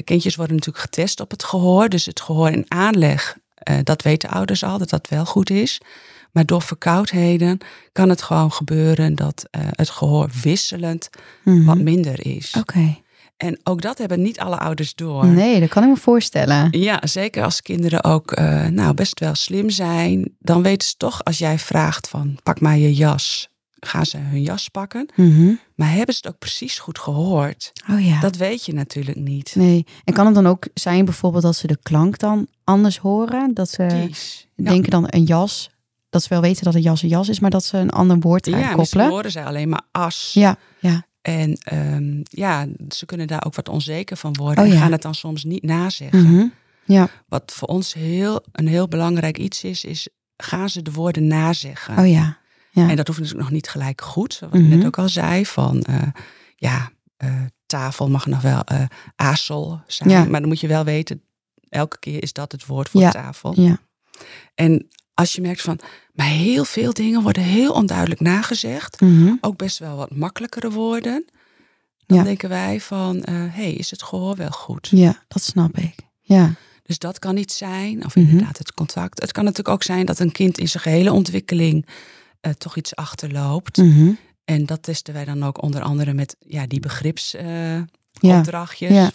Kindjes 0.04 0.36
worden 0.36 0.56
natuurlijk 0.56 0.84
getest 0.84 1.20
op 1.20 1.30
het 1.30 1.44
gehoor. 1.44 1.88
Dus 1.88 2.06
het 2.06 2.20
gehoor 2.20 2.50
in 2.50 2.64
aanleg, 2.68 3.38
uh, 3.70 3.76
dat 3.82 4.02
weten 4.02 4.28
ouders 4.28 4.64
al, 4.64 4.78
dat 4.78 4.90
dat 4.90 5.08
wel 5.08 5.24
goed 5.24 5.50
is. 5.50 5.80
Maar 6.32 6.46
door 6.46 6.62
verkoudheden 6.62 7.58
kan 7.92 8.08
het 8.08 8.22
gewoon 8.22 8.52
gebeuren 8.52 9.14
dat 9.14 9.44
uh, 9.50 9.62
het 9.70 9.90
gehoor 9.90 10.30
wisselend 10.42 11.10
mm 11.44 11.64
wat 11.64 11.78
minder 11.78 12.26
is. 12.26 12.54
Oké. 12.58 13.02
En 13.36 13.60
ook 13.62 13.82
dat 13.82 13.98
hebben 13.98 14.22
niet 14.22 14.40
alle 14.40 14.58
ouders 14.58 14.94
door. 14.94 15.26
Nee, 15.26 15.60
dat 15.60 15.68
kan 15.68 15.82
ik 15.82 15.88
me 15.88 15.96
voorstellen. 15.96 16.68
Ja, 16.70 17.00
zeker 17.02 17.44
als 17.44 17.62
kinderen 17.62 18.04
ook 18.04 18.38
uh, 18.38 18.66
nou, 18.66 18.94
best 18.94 19.20
wel 19.20 19.34
slim 19.34 19.70
zijn. 19.70 20.34
Dan 20.38 20.62
weten 20.62 20.88
ze 20.88 20.94
toch 20.96 21.24
als 21.24 21.38
jij 21.38 21.58
vraagt 21.58 22.08
van 22.08 22.38
pak 22.42 22.60
maar 22.60 22.78
je 22.78 22.94
jas. 22.94 23.48
Gaan 23.80 24.06
ze 24.06 24.16
hun 24.16 24.42
jas 24.42 24.68
pakken. 24.68 25.08
Mm 25.14 25.58
Maar 25.74 25.92
hebben 25.92 26.14
ze 26.14 26.20
het 26.24 26.32
ook 26.34 26.38
precies 26.38 26.78
goed 26.78 26.98
gehoord? 26.98 27.72
Oh 27.90 28.04
ja. 28.06 28.20
Dat 28.20 28.36
weet 28.36 28.64
je 28.64 28.72
natuurlijk 28.72 29.18
niet. 29.18 29.54
Nee. 29.54 29.86
En 30.04 30.14
kan 30.14 30.26
het 30.26 30.34
dan 30.34 30.46
ook 30.46 30.68
zijn 30.74 31.04
bijvoorbeeld 31.04 31.42
dat 31.42 31.56
ze 31.56 31.66
de 31.66 31.78
klank 31.82 32.18
dan 32.18 32.46
anders 32.64 32.98
horen? 32.98 33.54
Dat 33.54 33.70
ze 33.70 34.10
denken 34.56 34.90
dan 34.90 35.04
een 35.08 35.24
jas. 35.24 35.70
Dat 36.10 36.22
ze 36.22 36.28
wel 36.28 36.40
weten 36.40 36.64
dat 36.64 36.74
een 36.74 36.80
jas 36.80 37.02
een 37.02 37.08
jas 37.08 37.28
is, 37.28 37.40
maar 37.40 37.50
dat 37.50 37.64
ze 37.64 37.78
een 37.78 37.90
ander 37.90 38.18
woord 38.18 38.48
gaan 38.48 38.58
ja, 38.58 38.72
koppelen. 38.72 39.04
Ja, 39.04 39.10
horen 39.10 39.30
ze 39.30 39.44
alleen 39.44 39.68
maar 39.68 39.82
as. 39.90 40.30
Ja, 40.34 40.56
ja. 40.78 41.06
En 41.22 41.58
um, 41.72 42.22
ja, 42.22 42.66
ze 42.88 43.06
kunnen 43.06 43.26
daar 43.26 43.44
ook 43.46 43.54
wat 43.54 43.68
onzeker 43.68 44.16
van 44.16 44.36
worden. 44.36 44.64
Oh, 44.64 44.70
en 44.70 44.76
gaan 44.76 44.92
het 44.92 45.02
dan 45.02 45.14
soms 45.14 45.44
niet 45.44 45.62
nazeggen. 45.62 46.30
Mm 46.30 46.52
Ja. 46.84 47.08
Wat 47.28 47.52
voor 47.54 47.68
ons 47.68 47.92
heel, 47.92 48.44
een 48.52 48.66
heel 48.66 48.88
belangrijk 48.88 49.38
iets 49.38 49.64
is, 49.64 49.84
is 49.84 50.08
gaan 50.36 50.68
ze 50.68 50.82
de 50.82 50.92
woorden 50.92 51.26
nazeggen. 51.26 51.98
Oh 51.98 52.10
ja. 52.10 52.38
Ja. 52.74 52.88
En 52.88 52.96
dat 52.96 53.06
hoeft 53.06 53.18
natuurlijk 53.18 53.46
nog 53.48 53.54
niet 53.54 53.68
gelijk 53.68 54.00
goed. 54.00 54.38
Wat 54.40 54.54
ik 54.54 54.66
net 54.66 54.86
ook 54.86 54.98
al 54.98 55.08
zei, 55.08 55.46
van 55.46 55.84
uh, 55.90 56.02
ja, 56.56 56.90
uh, 57.24 57.42
tafel 57.66 58.10
mag 58.10 58.26
nog 58.26 58.40
wel 58.40 58.62
uh, 58.72 59.74
zijn. 59.86 60.08
Ja. 60.08 60.24
Maar 60.24 60.40
dan 60.40 60.48
moet 60.48 60.60
je 60.60 60.66
wel 60.66 60.84
weten, 60.84 61.22
elke 61.68 61.98
keer 61.98 62.22
is 62.22 62.32
dat 62.32 62.52
het 62.52 62.66
woord 62.66 62.88
voor 62.88 63.00
ja. 63.00 63.10
tafel. 63.10 63.60
Ja. 63.60 63.78
En 64.54 64.88
als 65.14 65.32
je 65.32 65.40
merkt 65.40 65.60
van, 65.60 65.78
maar 66.12 66.26
heel 66.26 66.64
veel 66.64 66.92
dingen 66.92 67.22
worden 67.22 67.42
heel 67.42 67.72
onduidelijk 67.72 68.20
nagezegd. 68.20 69.00
-hmm. 69.00 69.38
Ook 69.40 69.56
best 69.56 69.78
wel 69.78 69.96
wat 69.96 70.14
makkelijkere 70.14 70.70
woorden. 70.70 71.24
Dan 72.06 72.18
ja. 72.18 72.24
denken 72.24 72.48
wij 72.48 72.80
van, 72.80 73.22
hé, 73.30 73.48
hey, 73.48 73.72
is 73.72 73.90
het 73.90 74.02
gehoor 74.02 74.36
wel 74.36 74.50
goed? 74.50 74.88
Ja, 74.90 75.22
dat 75.28 75.42
snap 75.42 75.78
ik. 75.78 75.94
Ja. 76.20 76.54
Dus 76.82 76.98
dat 76.98 77.18
kan 77.18 77.34
niet 77.34 77.52
zijn, 77.52 78.04
of 78.04 78.16
inderdaad 78.16 78.40
mm 78.40 78.46
-hmm. 78.46 78.58
het 78.58 78.74
contact. 78.74 79.20
Het 79.20 79.32
kan 79.32 79.44
natuurlijk 79.44 79.74
ook 79.74 79.82
zijn 79.82 80.06
dat 80.06 80.18
een 80.18 80.32
kind 80.32 80.58
in 80.58 80.68
zijn 80.68 80.82
gehele 80.82 81.12
ontwikkeling 81.12 81.86
uh, 82.46 82.52
toch 82.52 82.76
iets 82.76 82.96
achterloopt. 82.96 83.76
Mm 83.76 83.92
-hmm. 83.92 84.18
En 84.44 84.66
dat 84.66 84.82
testen 84.82 85.14
wij 85.14 85.24
dan 85.24 85.42
ook 85.42 85.62
onder 85.62 85.82
andere 85.82 86.12
met 86.12 86.36
ja, 86.38 86.66
die 86.66 86.80
begripsopdrachtjes. 86.80 88.90
Ja. 88.90 89.02
ja. 89.02 89.10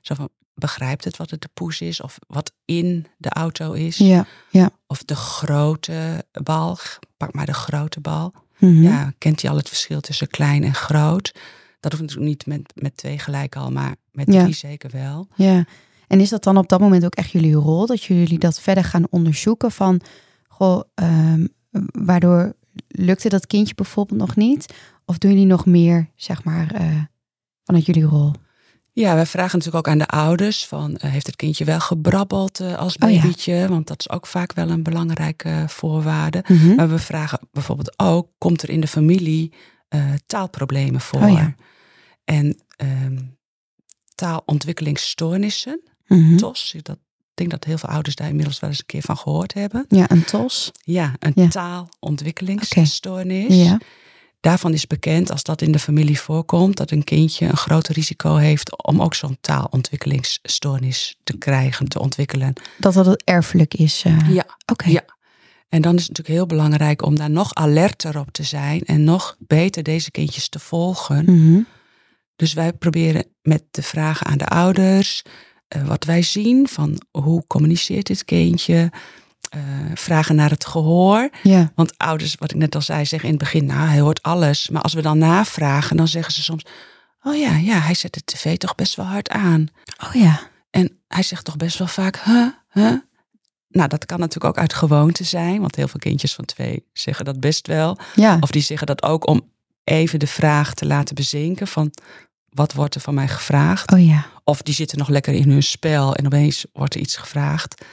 Zo 0.00 0.14
van, 0.14 0.28
begrijpt 0.54 1.04
het 1.04 1.16
wat 1.16 1.30
het 1.30 1.40
de 1.40 1.48
poes 1.54 1.80
is 1.80 2.00
of 2.00 2.18
wat 2.26 2.52
in 2.64 3.06
de 3.16 3.28
auto 3.28 3.72
is. 3.72 3.96
Ja, 3.96 4.26
ja. 4.50 4.70
Of 4.86 5.02
de 5.02 5.16
grote 5.16 6.24
bal, 6.42 6.78
pak 7.16 7.32
maar 7.32 7.46
de 7.46 7.54
grote 7.54 8.00
bal. 8.00 8.34
Mm 8.58 8.74
-hmm. 8.74 8.82
Ja, 8.82 9.12
kent 9.18 9.42
hij 9.42 9.50
al 9.50 9.56
het 9.56 9.68
verschil 9.68 10.00
tussen 10.00 10.28
klein 10.28 10.64
en 10.64 10.74
groot? 10.74 11.34
Dat 11.80 11.92
hoeft 11.92 12.04
natuurlijk 12.04 12.28
niet 12.28 12.46
met, 12.46 12.72
met 12.74 12.96
twee 12.96 13.18
gelijk 13.18 13.56
al, 13.56 13.70
maar 13.70 13.96
met 14.12 14.26
drie 14.26 14.54
zeker 14.54 14.90
wel. 14.90 15.28
Ja. 15.34 15.64
En 16.06 16.20
is 16.20 16.28
dat 16.28 16.44
dan 16.44 16.56
op 16.56 16.68
dat 16.68 16.80
moment 16.80 17.04
ook 17.04 17.14
echt 17.14 17.30
jullie 17.30 17.54
rol? 17.54 17.86
Dat 17.86 18.02
jullie 18.02 18.38
dat 18.38 18.60
verder 18.60 18.84
gaan 18.84 19.06
onderzoeken 19.10 19.70
van, 19.70 20.00
goh, 20.48 20.82
um, 20.94 21.48
waardoor 21.92 22.54
lukte 22.88 23.28
dat 23.28 23.46
kindje 23.46 23.74
bijvoorbeeld 23.74 24.20
nog 24.20 24.36
niet? 24.36 24.74
Of 25.04 25.18
doen 25.18 25.30
jullie 25.30 25.46
nog 25.46 25.66
meer, 25.66 26.10
zeg 26.16 26.44
maar, 26.44 26.80
uh, 26.80 27.02
vanuit 27.64 27.86
jullie 27.86 28.02
rol? 28.04 28.32
Ja, 28.92 29.14
wij 29.14 29.26
vragen 29.26 29.58
natuurlijk 29.58 29.86
ook 29.86 29.92
aan 29.92 29.98
de 29.98 30.06
ouders 30.06 30.66
van 30.66 30.96
eh, 30.96 31.10
heeft 31.10 31.26
het 31.26 31.36
kindje 31.36 31.64
wel 31.64 31.80
gebrabbeld 31.80 32.60
uh, 32.60 32.74
als 32.76 32.96
Oh 32.98 33.10
ja. 33.10 33.20
babytje? 33.20 33.68
Want 33.68 33.86
dat 33.86 34.00
is 34.00 34.10
ook 34.10 34.26
vaak 34.26 34.52
wel 34.52 34.70
een 34.70 34.82
belangrijke 34.82 35.48
eh, 35.48 35.68
voorwaarde. 35.68 36.44
Mhm. 36.48 36.74
Maar 36.74 36.88
we 36.88 36.98
vragen 36.98 37.38
bijvoorbeeld 37.52 37.98
ook, 37.98 38.28
komt 38.38 38.62
er 38.62 38.70
in 38.70 38.80
de 38.80 38.86
familie 38.86 39.52
eh, 39.88 40.12
taalproblemen 40.26 41.00
voor? 41.00 41.22
Oh 41.22 41.30
ja. 41.30 41.54
En 42.24 42.62
ehm, 42.76 43.18
taalontwikkelingsstoornissen, 44.14 45.80
Mhm. 46.06 46.36
TOS, 46.36 46.74
dat, 46.82 46.98
denk 47.34 47.50
dat 47.50 47.64
heel 47.64 47.78
veel 47.78 47.88
ouders 47.88 48.14
daar 48.14 48.28
inmiddels 48.28 48.60
wel 48.60 48.70
eens 48.70 48.78
een 48.78 48.86
keer 48.86 49.02
van 49.02 49.16
gehoord 49.16 49.54
hebben. 49.54 49.84
Ja, 49.88 50.10
een 50.10 50.24
tos. 50.24 50.70
Ja, 50.82 51.12
een 51.18 51.32
Ja. 51.34 51.48
taalontwikkelingsstoornis. 51.48 53.54
Ja. 53.64 53.78
Daarvan 54.40 54.72
is 54.72 54.86
bekend 54.86 55.30
als 55.30 55.42
dat 55.42 55.62
in 55.62 55.72
de 55.72 55.78
familie 55.78 56.20
voorkomt, 56.20 56.76
dat 56.76 56.90
een 56.90 57.04
kindje 57.04 57.46
een 57.46 57.56
groter 57.56 57.94
risico 57.94 58.36
heeft 58.36 58.84
om 58.84 59.02
ook 59.02 59.14
zo'n 59.14 59.38
taalontwikkelingsstoornis 59.40 61.16
te 61.24 61.36
krijgen, 61.38 61.88
te 61.88 61.98
ontwikkelen. 62.00 62.52
Dat 62.78 62.94
dat 62.94 63.06
het 63.06 63.22
erfelijk 63.24 63.74
is. 63.74 64.02
eh. 64.04 64.34
Ja, 64.34 64.44
Oké. 64.72 64.88
ja. 64.88 65.02
En 65.68 65.82
dan 65.82 65.94
is 65.94 66.00
het 66.00 66.08
natuurlijk 66.10 66.36
heel 66.36 66.46
belangrijk 66.46 67.02
om 67.02 67.16
daar 67.16 67.30
nog 67.30 67.54
alerter 67.54 68.18
op 68.18 68.30
te 68.30 68.42
zijn 68.42 68.80
en 68.80 69.04
nog 69.04 69.36
beter 69.38 69.82
deze 69.82 70.10
kindjes 70.10 70.48
te 70.48 70.58
volgen. 70.58 71.24
Mhm. 71.24 71.60
Dus 72.36 72.52
wij 72.52 72.72
proberen 72.72 73.24
met 73.42 73.62
de 73.70 73.82
vragen 73.82 74.26
aan 74.26 74.38
de 74.38 74.46
ouders, 74.46 75.22
wat 75.86 76.04
wij 76.04 76.22
zien 76.22 76.68
van 76.68 77.00
hoe 77.10 77.44
communiceert 77.46 78.06
dit 78.06 78.24
kindje, 78.24 78.90
eh, 79.50 79.60
vragen 79.94 80.34
naar 80.34 80.50
het 80.50 80.66
gehoor. 80.66 81.30
Ja. 81.42 81.72
Want 81.74 81.98
ouders, 81.98 82.34
wat 82.34 82.50
ik 82.50 82.56
net 82.56 82.74
al 82.74 82.80
zei, 82.80 83.04
zeggen 83.04 83.28
in 83.28 83.34
het 83.34 83.44
begin, 83.44 83.64
nou, 83.64 83.88
hij 83.88 84.00
hoort 84.00 84.22
alles. 84.22 84.68
Maar 84.68 84.82
als 84.82 84.94
we 84.94 85.02
dan 85.02 85.18
navragen, 85.18 85.96
dan 85.96 86.08
zeggen 86.08 86.32
ze 86.32 86.42
soms, 86.42 86.64
oh 87.22 87.36
ja, 87.36 87.56
ja, 87.56 87.78
hij 87.78 87.94
zet 87.94 88.12
de 88.12 88.22
tv 88.24 88.56
toch 88.56 88.74
best 88.74 88.94
wel 88.94 89.06
hard 89.06 89.28
aan. 89.28 89.68
Oh 90.06 90.14
ja. 90.14 90.40
En 90.70 90.98
hij 91.08 91.22
zegt 91.22 91.44
toch 91.44 91.56
best 91.56 91.78
wel 91.78 91.86
vaak, 91.86 92.20
huh, 92.24 92.48
huh. 92.70 92.98
Nou, 93.68 93.88
dat 93.88 94.06
kan 94.06 94.18
natuurlijk 94.18 94.44
ook 94.44 94.62
uit 94.62 94.74
gewoonte 94.74 95.24
zijn, 95.24 95.60
want 95.60 95.76
heel 95.76 95.88
veel 95.88 96.00
kindjes 96.00 96.34
van 96.34 96.44
twee 96.44 96.84
zeggen 96.92 97.24
dat 97.24 97.40
best 97.40 97.66
wel. 97.66 97.98
Ja. 98.14 98.36
Of 98.40 98.50
die 98.50 98.62
zeggen 98.62 98.86
dat 98.86 99.02
ook 99.02 99.26
om 99.26 99.50
even 99.84 100.18
de 100.18 100.26
vraag 100.26 100.74
te 100.74 100.86
laten 100.86 101.14
bezinken 101.14 101.66
van, 101.66 101.90
wat 102.48 102.72
wordt 102.72 102.94
er 102.94 103.00
van 103.00 103.14
mij 103.14 103.28
gevraagd? 103.28 103.92
Oh 103.92 104.06
ja. 104.06 104.26
Of 104.44 104.62
die 104.62 104.74
zitten 104.74 104.98
nog 104.98 105.08
lekker 105.08 105.34
in 105.34 105.50
hun 105.50 105.62
spel 105.62 106.14
en 106.14 106.26
opeens 106.26 106.64
wordt 106.72 106.94
er 106.94 107.00
iets 107.00 107.16
gevraagd. 107.16 107.84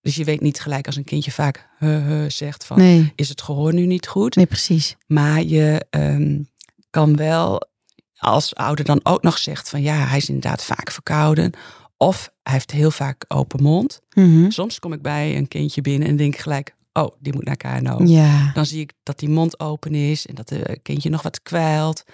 Dus 0.00 0.14
je 0.14 0.24
weet 0.24 0.40
niet 0.40 0.60
gelijk 0.60 0.86
als 0.86 0.96
een 0.96 1.04
kindje 1.04 1.30
vaak 1.30 1.68
huh, 1.78 2.28
zegt 2.28 2.64
van, 2.64 2.78
Nee. 2.78 3.12
is 3.14 3.28
het 3.28 3.42
gehoor 3.42 3.74
nu 3.74 3.86
niet 3.86 4.06
goed? 4.06 4.34
Nee, 4.34 4.46
precies. 4.46 4.96
Maar 5.06 5.42
je 5.42 5.86
ehm, 5.90 6.42
kan 6.90 7.16
wel, 7.16 7.68
als 8.16 8.54
ouder 8.54 8.84
dan 8.84 9.00
ook 9.02 9.22
nog 9.22 9.38
zegt 9.38 9.68
van 9.68 9.82
ja, 9.82 9.96
hij 9.96 10.16
is 10.18 10.28
inderdaad 10.28 10.64
vaak 10.64 10.90
verkouden. 10.90 11.52
Of 11.96 12.32
hij 12.42 12.52
heeft 12.52 12.70
heel 12.70 12.90
vaak 12.90 13.24
open 13.28 13.62
mond. 13.62 14.00
Mhm. 14.14 14.50
Soms 14.50 14.78
kom 14.78 14.92
ik 14.92 15.02
bij 15.02 15.36
een 15.36 15.48
kindje 15.48 15.80
binnen 15.80 16.08
en 16.08 16.16
denk 16.16 16.36
gelijk, 16.36 16.74
oh, 16.92 17.14
die 17.18 17.32
moet 17.32 17.44
naar 17.44 17.56
KNO. 17.56 18.04
Ja. 18.04 18.50
Dan 18.54 18.66
zie 18.66 18.80
ik 18.80 18.92
dat 19.02 19.18
die 19.18 19.28
mond 19.28 19.60
open 19.60 19.94
is 19.94 20.26
en 20.26 20.34
dat 20.34 20.48
het 20.48 20.78
kindje 20.82 21.10
nog 21.10 21.22
wat 21.22 21.42
kwijlt. 21.42 22.04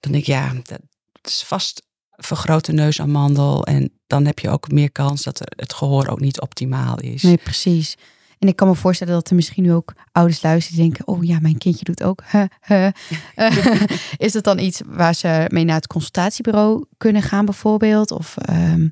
Dan 0.00 0.12
denk 0.12 0.24
ik, 0.24 0.30
ja, 0.30 0.52
dat 0.62 0.80
is 1.22 1.42
vast 1.46 1.86
vergrote 2.20 2.72
neusamandel. 2.72 3.64
En 3.66 3.92
dan 4.06 4.24
heb 4.26 4.38
je 4.38 4.48
ook 4.50 4.70
meer 4.72 4.92
kans 4.92 5.22
dat 5.22 5.40
het 5.56 5.72
gehoor 5.72 6.08
ook 6.08 6.20
niet 6.20 6.40
optimaal 6.40 6.98
is. 7.00 7.22
Nee, 7.22 7.36
precies. 7.36 7.96
En 8.38 8.48
ik 8.48 8.56
kan 8.56 8.68
me 8.68 8.74
voorstellen 8.74 9.12
dat 9.14 9.28
er 9.28 9.34
misschien 9.36 9.62
nu 9.62 9.72
ook 9.72 9.92
ouders 10.12 10.42
luisteren 10.42 10.78
die 10.80 10.88
denken: 10.90 11.06
oh 11.14 11.24
ja, 11.24 11.38
mijn 11.40 11.58
kindje 11.58 11.84
doet 11.84 12.02
ook. 12.02 12.22
huh, 12.30 12.44
huh. 12.66 12.86
Eh, 13.34 13.84
is 14.16 14.32
dat 14.32 14.44
dan 14.44 14.58
iets 14.58 14.80
waar 14.86 15.14
ze 15.14 15.44
mee 15.48 15.64
naar 15.64 15.76
het 15.76 15.86
consultatiebureau 15.86 16.84
kunnen 16.96 17.22
gaan, 17.22 17.44
bijvoorbeeld? 17.44 18.10
Of 18.10 18.36
ehm, 18.36 18.88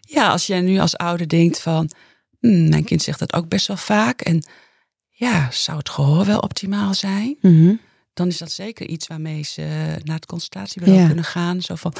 Ja, 0.00 0.28
als 0.30 0.46
jij 0.46 0.60
nu 0.60 0.78
als 0.78 0.96
ouder 0.96 1.28
denkt 1.28 1.60
van, 1.60 1.90
"Hmm, 2.38 2.68
mijn 2.68 2.84
kind 2.84 3.02
zegt 3.02 3.18
dat 3.18 3.32
ook 3.32 3.48
best 3.48 3.66
wel 3.66 3.76
vaak. 3.76 4.20
En 4.20 4.44
ja, 5.08 5.48
zou 5.50 5.78
het 5.78 5.88
gehoor 5.90 6.24
wel 6.26 6.38
optimaal 6.38 6.94
zijn? 6.94 7.36
mhm. 7.40 7.74
Dan 8.14 8.28
is 8.28 8.38
dat 8.38 8.50
zeker 8.50 8.86
iets 8.88 9.06
waarmee 9.06 9.42
ze 9.42 9.62
naar 10.04 10.14
het 10.16 10.26
consultatiebureau 10.26 11.00
Ja. 11.00 11.06
kunnen 11.06 11.24
gaan. 11.24 11.60
Zo 11.60 11.74
van, 11.74 11.92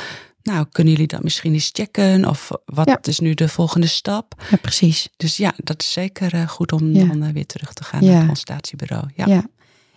nou, 0.42 0.66
kunnen 0.72 0.92
jullie 0.92 1.08
dat 1.08 1.22
misschien 1.22 1.52
eens 1.52 1.70
checken? 1.72 2.24
Of 2.28 2.50
wat 2.64 2.88
Ja. 2.88 2.98
is 3.02 3.18
nu 3.18 3.34
de 3.34 3.48
volgende 3.48 3.86
stap? 3.86 4.42
ja, 4.50 4.56
precies. 4.56 5.08
Dus 5.16 5.36
ja, 5.36 5.52
dat 5.56 5.80
is 5.82 5.92
zeker 5.92 6.34
eh, 6.34 6.48
goed 6.48 6.72
om 6.72 6.94
Ja. 6.94 7.04
dan 7.04 7.22
eh, 7.22 7.32
weer 7.32 7.46
terug 7.46 7.72
te 7.72 7.84
gaan 7.84 8.04
naar 8.04 8.16
het 8.16 8.26
consultatiebureau. 8.26 9.04
Ja. 9.14 9.26
Ja. 9.26 9.44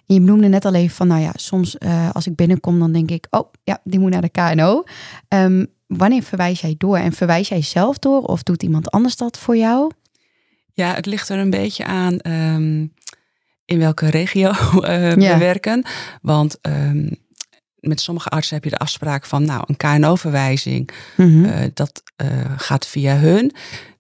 En 0.08 0.16
je 0.16 0.20
noemde 0.22 0.48
net 0.48 0.66
al 0.66 0.74
even 0.74 0.96
van, 0.96 1.08
nou 1.08 1.22
ja, 1.22 1.32
soms 1.36 1.78
eh, 1.78 2.10
als 2.12 2.28
ik 2.28 2.36
binnenkom, 2.36 2.80
dan 2.80 2.92
denk 2.92 3.12
ik, 3.12 3.28
oh 3.30 3.52
ja, 3.64 3.80
die 3.84 4.00
moet 4.00 4.12
naar 4.12 4.22
de 4.22 4.30
KNO. 4.30 4.84
Ehm, 5.28 5.66
wanneer 5.88 6.24
verwijs 6.24 6.62
jij 6.62 6.76
door? 6.78 6.98
En 6.98 7.14
verwijs 7.14 7.48
jij 7.48 7.62
zelf 7.62 8.00
door? 8.00 8.22
Of 8.22 8.44
doet 8.44 8.64
iemand 8.64 8.92
anders 8.92 9.16
dat 9.16 9.38
voor 9.38 9.58
jou? 9.58 9.92
Ja, 10.74 10.94
het 10.94 11.06
ligt 11.06 11.30
er 11.30 11.38
een 11.40 11.50
beetje 11.50 11.86
aan 11.86 12.20
ehm, 12.20 12.86
in 13.66 13.80
welke 13.80 14.10
regio 14.10 14.52
we 14.82 15.36
werken. 15.40 15.86
Want 16.22 16.58
ehm, 16.62 17.10
met 17.88 18.02
sommige 18.02 18.30
artsen 18.30 18.56
heb 18.56 18.64
je 18.64 18.70
de 18.70 18.78
afspraak 18.78 19.26
van, 19.26 19.46
nou, 19.46 19.64
een 19.66 19.78
KNO-verwijzing, 19.78 20.90
Mhm. 21.18 21.46
eh, 21.46 21.70
dat 21.74 22.04
eh, 22.16 22.28
gaat 22.58 22.88
via 22.88 23.18
hun. 23.18 23.54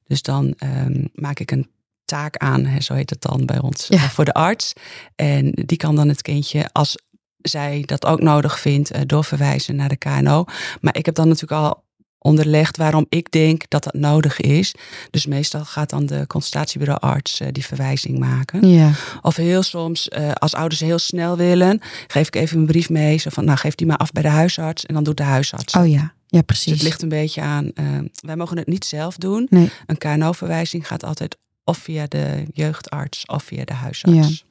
Dus 0.07 0.21
dan 0.21 0.53
ehm, 0.57 1.05
maak 1.13 1.39
ik 1.39 1.51
een 1.51 1.69
taak 2.05 2.37
aan, 2.37 2.65
hè, 2.65 2.81
zo 2.81 2.93
heet 2.93 3.09
het 3.09 3.21
dan 3.21 3.45
bij 3.45 3.59
ons, 3.61 3.85
Ja. 3.87 3.95
eh, 3.97 4.03
voor 4.09 4.25
de 4.25 4.33
arts. 4.33 4.73
En 5.15 5.51
die 5.65 5.77
kan 5.77 5.95
dan 5.95 6.07
het 6.07 6.21
kindje, 6.21 6.69
als 6.71 6.97
zij 7.41 7.83
dat 7.85 8.05
ook 8.05 8.21
nodig 8.21 8.59
vindt, 8.59 9.09
doorverwijzen 9.09 9.75
naar 9.75 9.89
de 9.89 9.95
KNO. 9.97 10.45
Maar 10.81 10.97
ik 10.97 11.05
heb 11.05 11.15
dan 11.15 11.27
natuurlijk 11.27 11.61
al 11.61 11.83
onderlegd 12.23 12.77
waarom 12.77 13.05
ik 13.09 13.31
denk 13.31 13.63
dat 13.67 13.83
dat 13.83 13.93
nodig 13.93 14.39
is. 14.39 14.75
Dus 15.09 15.25
meestal 15.25 15.65
gaat 15.65 15.89
dan 15.89 16.05
de 16.05 16.27
consultatiebureauarts 16.27 17.39
eh, 17.39 17.47
die 17.51 17.65
verwijzing 17.65 18.19
maken. 18.19 18.67
ja. 18.67 18.91
Of 19.21 19.35
heel 19.35 19.63
soms, 19.63 20.09
eh, 20.09 20.31
als 20.31 20.53
ouders 20.53 20.79
heel 20.81 20.99
snel 20.99 21.37
willen, 21.37 21.79
geef 22.07 22.27
ik 22.27 22.35
even 22.35 22.57
een 22.59 22.65
brief 22.65 22.89
mee. 22.89 23.17
Zo 23.17 23.29
van, 23.29 23.45
nou 23.45 23.57
geef 23.57 23.75
die 23.75 23.87
maar 23.87 23.97
af 23.97 24.11
bij 24.11 24.21
de 24.23 24.29
huisarts. 24.29 24.85
En 24.85 24.93
dan 24.93 25.03
doet 25.03 25.17
de 25.17 25.23
huisarts. 25.23 25.73
Oh 25.75 25.87
ja, 25.87 26.13
ja, 26.27 26.37
Dus 26.37 26.41
precies. 26.45 26.71
het 26.73 26.81
ligt 26.81 27.01
een 27.01 27.09
beetje 27.09 27.41
aan, 27.41 27.71
eh, 27.73 27.85
wij 28.15 28.35
mogen 28.35 28.57
het 28.57 28.67
niet 28.67 28.85
zelf 28.85 29.15
doen. 29.17 29.47
Nee. 29.49 29.69
Een 29.85 29.97
KNO-verwijzing 29.97 30.87
gaat 30.87 31.03
altijd 31.03 31.37
of 31.63 31.77
via 31.77 32.05
de 32.07 32.43
jeugdarts 32.53 33.25
of 33.25 33.43
via 33.43 33.65
de 33.65 33.73
huisarts. 33.73 34.45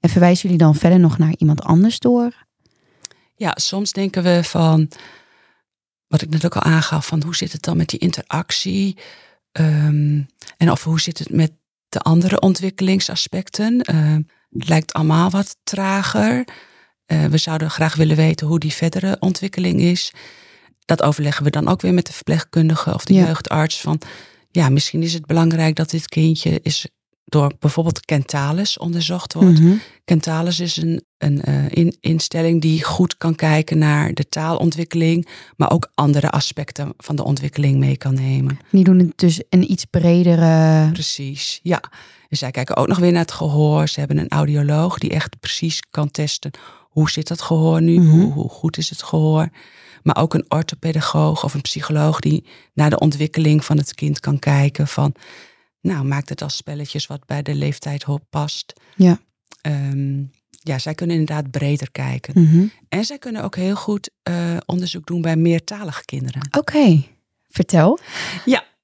En 0.00 0.08
verwijzen 0.10 0.42
jullie 0.42 0.64
dan 0.64 0.74
verder 0.74 1.00
nog 1.00 1.18
naar 1.18 1.34
iemand 1.38 1.62
anders 1.62 1.98
door? 1.98 2.32
Ja, 3.34 3.52
soms 3.60 3.92
denken 3.92 4.22
we 4.22 4.40
van, 4.44 4.88
wat 6.08 6.22
ik 6.22 6.30
net 6.30 6.44
ook 6.44 6.56
al 6.56 6.62
aangaf, 6.62 7.06
van 7.06 7.22
hoe 7.22 7.36
zit 7.36 7.52
het 7.52 7.62
dan 7.62 7.76
met 7.76 7.88
die 7.88 7.98
interactie? 7.98 8.96
Ehm, 9.52 10.20
en 10.56 10.70
of 10.70 10.84
hoe 10.84 11.00
zit 11.00 11.18
het 11.18 11.30
met 11.30 11.52
de 11.88 11.98
andere 12.00 12.40
ontwikkelingsaspecten? 12.40 13.80
Ehm, 13.80 14.22
het 14.58 14.68
lijkt 14.68 14.92
allemaal 14.92 15.30
wat 15.30 15.56
trager. 15.62 16.44
Eh, 17.06 17.24
we 17.24 17.38
zouden 17.38 17.70
graag 17.70 17.94
willen 17.96 18.16
weten 18.16 18.46
hoe 18.46 18.58
die 18.58 18.72
verdere 18.72 19.16
ontwikkeling 19.20 19.80
is. 19.80 20.12
Dat 20.84 21.02
overleggen 21.02 21.44
we 21.44 21.50
dan 21.50 21.68
ook 21.68 21.80
weer 21.80 21.94
met 21.94 22.06
de 22.06 22.12
verpleegkundige 22.12 22.94
of 22.94 23.04
de 23.04 23.14
Ja. 23.14 23.24
jeugdarts. 23.24 23.80
Van 23.80 24.00
ja, 24.50 24.68
misschien 24.68 25.02
is 25.02 25.12
het 25.12 25.26
belangrijk 25.26 25.76
dat 25.76 25.90
dit 25.90 26.08
kindje 26.08 26.60
is 26.62 26.86
door 27.28 27.52
bijvoorbeeld 27.58 28.04
Kentalis 28.04 28.78
onderzocht 28.78 29.34
wordt. 29.34 29.60
Mhm. 29.60 29.72
Kentalis 30.04 30.60
is 30.60 30.76
een, 30.76 31.04
een 31.18 31.42
eh, 31.42 31.64
in, 31.68 31.96
instelling 32.00 32.60
die 32.60 32.84
goed 32.84 33.16
kan 33.16 33.34
kijken 33.34 33.78
naar 33.78 34.14
de 34.14 34.28
taalontwikkeling, 34.28 35.28
maar 35.56 35.70
ook 35.70 35.90
andere 35.94 36.30
aspecten 36.30 36.92
van 36.96 37.16
de 37.16 37.24
ontwikkeling 37.24 37.78
mee 37.78 37.96
kan 37.96 38.14
nemen. 38.14 38.58
Die 38.70 38.84
doen 38.84 38.98
het 38.98 39.12
dus 39.16 39.42
een 39.48 39.70
iets 39.70 39.84
bredere. 39.84 40.88
Precies, 40.92 41.60
ja. 41.62 41.82
En 42.28 42.36
zij 42.36 42.50
kijken 42.50 42.76
ook 42.76 42.86
nog 42.88 42.98
weer 42.98 43.12
naar 43.12 43.20
het 43.20 43.32
gehoor. 43.32 43.88
Ze 43.88 43.98
hebben 43.98 44.18
een 44.18 44.28
audioloog 44.28 44.98
die 44.98 45.10
echt 45.10 45.40
precies 45.40 45.82
kan 45.90 46.10
testen 46.10 46.50
hoe 46.88 47.10
zit 47.10 47.28
dat 47.28 47.42
gehoor 47.42 47.82
nu, 47.82 47.98
Mhm. 48.00 48.08
hoe, 48.10 48.32
hoe 48.32 48.48
goed 48.48 48.76
is 48.76 48.90
het 48.90 49.02
gehoor. 49.02 49.48
Maar 50.02 50.16
ook 50.16 50.34
een 50.34 50.44
orthopedagoog 50.48 51.44
of 51.44 51.54
een 51.54 51.60
psycholoog 51.60 52.20
die 52.20 52.44
naar 52.74 52.90
de 52.90 52.98
ontwikkeling 52.98 53.64
van 53.64 53.76
het 53.76 53.94
kind 53.94 54.20
kan 54.20 54.38
kijken 54.38 54.88
van, 54.88 55.14
nou 55.88 56.04
maakt 56.04 56.28
het 56.28 56.42
als 56.42 56.56
spelletjes 56.56 57.06
wat 57.06 57.26
bij 57.26 57.42
de 57.42 57.54
leeftijd 57.54 58.04
past. 58.30 58.72
Ja. 58.96 59.18
Ehm, 59.60 60.22
ja, 60.50 60.78
zij 60.78 60.94
kunnen 60.94 61.16
inderdaad 61.16 61.50
breder 61.50 61.90
kijken. 61.90 62.42
Mhm. 62.42 62.66
En 62.88 63.04
zij 63.04 63.18
kunnen 63.18 63.42
ook 63.42 63.56
heel 63.56 63.76
goed 63.76 64.10
eh, 64.22 64.56
onderzoek 64.66 65.06
doen 65.06 65.20
bij 65.20 65.36
meertalige 65.36 66.04
kinderen. 66.04 66.48
Oké, 66.58 67.02
vertel. 67.48 67.98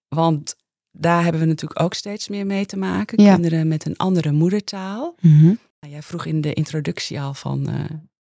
Want 0.08 0.56
daar 0.90 1.22
hebben 1.22 1.40
we 1.40 1.46
natuurlijk 1.46 1.80
ook 1.80 1.94
steeds 1.94 2.28
meer 2.28 2.46
mee 2.46 2.66
te 2.66 2.76
maken. 2.76 3.22
Ja. 3.22 3.34
Kinderen 3.34 3.68
met 3.68 3.86
een 3.86 3.96
andere 3.96 4.32
moedertaal. 4.32 5.14
Mhm. 5.20 5.44
Nou, 5.80 5.92
jij 5.92 6.02
vroeg 6.02 6.24
in 6.24 6.40
de 6.40 6.52
introductie 6.52 7.20
al 7.20 7.34
van, 7.34 7.68
eh, 7.68 7.84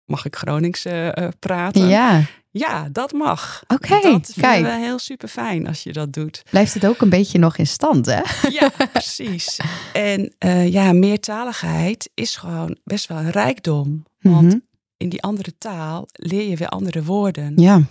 mag 0.05 0.25
ik 0.25 0.35
Gronings 0.35 0.85
eh, 0.85 1.27
praten? 1.39 1.87
Ja, 1.87 2.25
Ja, 2.55 2.89
dat 2.91 3.11
mag. 3.11 3.63
Oké, 3.67 3.87
dat 3.89 4.01
vinden 4.01 4.33
kijk. 4.41 4.63
we 4.65 4.71
heel 4.71 4.99
super 4.99 5.27
fijn 5.27 5.67
als 5.67 5.83
je 5.83 5.93
dat 5.93 6.13
doet. 6.13 6.43
blijft 6.49 6.73
het 6.73 6.85
ook 6.85 7.01
een 7.01 7.09
beetje 7.09 7.37
nog 7.39 7.57
in 7.57 7.67
stand, 7.67 8.05
hè? 8.05 8.21
Ja, 8.49 8.71
precies. 8.91 9.59
En 9.93 10.33
eh, 10.37 10.71
ja, 10.71 10.91
meertaligheid 10.93 12.09
is 12.13 12.35
gewoon 12.35 12.77
best 12.83 13.07
wel 13.07 13.17
een 13.17 13.29
rijkdom. 13.31 14.05
Want 14.19 14.45
Mhm. 14.47 14.57
in 14.97 15.09
die 15.09 15.21
andere 15.23 15.57
taal 15.57 16.07
leer 16.11 16.49
je 16.49 16.55
weer 16.55 16.69
andere 16.69 17.03
woorden. 17.03 17.53
Ja. 17.57 17.81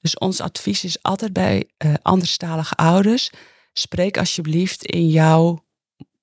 Dus 0.00 0.18
ons 0.18 0.40
advies 0.40 0.84
is 0.84 1.02
altijd 1.02 1.32
bij 1.32 1.68
uh, 1.84 1.94
anderstalige 2.02 2.74
ouders: 2.74 3.30
spreek 3.72 4.18
alsjeblieft 4.18 4.84
in 4.84 5.08
jouw 5.08 5.64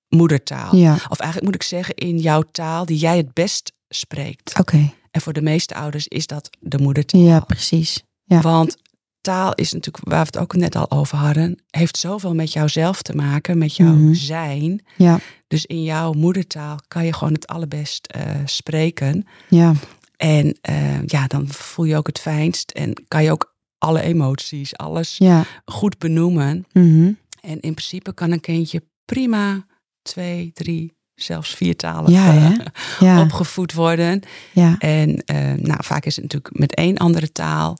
moedertaal. 0.09 0.75
Ja. 0.75 0.93
Of 1.09 1.19
eigenlijk 1.19 1.43
moet 1.51 1.55
ik 1.61 1.67
zeggen 1.67 1.95
in 1.95 2.17
jouw 2.17 2.41
taal 2.51 2.85
die 2.85 2.97
jij 2.97 3.17
het 3.17 3.33
best 3.33 3.73
spreekt. 3.89 4.59
Oké. 4.59 4.93
En 5.15 5.21
voor 5.21 5.33
de 5.33 5.41
meeste 5.41 5.75
ouders 5.75 6.07
is 6.07 6.27
dat 6.27 6.49
de 6.59 6.77
moedertaal. 6.77 7.21
Ja, 7.21 7.39
precies. 7.39 8.03
Ja. 8.23 8.41
Want 8.41 8.77
taal 9.21 9.53
is 9.53 9.73
natuurlijk, 9.73 10.05
waar 10.07 10.19
we 10.19 10.25
het 10.25 10.37
ook 10.37 10.55
net 10.55 10.75
al 10.75 10.91
over 10.91 11.17
hadden, 11.17 11.59
heeft 11.69 11.97
zoveel 11.97 12.33
met 12.35 12.53
jouzelf 12.53 13.01
te 13.01 13.15
maken, 13.15 13.57
met 13.57 13.75
jouw 13.75 13.93
Mhm. 13.93 14.13
zijn. 14.13 14.85
Ja. 14.97 15.19
Dus 15.47 15.65
in 15.65 15.83
jouw 15.83 16.13
moedertaal 16.13 16.79
kan 16.87 17.05
je 17.05 17.13
gewoon 17.13 17.33
het 17.33 17.47
allerbest 17.47 18.05
eh, 18.07 18.21
spreken. 18.45 19.25
Ja. 19.49 19.73
En 20.17 20.57
eh, 20.61 21.05
ja, 21.05 21.27
dan 21.27 21.47
voel 21.47 21.85
je 21.85 21.97
ook 21.97 22.07
het 22.07 22.19
fijnst 22.19 22.71
en 22.71 23.03
kan 23.07 23.23
je 23.23 23.31
ook 23.31 23.55
alle 23.77 24.01
emoties, 24.01 24.77
alles 24.77 25.17
Ja. 25.17 25.45
goed 25.65 25.97
benoemen. 25.97 26.65
Mhm. 26.73 27.11
En 27.41 27.59
in 27.59 27.73
principe 27.73 28.13
kan 28.13 28.31
een 28.31 28.39
kindje 28.39 28.83
prima 29.05 29.65
twee, 30.01 30.51
drie, 30.53 30.93
zelfs 31.15 31.55
vier 31.55 31.75
talen 31.75 32.11
Ja, 32.11 32.35
eh? 32.35 32.65
Ja. 32.99 33.21
opgevoed 33.23 33.73
worden. 33.73 34.21
Ja. 34.53 34.75
En 34.77 35.23
eh, 35.25 35.53
nou, 35.53 35.83
vaak 35.83 36.05
is 36.05 36.15
het 36.15 36.23
natuurlijk 36.23 36.59
met 36.59 36.75
één 36.75 36.97
andere 36.97 37.31
taal. 37.31 37.77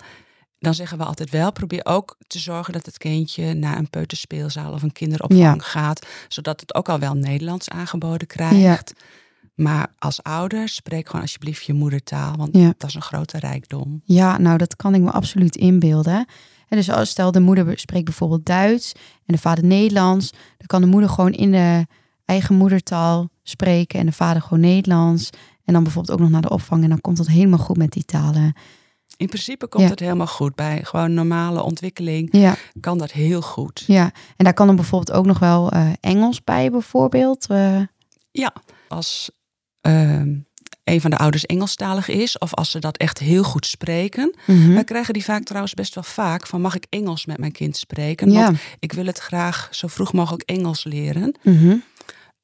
Dan 0.60 0.74
zeggen 0.74 0.98
we 0.98 1.04
altijd 1.04 1.30
wel, 1.30 1.52
probeer 1.52 1.82
ook 1.84 2.18
te 2.28 2.40
zorgen 2.40 2.74
dat 2.74 2.86
het 2.86 2.98
kindje 2.98 3.54
naar 3.54 3.78
een 3.78 3.90
peuterspeelzaal 3.90 4.74
of 4.74 4.84
een 4.84 4.92
kinderopvang 4.92 5.68
gaat. 5.68 6.06
Zodat 6.28 6.60
het 6.62 6.76
ook 6.76 6.90
al 6.90 7.00
wel 7.00 7.14
Nederlands 7.14 7.70
aangeboden 7.70 8.28
krijgt. 8.28 8.94
Maar 9.56 9.94
als 9.98 10.24
ouder, 10.24 10.70
spreek 10.70 11.06
gewoon 11.06 11.22
alsjeblieft 11.22 11.66
je 11.66 11.74
moedertaal. 11.74 12.36
Want 12.36 12.54
dat 12.54 12.90
is 12.90 12.94
een 12.94 13.02
grote 13.02 13.40
rijkdom. 13.40 14.02
Ja, 14.04 14.38
nou 14.38 14.58
dat 14.58 14.76
kan 14.76 14.96
ik 14.96 15.02
me 15.02 15.12
absoluut 15.12 15.56
inbeelden. 15.56 16.28
En 16.68 16.78
dus 16.78 16.90
als 16.90 17.10
stel 17.10 17.32
de 17.32 17.40
moeder 17.40 17.80
spreekt 17.80 18.06
bijvoorbeeld 18.06 18.46
Duits 18.46 18.92
en 19.26 19.34
de 19.34 19.38
vader 19.38 19.64
Nederlands, 19.64 20.32
dan 20.32 20.68
kan 20.68 20.82
de 20.82 20.88
moeder 20.88 21.10
gewoon 21.10 21.34
in 21.34 21.52
de 21.52 21.86
eigen 22.26 22.56
moedertaal 22.56 23.30
spreken 23.44 24.00
en 24.00 24.06
de 24.06 24.12
vader 24.12 24.42
gewoon 24.42 24.60
Nederlands. 24.60 25.30
En 25.66 25.74
dan 25.74 25.84
bijvoorbeeld 25.84 26.14
ook 26.18 26.24
nog 26.24 26.30
naar 26.34 26.42
de 26.42 26.50
opvang 26.50 26.84
en 26.84 26.90
dan 26.90 27.02
komt 27.02 27.18
dat 27.18 27.28
helemaal 27.28 27.60
goed 27.60 27.78
met 27.78 27.92
die 27.92 28.06
talen. 28.06 28.54
In 29.18 29.28
principe 29.28 29.68
komt 29.68 29.84
Ja. 29.84 29.90
het 29.90 30.00
helemaal 30.00 30.28
goed. 30.28 30.56
Bij 30.56 30.84
gewoon 30.84 31.14
normale 31.14 31.64
ontwikkeling 31.64 32.28
Ja, 32.32 32.56
kan 32.80 32.98
dat 32.98 33.12
heel 33.12 33.42
goed. 33.42 33.84
ja. 33.88 34.04
En 34.38 34.44
daar 34.46 34.54
kan 34.54 34.68
dan 34.68 34.76
bijvoorbeeld 34.76 35.18
ook 35.18 35.26
nog 35.26 35.40
wel 35.40 35.72
eh, 35.72 35.90
Engels 36.00 36.44
bij 36.44 36.72
bijvoorbeeld. 36.72 37.46
Eh, 37.48 37.82
Ja, 38.32 38.54
als 38.88 39.30
ehm, 39.82 40.36
een 40.84 41.02
van 41.02 41.10
de 41.10 41.18
ouders 41.18 41.46
Engelstalig 41.46 42.08
is, 42.08 42.38
of 42.38 42.54
als 42.54 42.72
ze 42.72 42.80
dat 42.80 42.98
echt 42.98 43.20
heel 43.20 43.44
goed 43.44 43.66
spreken. 43.66 44.36
mhm. 44.48 44.74
Wij 44.74 44.84
krijgen 44.84 45.14
die 45.14 45.24
vaak 45.24 45.44
trouwens 45.44 45.74
best 45.74 45.96
wel 45.96 46.04
vaak 46.04 46.48
van 46.48 46.62
mag 46.62 46.76
ik 46.76 46.86
Engels 46.90 47.26
met 47.26 47.38
mijn 47.38 47.52
kind 47.52 47.78
spreken? 47.78 48.32
Ja. 48.32 48.44
Want 48.44 48.58
ik 48.80 48.94
wil 48.94 49.06
het 49.06 49.20
graag 49.20 49.68
zo 49.72 49.88
vroeg 49.88 50.14
mogelijk 50.14 50.44
Engels 50.44 50.84
leren. 50.84 51.36
Mhm. 51.44 51.76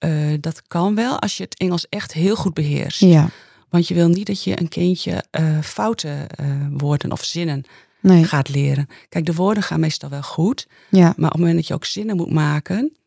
Eh, 0.02 0.34
dat 0.40 0.62
kan 0.68 0.96
wel 0.96 1.20
als 1.20 1.38
je 1.38 1.44
het 1.44 1.58
Engels 1.58 1.90
echt 1.90 2.14
heel 2.14 2.36
goed 2.36 2.54
beheerst. 2.54 3.00
Ja, 3.00 3.30
Want 3.70 3.88
je 3.88 3.94
wil 3.94 4.08
niet 4.08 4.28
dat 4.28 4.44
je 4.44 4.60
een 4.60 4.68
kindje 4.68 5.24
eh, 5.32 5.60
foute 5.60 6.28
eh, 6.36 6.46
woorden 6.78 7.12
of 7.12 7.24
zinnen 7.24 7.64
nee. 8.00 8.24
gaat 8.24 8.50
leren. 8.50 8.88
Kijk, 9.10 9.26
de 9.26 9.34
woorden 9.34 9.64
gaan 9.64 9.80
meestal 9.80 10.10
wel 10.10 10.22
goed. 10.22 10.68
Ja, 10.90 11.14
Maar 11.18 11.26
op 11.26 11.32
het 11.32 11.40
moment 11.40 11.56
dat 11.56 11.68
je 11.68 11.74
ook 11.74 11.86
zinnen 11.86 12.16
moet 12.16 12.32
maken, 12.32 12.98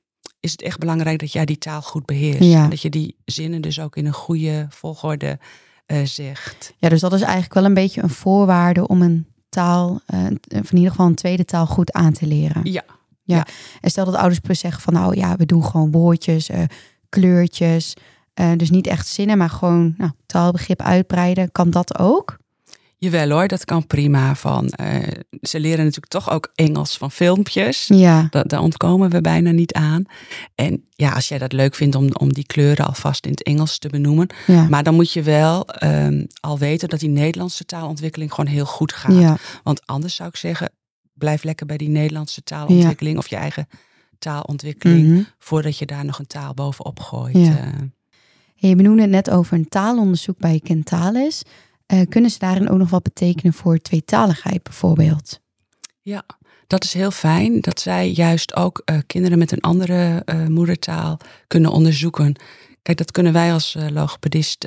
is 0.40 0.50
het 0.50 0.62
echt 0.62 0.78
belangrijk 0.78 1.18
dat 1.18 1.32
jij 1.32 1.44
die 1.44 1.58
taal 1.58 1.82
goed 1.82 2.06
beheerst. 2.06 2.42
Ja. 2.42 2.64
En 2.64 2.70
dat 2.70 2.80
je 2.82 2.90
die 2.90 3.16
zinnen 3.24 3.60
dus 3.60 3.80
ook 3.80 3.96
in 3.96 4.06
een 4.06 4.12
goede 4.12 4.66
volgorde 4.70 5.38
zegt. 6.04 6.74
ja, 6.78 6.88
dus 6.88 7.00
dat 7.00 7.12
is 7.12 7.20
eigenlijk 7.20 7.54
wel 7.54 7.64
een 7.64 7.74
beetje 7.74 8.02
een 8.02 8.10
voorwaarde 8.10 8.88
om 8.88 9.02
een 9.02 9.26
taal, 9.48 10.00
of 10.48 10.70
in 10.70 10.76
ieder 10.76 10.90
geval 10.90 11.06
een 11.06 11.14
tweede 11.14 11.44
taal 11.44 11.66
goed 11.66 11.92
aan 11.92 12.12
te 12.12 12.26
leren. 12.26 12.72
Ja, 12.72 12.84
En 13.80 13.90
stel 13.90 14.04
dat 14.04 14.14
ouders 14.14 14.38
plus 14.40 14.58
zeggen 14.58 14.82
van 14.82 14.92
nou 14.92 15.16
ja, 15.16 15.36
we 15.36 15.46
doen 15.46 15.64
gewoon 15.64 15.90
woordjes, 15.90 16.48
eh, 16.48 16.62
kleurtjes. 17.08 17.94
eh, 18.34 18.50
dus 18.56 18.70
niet 18.70 18.86
echt 18.86 19.06
zinnen, 19.06 19.38
maar 19.38 19.50
gewoon 19.50 19.94
nou, 19.98 20.10
taalbegrip 20.26 20.82
uitbreiden. 20.82 21.52
Kan 21.52 21.70
dat 21.70 21.98
ook? 21.98 22.36
jawel 22.98 23.30
hoor, 23.30 23.48
dat 23.48 23.64
kan 23.64 23.86
prima. 23.86 24.34
Van, 24.34 24.68
eh, 24.68 25.08
ze 25.42 25.60
leren 25.60 25.78
natuurlijk 25.84 26.12
toch 26.12 26.30
ook 26.30 26.50
Engels 26.54 26.96
van 26.96 27.10
filmpjes. 27.10 27.86
Ja, 27.86 28.26
Da- 28.30 28.42
daar 28.42 28.60
ontkomen 28.60 29.10
we 29.10 29.20
bijna 29.20 29.50
niet 29.50 29.72
aan. 29.72 30.04
En 30.54 30.84
ja, 30.90 31.10
als 31.12 31.28
jij 31.28 31.38
dat 31.38 31.52
leuk 31.52 31.74
vindt 31.74 31.94
om, 31.96 32.08
om 32.16 32.32
die 32.32 32.46
kleuren 32.46 32.86
alvast 32.86 33.24
in 33.24 33.30
het 33.30 33.42
Engels 33.42 33.78
te 33.78 33.88
benoemen. 33.88 34.26
ja, 34.46 34.66
Maar 34.68 34.82
dan 34.82 34.94
moet 34.94 35.12
je 35.12 35.22
wel 35.22 35.66
ehm, 35.68 36.24
al 36.40 36.58
weten 36.58 36.88
dat 36.88 37.00
die 37.00 37.08
Nederlandse 37.08 37.64
taalontwikkeling 37.64 38.30
gewoon 38.34 38.50
heel 38.52 38.66
goed 38.66 38.92
gaat. 38.92 39.14
ja, 39.20 39.36
Want 39.62 39.86
anders 39.86 40.14
zou 40.14 40.28
ik 40.28 40.36
zeggen, 40.36 40.70
blijf 41.24 41.42
lekker 41.42 41.66
bij 41.66 41.76
die 41.76 41.88
Nederlandse 41.88 42.42
taalontwikkeling 42.42 43.18
of 43.18 43.28
je 43.28 43.36
eigen 43.36 43.66
taalontwikkeling. 44.18 45.08
mhm. 45.08 45.22
Voordat 45.38 45.78
je 45.78 45.86
daar 45.86 46.04
nog 46.04 46.18
een 46.18 46.26
taal 46.26 46.54
bovenop 46.54 47.00
gooit. 47.00 47.36
Ja. 47.36 47.72
Hey, 48.56 48.68
je 48.68 48.76
benoemde 48.76 49.02
het 49.02 49.10
net 49.10 49.30
over 49.30 49.54
een 49.54 49.68
taalonderzoek 49.68 50.38
bij 50.38 50.60
Kentalis. 50.60 51.42
Eh, 51.86 52.00
kunnen 52.08 52.30
ze 52.30 52.38
daarin 52.38 52.68
ook 52.68 52.78
nog 52.78 52.90
wat 52.90 53.02
betekenen 53.02 53.52
voor 53.52 53.78
tweetaligheid 53.78 54.62
bijvoorbeeld? 54.62 55.40
Ja, 56.02 56.24
dat 56.66 56.84
is 56.84 56.92
heel 56.92 57.10
fijn 57.10 57.60
dat 57.60 57.80
zij 57.80 58.10
juist 58.10 58.56
ook 58.56 58.82
eh, 58.84 58.98
kinderen 59.06 59.38
met 59.38 59.52
een 59.52 59.60
andere 59.60 60.22
moedertaal 60.48 61.18
kunnen 61.46 61.70
onderzoeken. 61.70 62.36
Kijk, 62.82 62.98
dat 62.98 63.10
kunnen 63.10 63.32
wij 63.32 63.52
als 63.52 63.74
eh, 63.74 63.88
logopedist, 63.88 64.66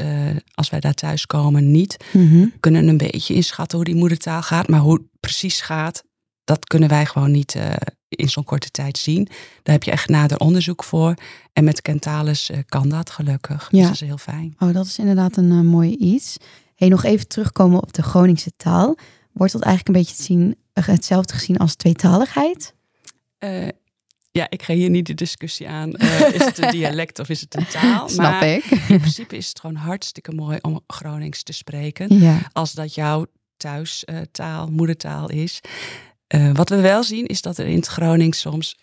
als 0.53 0.69
wij 0.69 0.79
daar 0.79 0.93
thuis 0.93 1.25
komen, 1.25 1.71
niet. 1.71 1.97
Mhm. 2.13 2.39
We 2.39 2.59
kunnen 2.59 2.87
een 2.87 2.97
beetje 2.97 3.33
inschatten 3.33 3.77
hoe 3.77 3.87
die 3.87 3.95
moedertaal 3.95 4.41
gaat, 4.41 4.67
maar 4.67 4.79
hoe 4.79 4.93
het 4.93 5.03
precies 5.19 5.61
gaat, 5.61 6.03
dat 6.47 6.65
kunnen 6.65 6.89
wij 6.89 7.05
gewoon 7.05 7.31
niet 7.31 7.55
eh, 7.55 7.71
in 8.09 8.29
zo'n 8.29 8.43
korte 8.43 8.71
tijd 8.71 8.97
zien. 8.97 9.25
Daar 9.63 9.73
heb 9.73 9.83
je 9.83 9.91
echt 9.91 10.09
nader 10.09 10.37
onderzoek 10.39 10.83
voor. 10.83 11.13
En 11.53 11.63
met 11.63 11.81
Kentalis 11.81 12.49
eh, 12.49 12.57
kan 12.65 12.89
dat 12.89 13.09
gelukkig. 13.09 13.67
Dus 13.69 13.79
Ja. 13.79 13.85
dat 13.85 13.93
is 13.93 13.99
heel 13.99 14.17
fijn. 14.17 14.55
Oh, 14.59 14.73
dat 14.73 14.85
is 14.85 14.97
inderdaad 14.97 15.37
een 15.37 15.51
eh, 15.51 15.59
mooi 15.61 15.95
iets. 15.95 16.37
Hey, 16.75 16.87
nog 16.87 17.03
even 17.03 17.27
terugkomen 17.27 17.81
op 17.81 17.93
de 17.93 18.03
Groningse 18.03 18.51
taal. 18.57 18.97
Wordt 19.31 19.53
dat 19.53 19.61
eigenlijk 19.61 19.95
een 19.97 20.03
beetje 20.03 20.23
zien, 20.23 20.55
hetzelfde 20.73 21.33
gezien 21.33 21.57
als 21.57 21.75
tweetaligheid? 21.75 22.73
Ja, 24.31 24.49
ik 24.49 24.63
ga 24.63 24.73
hier 24.73 24.89
niet 24.89 25.05
de 25.05 25.13
discussie 25.13 25.67
aan. 25.69 25.91
is 26.33 26.45
het 26.45 26.57
een 26.63 26.71
dialect 26.79 27.19
of 27.19 27.29
is 27.29 27.41
het 27.41 27.55
een 27.55 27.67
taal? 27.67 28.09
Snap 28.09 28.31
maar 28.31 28.47
ik. 28.47 28.65
in 28.65 28.99
principe 28.99 29.37
is 29.37 29.47
het 29.47 29.59
gewoon 29.59 29.75
hartstikke 29.75 30.31
mooi 30.31 30.57
om 30.61 30.81
Gronings 30.87 31.43
te 31.43 31.53
spreken. 31.53 32.19
Ja, 32.19 32.39
Als 32.53 32.73
dat 32.73 32.93
jouw 32.95 33.25
thuistaal, 33.57 34.67
moedertaal 34.67 35.29
is. 35.29 35.61
Eh, 36.27 36.49
wat 36.53 36.69
we 36.69 36.81
wel 36.81 37.03
zien 37.03 37.25
is 37.25 37.41
dat 37.41 37.57
er 37.57 37.65
in 37.65 37.75
het 37.75 37.87
Gronings 37.87 38.39
soms 38.39 38.77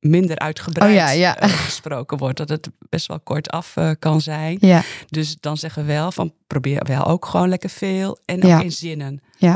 minder 0.00 0.38
uitgebreid 0.38 0.90
Oh 0.90 0.96
ja, 0.96 1.10
ja. 1.10 1.36
eh, 1.38 1.48
gesproken 1.48 2.18
wordt. 2.18 2.36
Dat 2.36 2.48
het 2.48 2.68
best 2.88 3.06
wel 3.06 3.20
kort 3.20 3.50
af 3.50 3.76
eh, 3.76 3.90
kan 3.98 4.20
zijn. 4.20 4.56
ja, 4.60 4.82
Dus 5.08 5.36
dan 5.40 5.56
zeggen 5.56 5.86
we 5.86 5.92
wel 5.92 6.12
van 6.12 6.32
probeer 6.46 6.84
wel 6.84 7.04
ook 7.04 7.26
gewoon 7.26 7.48
lekker 7.48 7.70
veel. 7.70 8.18
En 8.24 8.44
ook 8.44 8.62
in 8.62 8.72
zinnen 8.72 9.20
te 9.38 9.46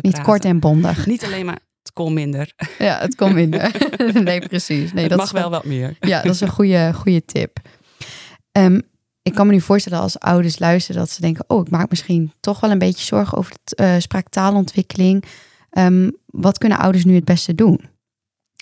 praten. 0.00 0.22
kort 0.22 0.44
en 0.44 0.58
bondig. 0.60 1.06
Niet 1.06 1.24
alleen 1.24 1.46
maar 1.46 1.58
het 1.82 1.92
kon 1.92 2.12
minder. 2.12 2.52
Ja, 2.78 2.98
het 2.98 3.14
komt 3.14 3.34
minder. 3.34 3.70
nee, 4.24 4.40
precies. 4.48 4.92
Nee, 4.92 5.00
het 5.02 5.08
dat 5.08 5.18
mag 5.18 5.26
is 5.26 5.40
wel 5.40 5.50
wat 5.50 5.64
meer. 5.64 5.96
Ja, 6.00 6.22
dat 6.22 6.34
is 6.34 6.40
een 6.40 6.48
goede, 6.48 6.92
goede 6.94 7.24
tip. 7.24 7.58
Ehm, 8.52 8.80
ik 9.22 9.34
kan 9.34 9.46
me 9.46 9.52
nu 9.52 9.60
voorstellen 9.60 9.98
als 10.00 10.18
ouders 10.18 10.58
luisteren 10.58 11.00
dat 11.00 11.10
ze 11.10 11.20
denken: 11.20 11.44
Oh, 11.46 11.60
ik 11.60 11.70
maak 11.70 11.90
misschien 11.90 12.32
toch 12.40 12.60
wel 12.60 12.70
een 12.70 12.78
beetje 12.78 13.04
zorgen 13.04 13.38
over 13.38 13.52
de 13.64 13.82
uh, 13.82 13.94
spraaktaalontwikkeling. 13.98 15.24
Ehm, 15.72 16.10
wat 16.26 16.58
kunnen 16.58 16.78
ouders 16.78 17.04
nu 17.04 17.14
het 17.14 17.24
beste 17.24 17.54
doen? 17.54 17.80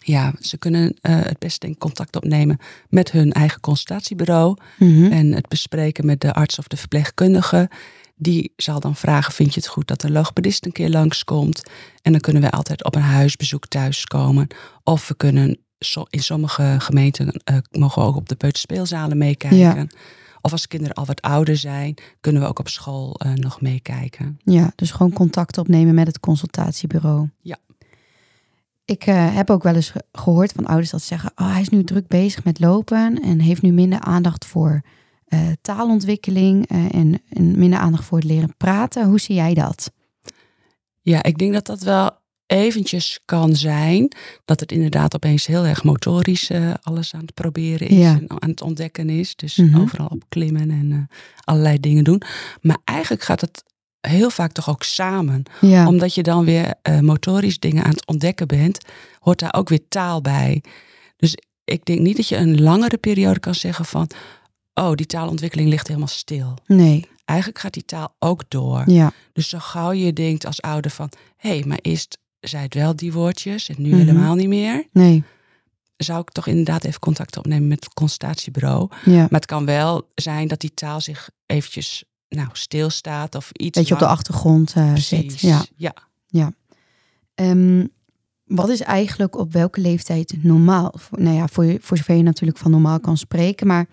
Ja, 0.04 0.32
ze 0.40 0.58
kunnen 0.58 0.96
eh, 1.00 1.20
het 1.22 1.38
beste 1.38 1.66
in 1.66 1.78
contact 1.78 2.16
opnemen 2.16 2.58
met 2.88 3.10
hun 3.10 3.32
eigen 3.32 3.60
consultatiebureau. 3.60 4.56
Mhm. 4.78 5.12
En 5.12 5.32
het 5.32 5.48
bespreken 5.48 6.06
met 6.06 6.20
de 6.20 6.32
arts 6.32 6.58
of 6.58 6.66
de 6.66 6.76
verpleegkundige. 6.76 7.70
Die 8.16 8.52
zal 8.56 8.80
dan 8.80 8.96
vragen: 8.96 9.32
Vind 9.32 9.54
je 9.54 9.60
het 9.60 9.68
goed 9.68 9.86
dat 9.86 10.00
de 10.00 10.10
logopedist 10.10 10.66
een 10.66 10.72
keer 10.72 10.90
langskomt? 10.90 11.62
En 12.02 12.12
dan 12.12 12.20
kunnen 12.20 12.42
we 12.42 12.50
altijd 12.50 12.84
op 12.84 12.94
een 12.94 13.02
huisbezoek 13.02 13.66
thuiskomen. 13.66 14.46
Of 14.82 15.08
we 15.08 15.14
kunnen 15.16 15.58
in 16.10 16.22
sommige 16.22 16.76
gemeenten 16.78 17.40
eh, 17.44 17.56
mogen 17.70 18.02
we 18.02 18.08
ook 18.08 18.16
op 18.16 18.28
de 18.28 18.34
peuterspeelzalen 18.34 19.18
meekijken. 19.18 19.58
Ja. 19.58 19.86
Of 20.42 20.52
als 20.52 20.66
kinderen 20.66 20.94
al 20.96 21.04
wat 21.06 21.20
ouder 21.20 21.56
zijn, 21.56 21.94
kunnen 22.20 22.42
we 22.42 22.48
ook 22.48 22.58
op 22.58 22.68
school 22.68 23.14
eh, 23.14 23.32
nog 23.32 23.60
meekijken. 23.60 24.38
Ja, 24.44 24.72
dus 24.74 24.90
gewoon 24.90 25.12
contact 25.12 25.58
opnemen 25.58 25.94
met 25.94 26.06
het 26.06 26.20
consultatiebureau. 26.20 27.28
Ja. 27.40 27.56
Ik 28.84 29.06
eh, 29.06 29.34
heb 29.34 29.50
ook 29.50 29.62
wel 29.62 29.74
eens 29.74 29.90
ge- 29.90 30.04
gehoord 30.12 30.52
van 30.52 30.66
ouders 30.66 30.90
dat 30.90 31.00
ze 31.00 31.06
zeggen: 31.06 31.32
oh, 31.34 31.52
hij 31.52 31.60
is 31.60 31.68
nu 31.68 31.84
druk 31.84 32.08
bezig 32.08 32.44
met 32.44 32.60
lopen 32.60 33.22
en 33.22 33.40
heeft 33.40 33.62
nu 33.62 33.72
minder 33.72 34.00
aandacht 34.00 34.44
voor 34.44 34.82
eh, 35.24 35.40
taalontwikkeling 35.60 36.66
en, 36.68 37.22
en 37.28 37.58
minder 37.58 37.78
aandacht 37.78 38.04
voor 38.04 38.18
het 38.18 38.26
leren 38.26 38.56
praten. 38.56 39.06
Hoe 39.08 39.20
zie 39.20 39.34
jij 39.34 39.54
dat? 39.54 39.92
Ja, 41.00 41.22
ik 41.22 41.38
denk 41.38 41.52
dat 41.52 41.66
dat 41.66 41.80
wel 41.82 42.10
eventjes 42.50 43.20
kan 43.24 43.56
zijn. 43.56 44.12
Dat 44.44 44.60
het 44.60 44.72
inderdaad 44.72 45.14
opeens 45.14 45.46
heel 45.46 45.64
erg 45.66 45.84
motorisch 45.84 46.50
eh, 46.50 46.72
alles 46.82 47.14
aan 47.14 47.20
het 47.20 47.34
proberen 47.34 47.88
is. 47.88 47.96
Ja. 47.98 48.14
En 48.14 48.42
aan 48.42 48.48
het 48.50 48.62
ontdekken 48.62 49.10
is. 49.10 49.36
Dus 49.36 49.56
Mhm. 49.56 49.80
overal 49.80 50.06
op 50.06 50.22
klimmen 50.28 50.70
en 50.70 50.92
eh, 50.92 51.16
allerlei 51.44 51.80
dingen 51.80 52.04
doen. 52.04 52.22
Maar 52.60 52.78
eigenlijk 52.84 53.22
gaat 53.22 53.40
het 53.40 53.64
heel 54.00 54.30
vaak 54.30 54.52
toch 54.52 54.68
ook 54.70 54.82
samen. 54.82 55.42
Ja. 55.60 55.86
Omdat 55.86 56.14
je 56.14 56.22
dan 56.22 56.44
weer 56.44 56.74
uh, 56.88 57.00
motorisch 57.00 57.58
dingen 57.58 57.84
aan 57.84 57.90
het 57.90 58.06
ontdekken 58.06 58.46
bent, 58.48 58.78
hoort 59.18 59.38
daar 59.38 59.54
ook 59.54 59.68
weer 59.68 59.88
taal 59.88 60.20
bij. 60.20 60.62
Dus 61.16 61.36
ik 61.64 61.84
denk 61.84 62.00
niet 62.00 62.16
dat 62.16 62.28
je 62.28 62.36
een 62.36 62.62
langere 62.62 62.96
periode 62.96 63.40
kan 63.40 63.54
zeggen 63.54 63.84
van, 63.84 64.10
oh, 64.74 64.92
die 64.94 65.06
taalontwikkeling 65.06 65.68
ligt 65.68 65.86
helemaal 65.86 66.08
stil. 66.08 66.54
Nee. 66.66 67.08
Eigenlijk 67.24 67.58
gaat 67.60 67.72
die 67.74 67.84
taal 67.84 68.14
ook 68.18 68.42
door. 68.48 68.82
Ja. 68.86 69.12
Dus 69.32 69.48
zo 69.48 69.58
gauw 69.58 69.92
je 69.92 70.12
denkt 70.12 70.46
als 70.46 70.60
ouder 70.62 70.90
van, 70.90 71.10
hé, 71.36 71.50
hey, 71.50 71.64
maar 71.66 71.78
eerst 71.82 72.18
zei 72.40 72.62
het 72.62 72.74
wel 72.74 72.96
die 72.96 73.12
woordjes 73.12 73.68
en 73.68 73.74
nu 73.78 73.88
Mhm. 73.88 73.98
helemaal 73.98 74.34
niet 74.34 74.48
meer. 74.48 74.86
Nee. 74.92 75.22
Zou 75.96 76.20
ik 76.20 76.30
toch 76.30 76.46
inderdaad 76.46 76.84
even 76.84 77.00
contact 77.00 77.36
opnemen 77.36 77.68
met 77.68 77.84
het 77.84 77.94
consultatiebureau. 77.94 78.88
Ja. 79.04 79.16
Maar 79.16 79.28
het 79.40 79.46
kan 79.46 79.64
wel 79.64 80.08
zijn 80.14 80.48
dat 80.48 80.60
die 80.60 80.74
taal 80.74 81.00
zich 81.00 81.30
eventjes 81.46 82.04
nou, 82.28 82.48
stilstaat 82.52 83.34
of 83.34 83.50
iets. 83.52 83.78
Beetje 83.78 83.94
op 83.94 84.00
de 84.00 84.06
achtergrond 84.06 84.72
Precies. 84.72 85.08
zit. 85.08 85.40
Ja. 85.76 85.94
ja. 86.26 86.52
Ehm, 87.34 87.86
wat 88.44 88.68
is 88.68 88.80
eigenlijk 88.80 89.36
op 89.38 89.52
welke 89.52 89.80
leeftijd 89.80 90.34
normaal? 90.42 90.92
Voor- 90.96 91.20
Nou 91.22 91.36
ja, 91.36 91.48
voor, 91.48 91.64
je- 91.64 91.78
voor 91.82 91.96
zover 91.96 92.14
je 92.14 92.22
natuurlijk 92.22 92.58
van 92.58 92.70
normaal 92.70 93.00
kan 93.00 93.16
spreken. 93.16 93.66
Maar 93.66 93.86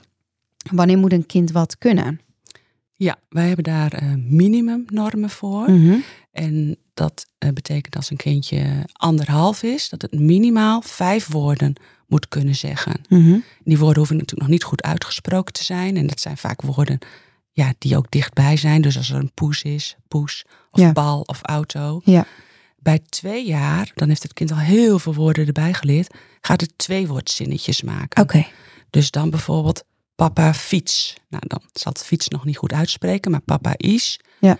wanneer 0.71 0.97
moet 0.97 1.13
een 1.13 1.25
kind 1.25 1.51
wat 1.51 1.77
kunnen? 1.77 2.19
Ja, 2.93 3.15
wij 3.29 3.47
hebben 3.47 3.63
daar 3.63 3.93
eh, 3.93 4.13
minimumnormen 4.15 5.29
voor. 5.29 5.71
Mhm. 5.71 5.97
En 6.31 6.77
dat 6.97 7.25
eh, 7.37 7.49
betekent 7.51 7.95
als 7.95 8.09
een 8.09 8.17
kindje 8.17 8.85
anderhalf 8.93 9.63
is, 9.63 9.89
dat 9.89 10.01
het 10.01 10.13
minimaal 10.19 10.81
vijf 10.81 11.27
woorden 11.27 11.75
moet 12.07 12.27
kunnen 12.27 12.55
zeggen. 12.55 13.01
Mhm. 13.09 13.37
Die 13.63 13.77
woorden 13.77 13.97
hoeven 13.97 14.15
natuurlijk 14.15 14.41
nog 14.41 14.51
niet 14.51 14.63
goed 14.63 14.81
uitgesproken 14.81 15.53
te 15.53 15.63
zijn. 15.63 15.97
En 15.97 16.07
dat 16.07 16.19
zijn 16.19 16.37
vaak 16.37 16.61
woorden 16.61 16.99
ja, 17.51 17.73
die 17.77 17.97
ook 17.97 18.11
dichtbij 18.11 18.57
zijn. 18.57 18.81
Dus 18.81 18.97
als 18.97 19.09
er 19.09 19.15
een 19.15 19.31
poes 19.33 19.63
is, 19.63 19.95
poes, 20.07 20.45
of 20.71 20.79
Ja. 20.79 20.91
bal 20.91 21.21
of 21.21 21.39
auto. 21.41 22.01
Ja. 22.03 22.25
Bij 22.79 22.99
twee 23.09 23.45
jaar, 23.45 23.91
dan 23.95 24.07
heeft 24.07 24.23
het 24.23 24.33
kind 24.33 24.51
al 24.51 24.57
heel 24.57 24.99
veel 24.99 25.13
woorden 25.13 25.45
erbij 25.47 25.73
geleerd, 25.73 26.13
gaat 26.41 26.61
het 26.61 26.73
twee 26.75 27.07
woordzinnetjes 27.07 27.81
maken. 27.81 28.23
Oké. 28.23 28.45
Dus 28.89 29.11
dan 29.11 29.29
bijvoorbeeld 29.29 29.83
papa 30.15 30.53
fiets. 30.53 31.13
Nou, 31.29 31.43
dan 31.47 31.61
zal 31.73 31.91
het 31.91 32.03
fiets 32.03 32.27
nog 32.27 32.45
niet 32.45 32.57
goed 32.57 32.73
uitspreken, 32.73 33.31
maar 33.31 33.41
papa 33.41 33.73
is. 33.77 34.19
Ja. 34.39 34.57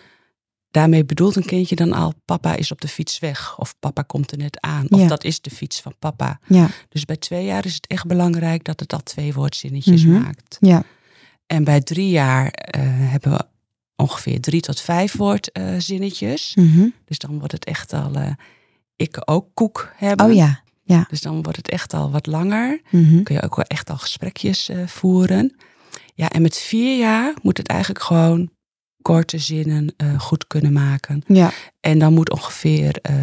Daarmee 0.78 1.06
bedoelt 1.06 1.36
een 1.36 1.46
kindje 1.46 1.76
dan 1.76 1.94
al, 1.94 2.14
papa 2.26 2.56
is 2.56 2.72
op 2.72 2.82
de 2.82 2.88
fiets 2.88 3.20
weg. 3.20 3.58
Of 3.60 3.76
papa 3.80 4.02
komt 4.02 4.32
er 4.32 4.38
net 4.38 4.62
aan. 4.62 4.86
Of 4.90 5.00
Ja. 5.00 5.08
dat 5.08 5.24
is 5.24 5.42
de 5.42 5.50
fiets 5.50 5.82
van 5.82 5.94
papa. 6.00 6.40
Ja. 6.48 6.70
Dus 6.90 7.06
bij 7.06 7.16
twee 7.18 7.46
jaar 7.46 7.66
is 7.66 7.74
het 7.74 7.88
echt 7.88 8.06
belangrijk 8.08 8.64
dat 8.64 8.80
het 8.80 8.94
al 8.94 9.04
twee 9.04 9.34
woordzinnetjes 9.34 10.06
Mhm. 10.06 10.22
maakt. 10.22 10.58
Ja. 10.60 10.84
En 11.48 11.64
bij 11.64 11.82
drie 11.82 12.10
jaar 12.10 12.48
eh, 12.52 12.82
hebben 12.86 13.32
we 13.32 13.46
ongeveer 13.96 14.42
drie 14.42 14.62
tot 14.62 14.80
vijf 14.82 15.16
woordzinnetjes. 15.16 16.56
Mhm. 16.56 16.88
dus 17.06 17.18
dan 17.18 17.38
wordt 17.38 17.52
het 17.54 17.66
echt 17.66 17.94
al, 17.94 18.14
eh, 18.14 18.32
ik 18.96 19.22
ook 19.26 19.48
koek 19.54 19.92
hebben. 19.96 20.26
Oh 20.26 20.34
ja. 20.34 20.64
Dus 21.10 21.22
dan 21.22 21.42
wordt 21.44 21.58
het 21.58 21.70
echt 21.70 21.94
al 21.94 22.12
wat 22.12 22.26
langer 22.26 22.82
Mhm. 22.92 23.24
kun 23.24 23.36
je 23.36 23.42
ook 23.42 23.56
wel 23.56 23.66
echt 23.66 23.90
al 23.90 23.98
gesprekjes 23.98 24.70
eh, 24.70 24.88
voeren. 24.88 25.56
Ja, 26.14 26.30
en 26.30 26.42
met 26.42 26.58
vier 26.58 26.98
jaar 26.98 27.34
moet 27.42 27.58
het 27.58 27.68
eigenlijk 27.68 28.04
gewoon 28.04 28.50
korte 29.16 29.38
zinnen 29.38 29.94
eh, 29.98 30.20
goed 30.20 30.48
kunnen 30.48 30.74
maken. 30.74 31.22
Ja. 31.28 31.52
En 31.80 32.00
dan 32.00 32.14
moet 32.14 32.32
ongeveer 32.32 32.96
eh 33.02 33.14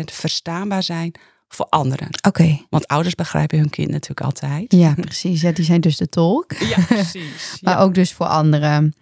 75% 0.00 0.04
verstaanbaar 0.04 0.82
zijn 0.82 1.14
voor 1.48 1.66
anderen. 1.68 2.08
Oké. 2.26 2.60
Want 2.70 2.86
ouders 2.86 3.14
begrijpen 3.14 3.58
hun 3.58 3.70
kind 3.70 3.90
natuurlijk 3.90 4.20
altijd. 4.20 4.72
Ja, 4.72 4.94
precies. 4.94 5.40
Ja, 5.40 5.52
die 5.52 5.64
zijn 5.64 5.80
dus 5.80 5.96
de 5.96 6.08
tolk. 6.08 6.52
Ja, 6.76 6.84
precies. 6.88 7.56
Maar 7.64 7.80
ook 7.80 7.94
dus 7.94 8.12
voor 8.12 8.26
anderen. 8.26 8.94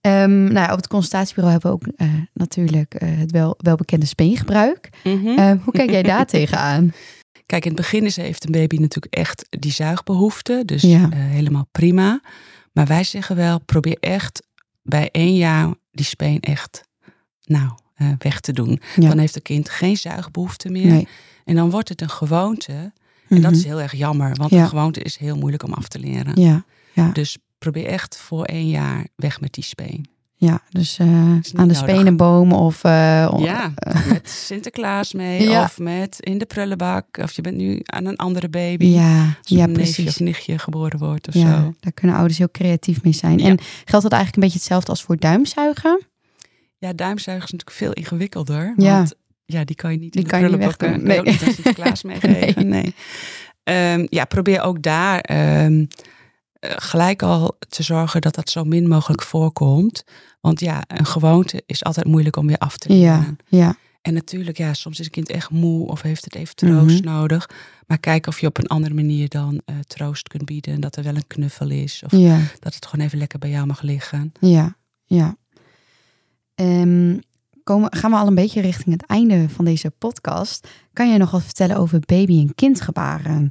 Ehm, 0.00 0.52
nou, 0.52 0.70
op 0.70 0.76
het 0.76 0.86
consultatiebureau 0.86 1.52
hebben 1.52 1.70
we 1.70 1.76
ook 1.76 1.94
eh, 1.96 2.08
natuurlijk 2.32 2.94
eh, 2.94 3.08
het 3.18 3.30
wel, 3.30 3.54
welbekende 3.58 4.06
speengebruik. 4.06 4.88
Mhm. 5.04 5.26
Eh, 5.38 5.52
hoe 5.64 5.72
kijk 5.72 5.90
jij 5.90 6.02
daar 6.02 6.26
tegenaan? 6.36 6.92
Kijk, 7.46 7.64
in 7.64 7.70
het 7.72 7.80
begin 7.80 8.04
is, 8.04 8.16
heeft 8.16 8.44
een 8.44 8.52
baby 8.52 8.76
natuurlijk 8.76 9.14
echt 9.14 9.46
die 9.50 9.72
zuigbehoefte. 9.72 10.62
Dus 10.64 10.82
Ja. 10.82 11.02
eh, 11.10 11.18
helemaal 11.18 11.66
prima. 11.72 12.20
Maar 12.72 12.86
wij 12.86 13.04
zeggen 13.04 13.36
wel, 13.36 13.60
probeer 13.60 13.96
echt 14.00 14.42
bij 14.84 15.08
één 15.10 15.36
jaar 15.36 15.74
die 15.90 16.04
speen 16.04 16.40
echt 16.40 16.88
nou, 17.44 17.70
eh, 17.94 18.08
weg 18.18 18.40
te 18.40 18.52
doen. 18.52 18.80
Ja. 18.96 19.08
Dan 19.08 19.18
heeft 19.18 19.34
het 19.34 19.42
kind 19.42 19.68
geen 19.70 19.96
zuigbehoefte 19.96 20.68
meer. 20.70 20.86
Nee. 20.86 21.08
En 21.44 21.54
dan 21.54 21.70
wordt 21.70 21.88
het 21.88 22.00
een 22.00 22.10
gewoonte. 22.10 22.72
En 23.28 23.40
dat 23.40 23.50
Mhm. 23.50 23.54
is 23.60 23.64
heel 23.64 23.80
erg 23.80 23.92
jammer, 23.92 24.34
want 24.34 24.50
Ja. 24.50 24.62
een 24.62 24.68
gewoonte 24.68 25.00
is 25.02 25.16
heel 25.16 25.36
moeilijk 25.36 25.62
om 25.62 25.72
af 25.72 25.88
te 25.88 25.98
leren. 25.98 26.40
Ja, 26.92 27.10
Dus 27.12 27.38
probeer 27.58 27.86
echt 27.86 28.16
voor 28.16 28.44
één 28.44 28.68
jaar 28.68 29.06
weg 29.16 29.40
met 29.40 29.52
die 29.52 29.64
speen. 29.64 30.08
Ja. 30.36 30.60
Dus 30.70 30.98
eh, 30.98 31.06
aan 31.54 31.68
de 31.68 31.74
spenenboom 31.74 32.52
of... 32.52 32.84
eh, 32.84 32.90
Ja, 33.38 33.72
met 34.08 34.28
Sinterklaas 34.30 35.12
mee 35.12 35.42
Ja. 35.48 35.62
of 35.62 35.78
met 35.78 36.16
in 36.20 36.38
de 36.38 36.46
prullenbak. 36.46 37.18
Of 37.22 37.32
je 37.32 37.42
bent 37.42 37.56
nu 37.56 37.80
aan 37.84 38.04
een 38.06 38.16
andere 38.16 38.48
baby. 38.48 38.84
ja, 38.86 39.18
Als 39.38 39.50
een 39.50 39.56
ja, 39.56 39.66
neefje 39.66 39.82
precies. 39.82 40.06
of 40.08 40.20
nichtje 40.20 40.58
geboren 40.58 40.98
wordt 40.98 41.28
of 41.28 41.34
Ja, 41.34 41.62
zo. 41.62 41.74
daar 41.80 41.92
kunnen 41.92 42.16
ouders 42.16 42.38
heel 42.38 42.50
creatief 42.50 43.02
mee 43.02 43.12
zijn. 43.12 43.40
En 43.40 43.58
geldt 43.84 44.02
dat 44.02 44.12
eigenlijk 44.12 44.34
een 44.36 44.42
beetje 44.42 44.58
hetzelfde 44.58 44.90
als 44.90 45.02
voor 45.02 45.16
duimzuigen? 45.18 46.06
Ja, 46.78 46.92
duimzuigen 46.92 47.46
is 47.46 47.52
natuurlijk 47.52 47.78
veel 47.78 47.92
ingewikkelder. 47.92 48.74
Ja. 48.76 48.96
Want 48.96 49.14
ja, 49.44 49.64
die 49.64 49.76
kan 49.76 49.92
je 49.92 49.98
niet 49.98 50.12
Die 50.12 50.22
in 50.22 50.26
de 50.28 50.32
kan 50.32 50.42
je 50.42 50.56
niet 50.56 50.76
prullenbak, 50.76 50.88
eh, 50.90 50.96
je 50.96 51.06
Nee. 51.06 51.18
ook 51.18 51.24
niet 51.24 51.42
aan 51.42 51.52
Sinterklaas 51.52 52.02
meegeven. 52.12 52.68
nee. 52.68 52.94
Ehm, 53.64 54.06
ja, 54.10 54.24
probeer 54.24 54.60
ook 54.62 54.82
daar 54.82 55.18
ehm, 55.20 55.80
eh, 55.80 55.86
gelijk 56.76 57.22
al 57.22 57.56
te 57.68 57.82
zorgen 57.82 58.20
dat 58.20 58.34
dat 58.34 58.50
zo 58.50 58.64
min 58.64 58.88
mogelijk 58.88 59.22
voorkomt. 59.22 60.04
Want 60.40 60.60
ja, 60.60 60.82
een 60.86 61.06
gewoonte 61.06 61.62
is 61.66 61.84
altijd 61.84 62.06
moeilijk 62.06 62.36
om 62.36 62.46
weer 62.46 62.58
af 62.58 62.76
te 62.76 62.92
Ja, 62.94 63.18
leren. 63.18 63.36
ja, 63.48 63.76
En 64.02 64.14
natuurlijk, 64.14 64.56
ja, 64.58 64.74
soms 64.74 64.98
is 65.00 65.04
een 65.06 65.10
kind 65.12 65.30
echt 65.30 65.50
moe 65.50 65.86
of 65.88 66.02
heeft 66.02 66.24
het 66.24 66.34
even 66.34 66.54
troost 66.54 67.04
Mhm. 67.04 67.12
nodig. 67.14 67.48
Maar 67.86 67.98
kijk 67.98 68.26
of 68.26 68.40
je 68.40 68.46
op 68.46 68.58
een 68.58 68.66
andere 68.66 68.94
manier 68.94 69.28
dan 69.28 69.60
eh, 69.64 69.76
troost 69.86 70.28
kunt 70.28 70.44
bieden. 70.44 70.80
Dat 70.80 70.96
er 70.96 71.02
wel 71.04 71.14
een 71.14 71.26
knuffel 71.26 71.70
is. 71.70 72.02
Of 72.04 72.12
ja, 72.12 72.40
dat 72.58 72.74
het 72.74 72.86
gewoon 72.86 73.06
even 73.06 73.18
lekker 73.18 73.38
bij 73.38 73.50
jou 73.50 73.66
mag 73.66 73.82
liggen. 73.82 74.32
ja, 74.40 74.76
ja. 75.04 75.36
Ehm, 76.54 77.18
komen, 77.64 77.92
gaan 77.96 78.10
we 78.10 78.16
al 78.16 78.26
een 78.26 78.34
beetje 78.34 78.60
richting 78.60 78.92
het 79.00 79.06
einde 79.06 79.48
van 79.48 79.64
deze 79.64 79.90
podcast. 79.90 80.68
Kan 80.92 81.08
jij 81.08 81.18
nog 81.18 81.30
wat 81.30 81.42
vertellen 81.42 81.76
over 81.76 82.00
baby- 82.00 82.38
en 82.40 82.54
kindgebaren? 82.54 83.48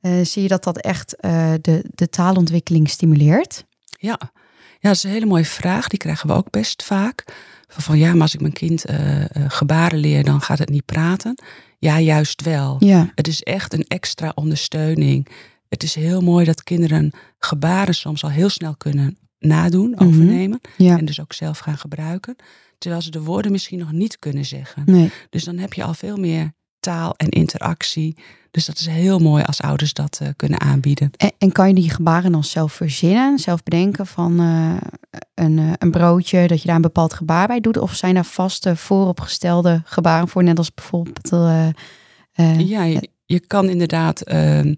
Eh, 0.00 0.12
zie 0.22 0.42
je 0.42 0.48
dat 0.48 0.64
dat 0.64 0.78
echt 0.78 1.16
eh, 1.16 1.52
de, 1.60 1.84
de 1.94 2.08
taalontwikkeling 2.08 2.90
stimuleert? 2.90 3.64
Ja. 3.98 4.18
ja, 4.20 4.88
dat 4.88 4.94
is 4.94 5.02
een 5.02 5.10
hele 5.10 5.26
mooie 5.26 5.44
vraag. 5.44 5.88
Die 5.88 5.98
krijgen 5.98 6.28
we 6.28 6.34
ook 6.34 6.50
best 6.50 6.82
vaak. 6.82 7.24
Van, 7.68 7.82
van 7.82 7.98
ja, 7.98 8.12
maar 8.12 8.20
als 8.22 8.34
ik 8.34 8.40
mijn 8.40 8.52
kind 8.52 8.84
eh, 8.84 9.24
gebaren 9.48 9.98
leer, 9.98 10.24
dan 10.24 10.40
gaat 10.40 10.58
het 10.58 10.68
niet 10.68 10.84
praten. 10.84 11.38
Ja, 11.78 12.00
juist 12.00 12.42
wel. 12.42 12.76
Ja, 12.78 13.12
Het 13.14 13.28
is 13.28 13.42
echt 13.42 13.72
een 13.72 13.84
extra 13.88 14.32
ondersteuning. 14.34 15.28
Het 15.68 15.82
is 15.82 15.94
heel 15.94 16.20
mooi 16.20 16.44
dat 16.44 16.62
kinderen 16.62 17.12
gebaren 17.38 17.94
soms 17.94 18.24
al 18.24 18.30
heel 18.30 18.48
snel 18.48 18.76
kunnen 18.76 19.18
nadoen, 19.38 19.90
Mhm. 19.90 20.04
overnemen. 20.04 20.60
ja, 20.76 20.98
En 20.98 21.04
dus 21.04 21.20
ook 21.20 21.32
zelf 21.32 21.58
gaan 21.58 21.78
gebruiken. 21.78 22.36
Terwijl 22.78 23.02
ze 23.02 23.10
de 23.10 23.22
woorden 23.22 23.52
misschien 23.52 23.78
nog 23.78 23.92
niet 23.92 24.18
kunnen 24.18 24.44
zeggen. 24.44 24.82
nee. 24.86 25.10
Dus 25.30 25.44
dan 25.44 25.58
heb 25.58 25.72
je 25.72 25.84
al 25.84 25.94
veel 25.94 26.16
meer 26.16 26.52
taal 26.86 27.14
en 27.16 27.28
interactie. 27.28 28.16
Dus 28.50 28.64
dat 28.66 28.78
is 28.78 28.86
heel 28.86 29.18
mooi 29.18 29.42
als 29.44 29.60
ouders 29.60 29.92
dat 29.92 30.18
eh, 30.22 30.28
kunnen 30.36 30.60
aanbieden. 30.60 31.10
En, 31.16 31.32
en 31.38 31.52
kan 31.52 31.68
je 31.68 31.74
die 31.74 31.90
gebaren 31.90 32.32
dan 32.32 32.44
zelf 32.44 32.72
verzinnen, 32.72 33.38
zelf 33.38 33.62
bedenken 33.62 34.06
van 34.06 34.40
eh, 34.40 34.76
een, 35.34 35.58
eh, 35.58 35.72
een 35.78 35.90
broodje, 35.90 36.46
dat 36.46 36.60
je 36.60 36.66
daar 36.66 36.76
een 36.76 36.82
bepaald 36.82 37.12
gebaar 37.14 37.46
bij 37.46 37.60
doet? 37.60 37.78
Of 37.78 37.94
zijn 37.94 38.14
daar 38.14 38.24
vaste 38.24 38.76
vooropgestelde 38.76 39.82
gebaren 39.84 40.28
voor, 40.28 40.42
net 40.42 40.58
als 40.58 40.74
bijvoorbeeld... 40.74 41.30
Ja, 42.68 42.82
je, 42.82 43.08
je 43.26 43.40
kan 43.40 43.68
inderdaad 43.68 44.20
ehm, 44.20 44.74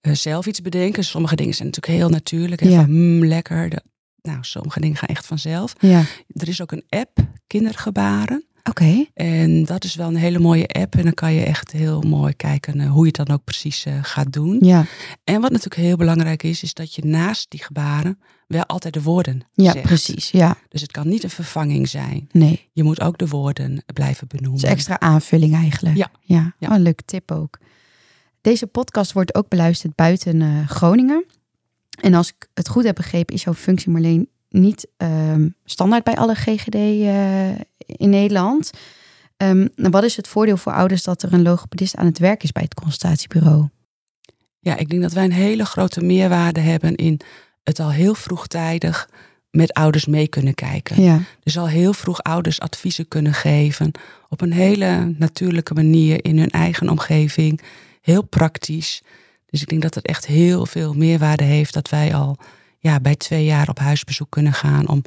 eh, 0.00 0.12
zelf 0.14 0.46
iets 0.46 0.60
bedenken. 0.60 1.04
Sommige 1.04 1.36
dingen 1.36 1.54
zijn 1.54 1.68
natuurlijk 1.68 1.98
heel 1.98 2.08
natuurlijk. 2.10 2.60
hè, 2.60 2.68
Ja. 2.68 2.80
Van, 2.80 2.90
mm, 3.16 3.24
lekker. 3.24 3.68
De- 3.68 3.82
nou, 4.22 4.38
sommige 4.40 4.80
dingen 4.80 4.96
gaan 4.96 5.08
echt 5.08 5.26
vanzelf. 5.26 5.72
ja, 5.80 6.02
Er 6.28 6.48
is 6.48 6.62
ook 6.62 6.72
een 6.72 6.84
app, 6.88 7.18
Kindergebaren. 7.46 8.44
Oké. 8.64 9.04
En 9.14 9.64
dat 9.64 9.84
is 9.84 9.94
wel 9.94 10.08
een 10.08 10.16
hele 10.16 10.38
mooie 10.38 10.66
app. 10.68 10.94
En 10.94 11.02
dan 11.02 11.14
kan 11.14 11.32
je 11.32 11.44
echt 11.44 11.72
heel 11.72 12.00
mooi 12.00 12.34
kijken 12.34 12.80
eh, 12.80 12.90
hoe 12.90 13.00
je 13.00 13.12
het 13.16 13.26
dan 13.26 13.36
ook 13.36 13.44
precies 13.44 13.84
eh, 13.84 13.98
gaat 14.02 14.32
doen. 14.32 14.56
Ja, 14.60 14.84
En 15.24 15.40
wat 15.40 15.50
natuurlijk 15.50 15.80
heel 15.82 15.96
belangrijk 15.96 16.42
is, 16.42 16.62
is 16.62 16.74
dat 16.74 16.94
je 16.94 17.04
naast 17.04 17.50
die 17.50 17.62
gebaren 17.62 18.18
wel 18.46 18.66
altijd 18.66 18.94
de 18.94 19.02
woorden 19.02 19.40
ja 19.52 19.72
zegt. 19.72 19.86
precies. 19.86 20.30
Ja, 20.30 20.56
Dus 20.68 20.80
het 20.80 20.90
kan 20.90 21.08
niet 21.08 21.22
een 21.22 21.30
vervanging 21.30 21.88
zijn. 21.88 22.28
nee. 22.32 22.68
Je 22.72 22.82
moet 22.82 23.00
ook 23.00 23.18
de 23.18 23.28
woorden 23.28 23.84
blijven 23.94 24.26
benoemen. 24.28 24.62
Is 24.62 24.68
extra 24.68 25.00
aanvulling 25.00 25.54
eigenlijk. 25.54 25.96
Ja. 25.96 26.10
Ja, 26.20 26.54
Ja. 26.58 26.68
Oh, 26.68 26.74
een 26.74 26.82
leuke 26.82 27.04
tip 27.04 27.30
ook. 27.30 27.58
Deze 28.40 28.66
podcast 28.66 29.12
wordt 29.12 29.34
ook 29.34 29.48
beluisterd 29.48 29.94
buiten 29.94 30.42
eh, 30.42 30.68
Groningen. 30.68 31.24
En 32.00 32.14
als 32.14 32.28
ik 32.28 32.48
het 32.54 32.68
goed 32.68 32.84
heb 32.84 32.94
begrepen, 32.94 33.34
is 33.34 33.42
jouw 33.42 33.54
functie 33.54 33.90
Marleen 33.90 34.28
niet 34.48 34.86
ehm, 34.96 35.48
standaard 35.64 36.04
bij 36.04 36.14
alle 36.16 36.34
GGD 36.34 36.74
eh, 36.74 37.50
in 37.86 38.10
Nederland. 38.10 38.70
Ehm, 39.36 39.66
nou, 39.76 39.90
wat 39.90 40.04
is 40.04 40.16
het 40.16 40.28
voordeel 40.28 40.56
voor 40.56 40.72
ouders 40.72 41.02
dat 41.02 41.22
er 41.22 41.32
een 41.32 41.42
logopedist 41.42 41.96
aan 41.96 42.06
het 42.06 42.18
werk 42.18 42.42
is 42.42 42.52
bij 42.52 42.62
het 42.62 42.74
consultatiebureau? 42.74 43.68
Ja, 44.58 44.76
ik 44.76 44.88
denk 44.88 45.02
dat 45.02 45.12
wij 45.12 45.24
een 45.24 45.32
hele 45.32 45.64
grote 45.64 46.04
meerwaarde 46.04 46.60
hebben 46.60 46.94
in 46.94 47.20
het 47.62 47.80
al 47.80 47.90
heel 47.90 48.14
vroegtijdig 48.14 49.08
met 49.50 49.72
ouders 49.72 50.06
mee 50.06 50.28
kunnen 50.28 50.54
kijken. 50.54 51.02
Ja. 51.02 51.20
Dus 51.42 51.58
al 51.58 51.68
heel 51.68 51.92
vroeg 51.92 52.22
ouders 52.22 52.60
adviezen 52.60 53.08
kunnen 53.08 53.34
geven. 53.34 53.90
Op 54.28 54.40
een 54.40 54.52
hele 54.52 55.14
natuurlijke 55.18 55.74
manier 55.74 56.24
in 56.24 56.38
hun 56.38 56.50
eigen 56.50 56.88
omgeving. 56.88 57.60
Heel 58.00 58.22
praktisch. 58.22 59.02
Dus 59.46 59.62
ik 59.62 59.68
denk 59.68 59.82
dat 59.82 59.94
het 59.94 60.06
echt 60.06 60.26
heel 60.26 60.66
veel 60.66 60.92
meerwaarde 60.92 61.44
heeft 61.44 61.74
dat 61.74 61.88
wij 61.88 62.14
al 62.14 62.36
ja, 62.78 63.00
bij 63.00 63.16
twee 63.16 63.44
jaar 63.44 63.68
op 63.68 63.78
huisbezoek 63.78 64.30
kunnen 64.30 64.52
gaan. 64.52 64.88
Om 64.88 65.02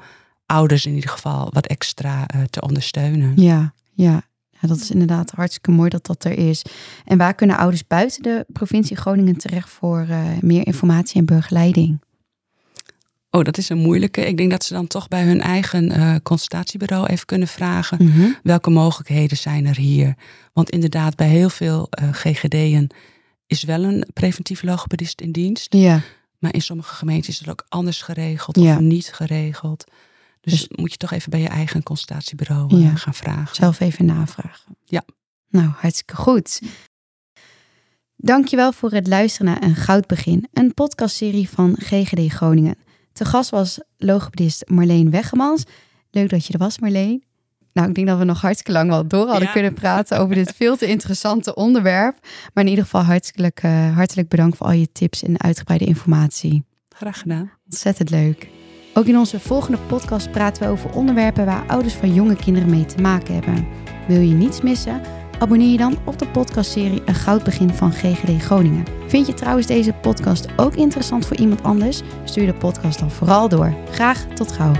ouders 0.46 0.86
in 0.86 0.94
ieder 0.96 1.10
geval 1.10 1.50
wat 1.54 1.68
extra 1.68 2.26
uh, 2.36 2.42
te 2.44 2.62
ondersteunen. 2.62 3.34
Ja, 3.36 3.74
ja. 3.94 4.24
Ja, 4.62 4.68
dat 4.68 4.78
is 4.80 4.92
inderdaad 4.92 5.32
hartstikke 5.32 5.72
mooi 5.72 5.90
dat 5.90 6.06
dat 6.06 6.24
er 6.24 6.38
is. 6.38 6.62
En 7.06 7.18
waar 7.18 7.34
kunnen 7.34 7.58
ouders 7.58 7.88
buiten 7.88 8.24
de 8.24 8.46
provincie 8.54 8.98
Groningen 8.98 9.38
terecht 9.38 9.70
voor 9.70 10.06
uh, 10.10 10.24
meer 10.42 10.66
informatie 10.68 11.20
en 11.20 11.26
begeleiding? 11.26 12.00
Oh, 13.32 13.44
dat 13.44 13.58
is 13.58 13.70
een 13.70 13.78
moeilijke. 13.78 14.26
Ik 14.26 14.38
denk 14.38 14.52
dat 14.52 14.64
ze 14.64 14.74
dan 14.74 14.88
toch 14.88 15.08
bij 15.08 15.24
hun 15.24 15.42
eigen 15.42 15.92
uh, 15.92 16.16
consultatiebureau 16.24 17.06
even 17.08 17.26
kunnen 17.26 17.48
vragen. 17.48 18.06
Mhm. 18.06 18.32
Welke 18.44 18.70
mogelijkheden 18.70 19.38
zijn 19.38 19.66
er 19.66 19.76
hier? 19.76 20.16
Want 20.54 20.70
inderdaad, 20.70 21.16
bij 21.16 21.28
heel 21.28 21.50
veel 21.50 21.90
uh, 22.02 22.10
GGD'en 22.14 22.90
is 23.48 23.64
wel 23.64 23.84
een 23.84 24.06
preventief 24.14 24.64
logopedist 24.64 25.22
in 25.22 25.32
dienst. 25.32 25.74
Ja. 25.74 26.02
Maar 26.40 26.54
in 26.54 26.62
sommige 26.62 26.96
gemeenten 26.96 27.30
is 27.30 27.40
het 27.40 27.50
ook 27.50 27.66
anders 27.70 28.02
geregeld 28.02 28.56
Ja. 28.60 28.74
of 28.76 28.80
niet 28.80 29.10
geregeld. 29.14 29.84
Dus, 30.52 30.68
Dus- 30.68 30.78
moet 30.78 30.92
je 30.92 30.98
toch 30.98 31.12
even 31.12 31.30
bij 31.30 31.40
je 31.42 31.48
eigen 31.48 31.84
consultatiebureau 31.84 32.76
eh, 32.76 32.82
Ja. 32.84 32.96
gaan 32.96 33.14
vragen. 33.14 33.56
Zelf 33.56 33.80
even 33.80 34.06
navragen. 34.06 34.78
Ja. 34.84 35.04
Nou, 35.50 35.68
hartstikke 35.78 36.16
goed. 36.16 36.62
Dankjewel 38.16 38.72
voor 38.72 38.92
het 38.92 39.08
luisteren 39.08 39.52
naar 39.52 39.64
Een 39.64 39.76
Goud 39.76 40.08
Begin, 40.08 40.48
een 40.54 40.74
podcastserie 40.74 41.50
van 41.50 41.76
GGD 41.80 42.32
Groningen. 42.34 42.76
Te 43.14 43.26
gast 43.26 43.50
was 43.50 43.80
logopedist 43.98 44.70
Marleen 44.70 45.10
Weggemans. 45.12 45.64
Leuk 46.12 46.30
dat 46.30 46.46
je 46.46 46.54
er 46.54 46.60
was, 46.60 46.80
Marleen. 46.80 47.24
Nou, 47.74 47.88
ik 47.90 47.96
denk 47.96 48.08
dat 48.08 48.18
we 48.18 48.24
nog 48.24 48.42
hartstikke 48.42 48.72
lang 48.72 48.90
wel 48.90 49.08
door 49.08 49.28
hadden 49.28 49.46
Ja. 49.48 49.52
kunnen 49.54 49.74
praten 49.74 50.20
over 50.20 50.36
dit 50.36 50.54
veel 50.56 50.78
te 50.78 50.86
interessante 50.86 51.56
onderwerp. 51.56 52.18
Maar 52.54 52.64
in 52.64 52.70
ieder 52.70 52.84
geval 52.84 53.02
hartelijk, 53.02 53.60
eh, 53.64 53.96
hartelijk 53.96 54.28
bedankt 54.30 54.58
voor 54.58 54.66
al 54.66 54.72
je 54.72 54.92
tips 54.92 55.24
en 55.24 55.40
uitgebreide 55.42 55.86
informatie. 55.86 56.64
Graag 56.90 57.20
gedaan. 57.20 57.52
Ontzettend 57.66 58.10
leuk. 58.10 58.50
Ook 58.98 59.06
in 59.06 59.18
onze 59.18 59.40
volgende 59.40 59.78
podcast 59.78 60.32
praten 60.32 60.64
we 60.64 60.70
over 60.70 60.94
onderwerpen 60.94 61.46
waar 61.46 61.64
ouders 61.68 61.94
van 61.94 62.14
jonge 62.14 62.36
kinderen 62.36 62.70
mee 62.70 62.86
te 62.86 63.02
maken 63.02 63.34
hebben. 63.34 63.68
Wil 64.08 64.20
je 64.20 64.34
niets 64.34 64.62
missen? 64.62 65.02
Abonneer 65.40 65.72
je 65.72 65.78
dan 65.78 65.98
op 66.06 66.20
de 66.20 66.28
podcastserie 66.28 67.02
Een 67.06 67.16
Goud 67.16 67.44
Begin 67.44 67.74
van 67.74 67.92
GGD 67.92 68.44
Groningen. 68.44 68.86
Vind 69.08 69.28
je 69.28 69.34
trouwens 69.34 69.68
deze 69.68 69.94
podcast 69.94 70.48
ook 70.56 70.76
interessant 70.76 71.26
voor 71.26 71.38
iemand 71.38 71.64
anders? 71.64 72.02
Stuur 72.24 72.46
de 72.46 72.54
podcast 72.54 73.00
dan 73.00 73.12
vooral 73.12 73.50
door. 73.50 73.74
Graag 73.92 74.26
tot 74.34 74.52
gauw. 74.52 74.74